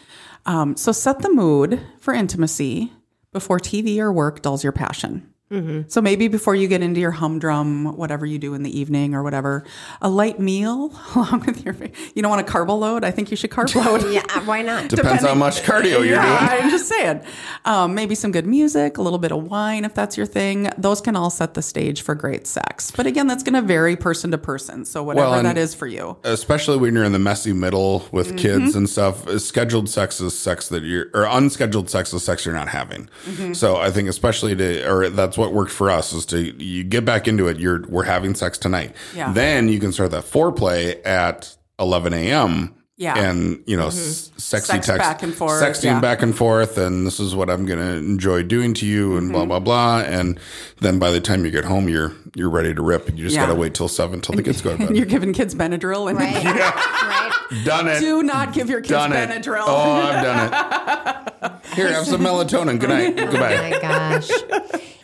Um, 0.46 0.76
so 0.76 0.92
set 0.92 1.20
the 1.20 1.30
mood 1.30 1.80
for 1.98 2.14
intimacy 2.14 2.92
before 3.32 3.58
TV 3.58 3.98
or 3.98 4.12
work 4.12 4.42
dulls 4.42 4.62
your 4.62 4.72
passion. 4.72 5.32
Mm-hmm. 5.50 5.88
So 5.88 6.00
maybe 6.02 6.28
before 6.28 6.54
you 6.54 6.68
get 6.68 6.82
into 6.82 7.00
your 7.00 7.10
humdrum, 7.10 7.96
whatever 7.96 8.26
you 8.26 8.38
do 8.38 8.54
in 8.54 8.62
the 8.62 8.78
evening 8.78 9.14
or 9.14 9.22
whatever, 9.22 9.64
a 10.02 10.08
light 10.08 10.38
meal 10.38 10.92
along 11.14 11.44
with 11.46 11.64
your. 11.64 11.74
You 12.14 12.22
don't 12.22 12.30
want 12.30 12.46
a 12.46 12.50
carb 12.50 12.68
load. 12.68 13.02
I 13.04 13.10
think 13.10 13.30
you 13.30 13.36
should 13.36 13.50
carb 13.50 13.74
load. 13.74 14.04
Yeah, 14.12 14.22
why 14.44 14.62
not? 14.62 14.88
Depends 14.88 15.22
how 15.22 15.34
much 15.34 15.62
cardio 15.62 16.04
you're 16.04 16.16
yeah, 16.16 16.48
doing. 16.48 16.62
I'm 16.64 16.70
just 16.70 16.88
saying. 16.88 17.22
Um, 17.64 17.94
maybe 17.94 18.14
some 18.14 18.30
good 18.32 18.46
music, 18.46 18.98
a 18.98 19.02
little 19.02 19.18
bit 19.18 19.32
of 19.32 19.44
wine 19.50 19.84
if 19.84 19.94
that's 19.94 20.16
your 20.16 20.26
thing. 20.26 20.70
Those 20.78 21.00
can 21.00 21.16
all 21.16 21.30
set 21.30 21.54
the 21.54 21.62
stage 21.62 22.02
for 22.02 22.14
great 22.14 22.46
sex. 22.46 22.90
But 22.90 23.06
again, 23.06 23.26
that's 23.26 23.42
going 23.42 23.54
to 23.54 23.62
vary 23.62 23.96
person 23.96 24.30
to 24.32 24.38
person. 24.38 24.84
So 24.84 25.02
whatever 25.02 25.30
Well, 25.30 25.42
that 25.42 25.56
is 25.58 25.74
for 25.74 25.86
you. 25.86 26.16
Especially 26.24 26.76
when 26.76 26.94
you're 26.94 27.04
in 27.04 27.12
the 27.12 27.18
messy 27.18 27.52
middle 27.52 28.06
with 28.12 28.28
Mm-hmm. 28.28 28.36
kids 28.36 28.76
and 28.76 28.88
stuff. 28.88 29.26
uh, 29.26 29.38
Scheduled 29.38 29.88
sex 29.88 30.20
is 30.20 30.38
sex 30.38 30.68
that 30.68 30.82
you're, 30.82 31.06
or 31.14 31.24
unscheduled 31.24 31.88
sex 31.88 32.12
is 32.12 32.22
sex 32.22 32.44
you're 32.44 32.54
not 32.54 32.68
having. 32.68 33.08
Mm-hmm. 33.24 33.52
So 33.54 33.76
I 33.76 33.90
think 33.90 34.08
especially 34.08 34.54
to, 34.56 34.86
or 34.90 35.08
that's 35.08 35.37
what 35.38 35.52
worked 35.54 35.72
for 35.72 35.90
us 35.90 36.12
is 36.12 36.26
to, 36.26 36.38
you 36.62 36.84
get 36.84 37.04
back 37.04 37.26
into 37.28 37.48
it. 37.48 37.58
You're, 37.58 37.82
we're 37.88 38.04
having 38.04 38.34
sex 38.34 38.58
tonight. 38.58 38.94
Yeah. 39.14 39.32
Then 39.32 39.68
you 39.68 39.80
can 39.80 39.92
start 39.92 40.10
that 40.10 40.24
foreplay 40.24 41.04
at 41.06 41.56
11 41.78 42.12
a.m. 42.12 42.74
Yeah. 43.00 43.16
And, 43.16 43.62
you 43.64 43.76
know, 43.76 43.86
s 43.86 44.32
sexy 44.38 44.72
Sex 44.72 44.86
text, 44.88 44.98
back 44.98 45.22
and 45.22 45.32
forth, 45.32 45.62
sexting 45.62 45.84
yeah. 45.84 46.00
back 46.00 46.20
and 46.20 46.36
forth. 46.36 46.76
And 46.78 47.06
this 47.06 47.20
is 47.20 47.32
what 47.32 47.48
I'm 47.48 47.64
going 47.64 47.78
to 47.78 47.94
enjoy 47.96 48.42
doing 48.42 48.74
to 48.74 48.86
you 48.86 49.16
and 49.16 49.26
Mm-hmm. 49.28 49.32
blah, 49.34 49.44
blah, 49.46 49.60
blah. 49.60 50.00
And 50.00 50.36
then 50.80 50.98
by 50.98 51.12
the 51.12 51.20
time 51.20 51.44
you 51.44 51.52
get 51.52 51.64
home, 51.64 51.88
you're, 51.88 52.12
you're 52.34 52.50
ready 52.50 52.74
to 52.74 52.82
rip. 52.82 53.08
and 53.08 53.16
You 53.16 53.22
just 53.26 53.36
Yeah. 53.36 53.46
got 53.46 53.52
to 53.52 53.58
wait 53.60 53.74
till 53.74 53.86
seven 53.86 54.20
till 54.20 54.34
the 54.34 54.42
kids 54.42 54.60
go 54.62 54.76
to 54.76 54.78
bed. 54.88 54.96
You're 54.96 55.06
giving 55.06 55.32
kids 55.32 55.54
Benadryl 55.54 56.10
and 56.10 56.18
Right. 56.18 56.44
right. 56.44 57.32
Done 57.64 57.86
it. 57.86 58.00
do 58.00 58.24
not 58.24 58.52
give 58.52 58.68
your 58.68 58.80
kids 58.80 58.90
done 58.90 59.12
it. 59.12 59.30
Benadryl. 59.30 59.62
Oh, 59.64 59.92
I've 59.92 60.22
done 60.22 61.52
it. 61.52 61.66
Here, 61.76 61.90
have 61.92 62.04
some 62.06 62.20
melatonin. 62.20 62.78
Good 62.80 62.90
night. 62.90 63.14
Oh 63.18 63.30
Goodbye. 63.30 63.70
my 63.70 63.78
gosh. 63.80 64.28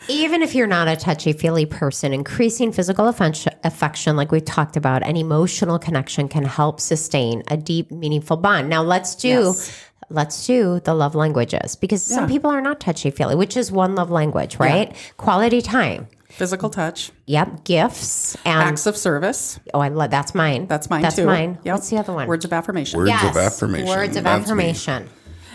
Even 0.09 0.43
if 0.43 0.55
you're 0.55 0.67
not 0.67 0.87
a 0.87 0.97
touchy 0.97 1.33
feely 1.33 1.65
person, 1.65 2.13
increasing 2.13 2.73
physical 2.73 3.09
affection, 3.09 3.53
affection, 3.65 4.17
like 4.17 4.31
we 4.31 4.41
talked 4.41 4.77
about, 4.77 5.03
and 5.03 5.17
emotional 5.17 5.79
connection 5.79 6.29
can 6.29 6.45
help 6.45 6.79
sustain 6.79 7.43
a 7.49 7.57
deep, 7.57 7.91
meaningful 7.91 8.37
bond. 8.37 8.69
Now 8.69 8.83
let's 8.83 9.15
do 9.15 9.29
Yes. 9.29 9.73
let's 10.11 10.47
do 10.47 10.81
the 10.85 10.93
love 10.93 11.15
languages 11.15 11.75
because 11.77 12.03
some 12.03 12.29
people 12.29 12.51
are 12.51 12.61
not 12.61 12.81
touchy 12.81 13.11
feely, 13.11 13.35
which 13.35 13.57
is 13.57 13.73
one 13.73 13.95
love 13.95 14.11
language, 14.11 14.59
right? 14.59 14.95
Quality 15.17 15.63
time. 15.63 16.07
Physical 16.29 16.69
touch, 16.69 17.13
Yep, 17.27 17.63
gifts 17.65 18.37
and 18.45 18.61
acts 18.69 18.87
of 18.87 18.97
service. 18.97 19.59
oh, 19.73 19.79
I 19.81 19.89
love 19.89 20.11
that's 20.11 20.35
mine. 20.35 20.67
That's 20.67 20.91
mine 20.91 21.01
That's 21.03 21.15
too. 21.17 21.27
mine. 21.27 21.59
Yep. 21.63 21.75
What's 21.77 21.91
the 21.91 21.97
other 21.99 22.13
one? 22.13 22.27
Words 22.27 22.45
of 22.45 22.53
affirmation. 22.53 22.99
Words 22.99 23.09
Yes, 23.11 23.25
of 23.31 23.37
affirmation. 23.41 23.89
Words 23.89 24.17
of 24.17 24.25
That's 24.25 24.41
me. 24.41 24.43
affirmation. 24.45 25.09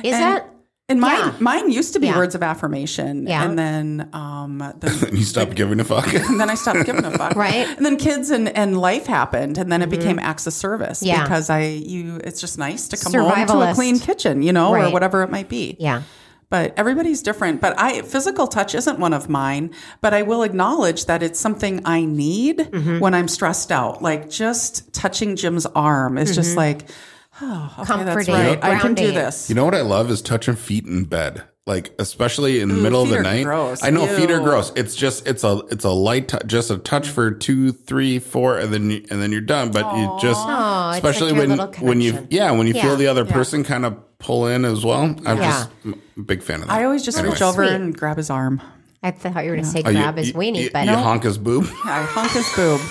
Is 0.04 0.14
And- 0.16 0.38
it? 0.38 0.43
And 0.90 1.00
mine, 1.00 1.18
Yeah. 1.20 1.34
mine 1.40 1.72
used 1.72 1.94
to 1.94 2.00
be 2.00 2.08
Yeah. 2.08 2.18
words 2.18 2.34
of 2.36 2.42
affirmation, 2.42 3.28
Yeah. 3.28 3.44
and 3.46 3.58
then 3.58 4.10
um, 4.14 4.58
the, 4.80 5.10
You 5.14 5.24
stop 5.24 5.54
giving 5.56 5.80
a 5.80 5.84
fuck. 5.84 6.12
and 6.14 6.40
then 6.40 6.50
I 6.50 6.56
stopped 6.56 6.86
giving 6.86 7.06
a 7.06 7.12
fuck. 7.12 7.36
Right. 7.36 7.54
Mm-hmm. 7.68 7.78
And 7.78 7.86
then 7.86 7.98
kids 7.98 8.32
and, 8.32 8.50
and 8.58 8.78
life 8.80 9.06
happened, 9.06 9.58
and 9.60 9.72
then 9.72 9.82
it 9.84 9.90
became 9.90 10.18
acts 10.20 10.48
of 10.48 10.54
service. 10.54 11.04
Yeah. 11.04 11.22
Because 11.24 11.50
I 11.50 11.62
you, 11.62 12.20
it's 12.24 12.42
just 12.42 12.58
nice 12.58 12.88
to 12.90 12.98
come 12.98 13.14
home 13.14 13.48
to 13.48 13.70
a 13.72 13.74
clean 13.76 14.00
kitchen, 14.00 14.42
you 14.42 14.52
know, 14.52 14.70
or 14.76 14.90
whatever 14.92 15.22
it 15.24 15.30
might 15.30 15.48
be. 15.48 15.78
Yeah. 15.80 16.02
But 16.50 16.74
everybody's 16.78 17.22
different. 17.22 17.62
But 17.62 17.80
I 17.80 18.02
physical 18.02 18.48
touch 18.48 18.74
isn't 18.74 18.98
one 18.98 19.14
of 19.14 19.30
mine. 19.30 19.70
But 20.02 20.16
I 20.16 20.24
will 20.24 20.42
acknowledge 20.42 21.06
that 21.06 21.22
it's 21.22 21.40
something 21.40 21.82
I 21.86 22.06
need 22.06 22.58
Mm-hmm. 22.58 22.98
when 23.00 23.14
I'm 23.14 23.28
stressed 23.28 23.72
out. 23.72 24.02
Like 24.02 24.32
just 24.32 24.92
touching 24.92 25.36
Jim's 25.36 25.68
arm 25.68 26.18
is 26.18 26.34
just 26.36 26.58
like, 26.58 26.90
oh, 27.42 27.66
okay, 27.80 27.86
that's. 27.86 27.88
Comforting, 27.88 28.34
right. 28.34 28.64
I 28.64 28.80
can 28.80 28.94
do 28.94 29.12
this. 29.12 29.50
You 29.50 29.56
know 29.56 29.66
what 29.66 29.76
I 29.76 29.82
love 29.82 30.10
is 30.12 30.22
touching 30.22 30.56
feet 30.56 30.86
in 30.86 31.06
bed. 31.06 31.44
Like 31.66 31.94
especially 32.00 32.62
in 32.62 32.70
the 32.70 32.74
middle 32.74 33.04
of 33.04 33.10
the 33.10 33.22
night. 33.22 33.44
gross. 33.44 33.84
I 33.84 33.92
know 33.92 34.08
feet 34.08 34.32
are 34.32 34.40
gross. 34.40 34.72
It's 34.76 34.96
just 34.96 35.28
it's 35.28 35.44
a 35.44 35.62
it's 35.70 35.84
a 35.86 35.92
light 35.92 36.30
tou- 36.30 36.40
just 36.48 36.72
a 36.72 36.80
touch 36.80 37.10
for 37.10 37.30
two, 37.30 37.72
three, 37.72 38.18
four, 38.18 38.58
and 38.58 38.74
then 38.74 38.90
you, 38.90 39.06
and 39.12 39.22
then 39.22 39.32
you're 39.32 39.42
done. 39.42 39.70
But 39.70 39.96
you 39.96 40.18
just 40.20 40.40
Aw, 40.44 40.90
it's 40.90 40.98
especially 40.98 41.32
like 41.32 41.76
when 41.78 41.86
when 41.88 42.02
you 42.02 42.26
yeah 42.32 42.50
when 42.52 42.66
you 42.66 42.74
Yeah. 42.74 42.82
feel 42.82 42.96
the 42.96 43.06
other 43.06 43.24
person 43.24 43.64
kind 43.64 43.86
of 43.86 43.98
pull 44.18 44.48
in 44.48 44.66
as 44.66 44.84
well. 44.84 45.16
I'm 45.28 45.38
Yeah. 45.38 45.68
just 45.86 45.98
a 46.18 46.22
big 46.22 46.42
fan 46.42 46.62
of 46.62 46.70
that. 46.70 46.74
I 46.74 46.86
always 46.86 47.06
just 47.06 47.20
Anyway. 47.20 47.34
reach 47.34 47.42
over 47.44 47.64
Sweet. 47.68 47.76
and 47.76 47.96
grab 47.96 48.18
his 48.18 48.32
arm. 48.32 48.64
I 49.04 49.12
thought 49.12 49.44
you 49.46 49.52
were 49.52 49.56
going 49.58 49.66
to 49.66 49.70
say 49.70 49.84
Oh, 49.86 49.90
you- 49.90 49.98
grab 50.00 50.18
his 50.18 50.30
you- 50.30 50.34
weenie, 50.34 50.64
you, 50.64 50.70
but 50.74 50.86
you 50.88 50.92
no. 50.92 50.98
honk 50.98 51.22
his 51.22 51.38
boob. 51.38 51.66
I 51.86 52.02
honk 52.02 52.32
his 52.32 52.50
boob. 52.56 52.82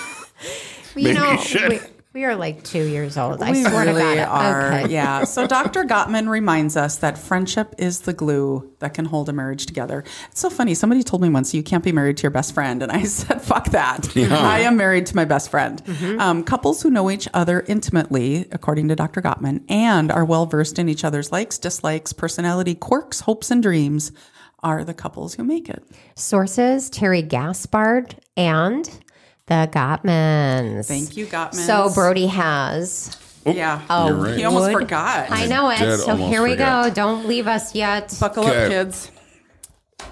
you 0.95 1.03
Maybe 1.03 1.19
know, 1.19 1.33
you 1.33 1.39
should. 1.39 1.69
we, 1.73 1.81
we 2.19 2.25
are 2.25 2.35
like 2.35 2.65
two 2.65 2.83
years 2.83 3.17
old. 3.17 3.41
I 3.41 3.53
we 3.53 3.63
swear 3.63 3.87
really 3.87 4.17
to 4.17 4.23
God. 4.25 4.29
are. 4.29 4.73
Okay. 4.73 4.93
Yeah. 4.93 5.23
So 5.23 5.47
Dr. 5.47 5.85
Gottman 5.85 6.29
reminds 6.29 6.77
us 6.77 6.97
that 6.97 7.17
friendship 7.17 7.77
is 7.79 8.01
the 8.01 8.13
glue 8.13 8.73
that 8.81 8.93
can 8.93 9.05
hold 9.05 9.29
a 9.29 9.33
marriage 9.33 9.67
together. 9.67 10.03
It's 10.29 10.41
so 10.41 10.51
funny. 10.51 10.75
Somebody 10.75 11.05
told 11.05 11.23
me 11.23 11.29
once 11.29 11.55
you 11.55 11.63
can't 11.63 11.85
be 11.85 11.93
married 11.93 12.17
to 12.17 12.25
your 12.25 12.33
best 12.33 12.55
friend, 12.55 12.83
and 12.83 12.91
I 12.91 13.05
said, 13.05 13.41
"Fuck 13.41 13.67
that." 13.67 14.17
I 14.17 14.61
am 14.61 14.77
married 14.77 15.07
to 15.07 15.15
my 15.15 15.25
best 15.27 15.49
friend. 15.49 15.81
Mm-hmm. 15.85 16.21
Um, 16.21 16.43
couples 16.43 16.83
who 16.83 16.91
know 16.91 17.09
each 17.09 17.29
other 17.33 17.65
intimately, 17.69 18.49
according 18.51 18.89
to 18.89 18.97
Dr. 18.97 19.23
Gottman, 19.23 19.63
and 19.69 20.11
are 20.11 20.25
well 20.25 20.47
versed 20.47 20.81
in 20.81 20.89
each 20.89 21.05
other's 21.05 21.31
likes, 21.31 21.57
dislikes, 21.57 22.13
personality 22.13 22.75
quirks, 22.75 23.21
hopes, 23.21 23.53
and 23.53 23.63
dreams. 23.63 24.11
Are 24.61 24.83
the 24.83 24.93
couples 24.93 25.35
who 25.35 25.45
make 25.45 25.69
it. 25.69 25.85
Sources 26.17 26.91
Terry 26.91 27.23
Gaspard 27.23 28.17
and 28.37 28.91
the 29.49 29.69
Gottmans. 29.73 30.87
Thank 30.87 31.17
you, 31.17 31.27
Gottmans. 31.27 31.55
So 31.67 31.91
Brodie 31.95 32.27
has. 32.27 33.17
Yeah. 33.47 33.81
Oh, 33.89 34.13
right. 34.13 34.37
He 34.37 34.45
almost 34.45 34.67
would- 34.67 34.73
forgot. 34.73 35.31
I 35.31 35.47
know 35.47 35.71
it. 35.71 35.79
did 35.79 36.01
So 36.01 36.11
almost 36.13 36.31
here 36.31 36.43
we 36.43 36.51
forget. 36.51 36.85
go. 36.85 36.91
Don't 36.95 37.27
leave 37.27 37.47
us 37.47 37.75
yet. 37.75 38.15
Buckle 38.21 38.47
Okay. 38.47 38.65
up, 38.65 38.71
kids. 38.71 39.11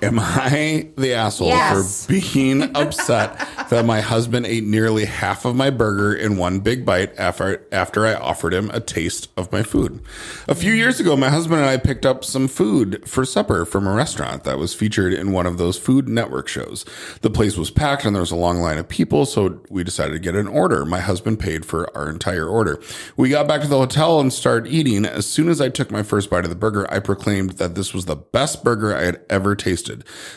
Am 0.02 0.18
I 0.20 0.88
the 0.96 1.14
asshole 1.14 1.48
Yes. 1.48 2.04
for 2.04 2.12
being 2.12 2.62
upset 2.76 3.48
that 3.70 3.86
my 3.86 4.02
husband 4.02 4.44
ate 4.44 4.64
nearly 4.64 5.06
half 5.06 5.46
of 5.46 5.56
my 5.56 5.70
burger 5.70 6.12
in 6.14 6.36
one 6.36 6.60
big 6.60 6.84
bite 6.84 7.18
after 7.18 7.66
after 7.72 8.06
I 8.06 8.14
offered 8.14 8.52
him 8.52 8.70
a 8.74 8.80
taste 8.80 9.28
of 9.38 9.50
my 9.50 9.62
food? 9.62 10.00
A 10.48 10.54
few 10.54 10.74
mm. 10.74 10.76
years 10.76 11.00
ago, 11.00 11.16
my 11.16 11.30
husband 11.30 11.60
and 11.62 11.70
I 11.70 11.78
picked 11.78 12.04
up 12.04 12.24
some 12.24 12.46
food 12.46 13.08
for 13.08 13.24
supper 13.24 13.64
from 13.64 13.86
a 13.86 13.94
restaurant 13.94 14.44
that 14.44 14.58
was 14.58 14.74
featured 14.74 15.14
in 15.14 15.32
one 15.32 15.46
of 15.46 15.56
those 15.56 15.78
Food 15.78 16.08
Network 16.08 16.46
shows. 16.46 16.84
The 17.22 17.30
place 17.30 17.56
was 17.56 17.70
packed 17.70 18.04
and 18.04 18.14
there 18.14 18.20
was 18.20 18.30
a 18.30 18.36
long 18.36 18.58
line 18.58 18.78
of 18.78 18.88
people, 18.88 19.24
so 19.24 19.60
we 19.70 19.82
decided 19.82 20.12
to 20.12 20.18
get 20.18 20.34
an 20.34 20.46
order. 20.46 20.84
My 20.84 21.00
husband 21.00 21.40
paid 21.40 21.64
for 21.64 21.94
our 21.96 22.10
entire 22.10 22.46
order. 22.46 22.82
We 23.16 23.30
got 23.30 23.48
back 23.48 23.62
to 23.62 23.68
the 23.68 23.78
hotel 23.78 24.20
and 24.20 24.30
started 24.30 24.70
eating. 24.70 25.06
As 25.06 25.26
soon 25.26 25.48
as 25.48 25.60
I 25.60 25.70
took 25.70 25.90
my 25.90 26.02
first 26.02 26.28
bite 26.28 26.44
of 26.44 26.50
the 26.50 26.56
burger, 26.56 26.86
I 26.92 26.98
proclaimed 26.98 27.52
that 27.52 27.74
this 27.74 27.94
was 27.94 28.04
the 28.04 28.16
best 28.16 28.62
burger 28.62 28.94
I 28.94 29.04
had 29.04 29.22
ever 29.30 29.54
tasted. 29.56 29.75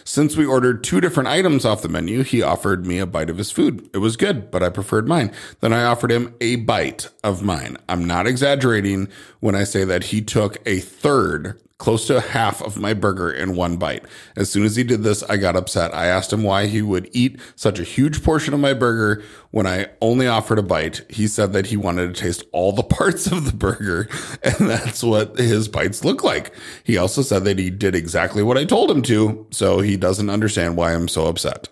Since 0.03 0.35
we 0.35 0.45
ordered 0.45 0.83
two 0.83 1.01
different 1.01 1.29
items 1.29 1.65
off 1.65 1.81
the 1.81 1.89
menu, 1.89 2.23
he 2.23 2.41
offered 2.41 2.85
me 2.85 2.99
a 2.99 3.05
bite 3.05 3.29
of 3.29 3.37
his 3.37 3.51
food. 3.51 3.89
It 3.93 3.99
was 3.99 4.17
good, 4.17 4.51
but 4.51 4.63
I 4.63 4.69
preferred 4.69 5.07
mine. 5.07 5.31
Then 5.61 5.73
I 5.73 5.83
offered 5.83 6.11
him 6.11 6.35
a 6.41 6.57
bite 6.57 7.09
of 7.23 7.43
mine. 7.43 7.77
I'm 7.87 8.05
not 8.05 8.27
exaggerating 8.27 9.07
when 9.39 9.55
I 9.55 9.63
say 9.63 9.83
that 9.85 10.05
he 10.05 10.21
took 10.21 10.57
a 10.65 10.79
third 10.79 11.59
close 11.79 12.05
to 12.05 12.19
half 12.19 12.61
of 12.61 12.77
my 12.77 12.93
burger 12.93 13.31
in 13.31 13.55
one 13.55 13.77
bite. 13.77 14.05
As 14.35 14.51
soon 14.51 14.63
as 14.63 14.75
he 14.75 14.83
did 14.83 15.01
this, 15.01 15.23
I 15.23 15.37
got 15.37 15.55
upset. 15.55 15.95
I 15.95 16.05
asked 16.07 16.31
him 16.31 16.43
why 16.43 16.67
he 16.67 16.81
would 16.81 17.09
eat 17.13 17.39
such 17.55 17.79
a 17.79 17.83
huge 17.83 18.21
portion 18.21 18.53
of 18.53 18.59
my 18.59 18.73
burger 18.73 19.23
when 19.51 19.65
I 19.65 19.87
only 20.01 20.27
offered 20.27 20.59
a 20.59 20.63
bite. 20.63 21.01
He 21.09 21.25
said 21.25 21.53
that 21.53 21.67
he 21.67 21.77
wanted 21.77 22.13
to 22.13 22.21
taste 22.21 22.43
all 22.51 22.73
the 22.73 22.83
parts 22.99 23.27
of 23.27 23.45
the 23.45 23.55
burger, 23.55 24.09
and 24.43 24.69
that's 24.69 25.01
what 25.01 25.39
his 25.39 25.67
bites 25.67 26.03
look 26.03 26.23
like. 26.23 26.53
He 26.83 26.97
also 26.97 27.21
said 27.21 27.45
that 27.45 27.57
he 27.57 27.69
did 27.69 27.95
exactly 27.95 28.43
what 28.43 28.57
I 28.57 28.65
told 28.65 28.91
him 28.91 29.01
to, 29.03 29.47
so 29.49 29.79
he 29.79 29.95
doesn't 29.95 30.29
understand 30.29 30.75
why 30.75 30.93
I'm 30.93 31.07
so 31.07 31.27
upset. 31.27 31.69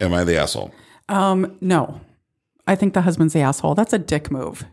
Am 0.00 0.14
I 0.14 0.24
the 0.24 0.38
asshole? 0.38 0.72
Um, 1.08 1.56
no. 1.60 2.00
I 2.66 2.74
think 2.74 2.94
the 2.94 3.02
husband's 3.02 3.34
the 3.34 3.40
asshole. 3.40 3.74
That's 3.74 3.92
a 3.92 3.98
dick 3.98 4.30
move. 4.30 4.64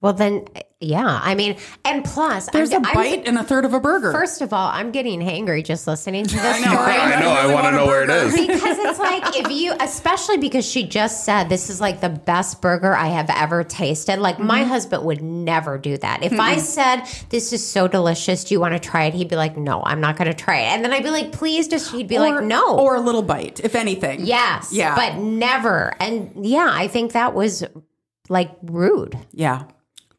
Well, 0.00 0.12
then, 0.12 0.46
yeah. 0.82 1.20
I 1.22 1.34
mean, 1.34 1.56
and 1.84 2.04
plus, 2.04 2.48
There's 2.50 2.72
I'm, 2.72 2.84
a 2.84 2.88
I'm- 2.88 2.94
bite 2.94 3.28
and 3.28 3.38
a 3.38 3.44
third 3.44 3.64
of 3.64 3.74
a 3.74 3.80
burger. 3.80 4.12
First 4.12 4.40
of 4.42 4.52
all, 4.52 4.68
I'm 4.68 4.90
getting 4.90 5.20
hangry 5.20 5.64
just 5.64 5.86
listening 5.86 6.24
to 6.26 6.34
this 6.36 6.44
I 6.44 6.58
know. 6.60 6.72
story. 6.72 6.92
I 6.92 7.20
know. 7.20 7.30
I 7.30 7.42
really 7.42 7.54
want 7.54 7.66
to 7.66 7.70
want 7.70 7.74
a 7.74 7.78
know 7.78 7.86
where 7.86 8.02
it 8.04 8.10
is 8.10 8.32
because 8.34 8.78
it's 8.78 8.98
like 8.98 9.36
if 9.36 9.50
you 9.50 9.72
especially 9.80 10.38
because 10.38 10.64
she 10.68 10.82
just 10.86 11.24
said 11.24 11.48
this 11.48 11.70
is 11.70 11.80
like 11.80 12.00
the 12.00 12.08
best 12.08 12.60
burger 12.60 12.94
i 12.94 13.06
have 13.08 13.28
ever 13.30 13.62
tasted 13.64 14.18
like 14.18 14.36
Mm-hmm. 14.36 14.46
my 14.46 14.64
husband 14.64 15.04
would 15.04 15.22
never 15.22 15.78
do 15.78 15.96
that 15.98 16.22
if 16.22 16.32
i 16.38 16.56
said 16.56 17.02
this 17.30 17.52
is 17.52 17.64
so 17.66 17.86
delicious 17.88 18.44
do 18.44 18.54
you 18.54 18.60
want 18.60 18.74
to 18.74 18.80
try 18.80 19.04
it 19.04 19.14
he'd 19.14 19.28
be 19.28 19.36
like 19.36 19.56
no 19.56 19.82
i'm 19.84 20.00
not 20.00 20.16
going 20.16 20.28
to 20.30 20.34
try 20.34 20.58
it 20.60 20.64
and 20.74 20.84
then 20.84 20.92
i'd 20.92 21.02
be 21.02 21.10
like 21.10 21.32
please 21.32 21.68
just 21.68 21.92
he'd 21.92 22.08
be 22.08 22.18
like 22.18 22.42
no 22.44 22.78
Or 22.78 22.96
a 22.96 23.00
little 23.00 23.22
bite, 23.22 23.60
if 23.60 23.74
anything. 23.74 24.24
yes 24.26 24.72
Yeah. 24.72 24.94
but 24.94 25.16
never 25.20 25.94
and 26.00 26.46
yeah 26.46 26.68
i 26.72 26.88
think 26.88 27.12
that 27.12 27.34
was 27.34 27.64
like 28.28 28.50
rude 28.62 29.18
Yeah. 29.32 29.64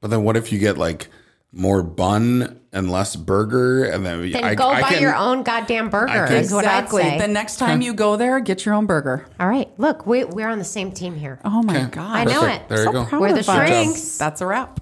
But 0.04 0.10
then 0.10 0.26
what 0.26 0.36
if 0.36 0.52
you 0.52 0.60
get 0.60 0.78
like 0.78 1.08
more 1.54 1.82
bun 1.82 2.60
and 2.74 2.92
less 2.92 3.16
burger, 3.16 3.86
and 3.86 4.06
then, 4.06 4.30
then 4.32 4.44
I, 4.44 4.54
go 4.54 4.68
I 4.68 4.82
buy 4.82 4.90
can, 4.90 5.02
your 5.02 5.16
own 5.16 5.44
goddamn 5.44 5.90
burger 5.90 6.28
can- 6.28 6.36
is 6.44 6.52
what 6.52 6.66
i'd 6.66 6.80
Exactly. 6.80 7.04
say 7.04 7.18
The 7.20 7.28
next 7.30 7.56
time 7.56 7.80
you 7.82 7.94
go 7.94 8.18
there, 8.18 8.42
get 8.42 8.66
your 8.66 8.74
own 8.76 8.86
burger. 8.86 9.26
all 9.40 9.48
right 9.48 9.70
look 9.80 10.06
we, 10.06 10.26
we're 10.26 10.50
on 10.50 10.60
the 10.60 10.66
same 10.66 10.92
team 10.92 11.16
here 11.16 11.40
Oh 11.46 11.64
my 11.64 11.78
Okay. 11.84 11.90
God. 11.92 12.16
I 12.16 12.24
know 12.26 12.44
it. 12.48 12.68
There 12.68 12.80
you 12.80 12.84
So 12.84 12.92
go. 12.92 13.06
proud 13.06 13.22
We're 13.22 13.32
the 13.34 13.50
us. 13.50 13.68
shrinks. 13.68 14.18
That's 14.18 14.42
a 14.42 14.46
wrap. 14.46 14.82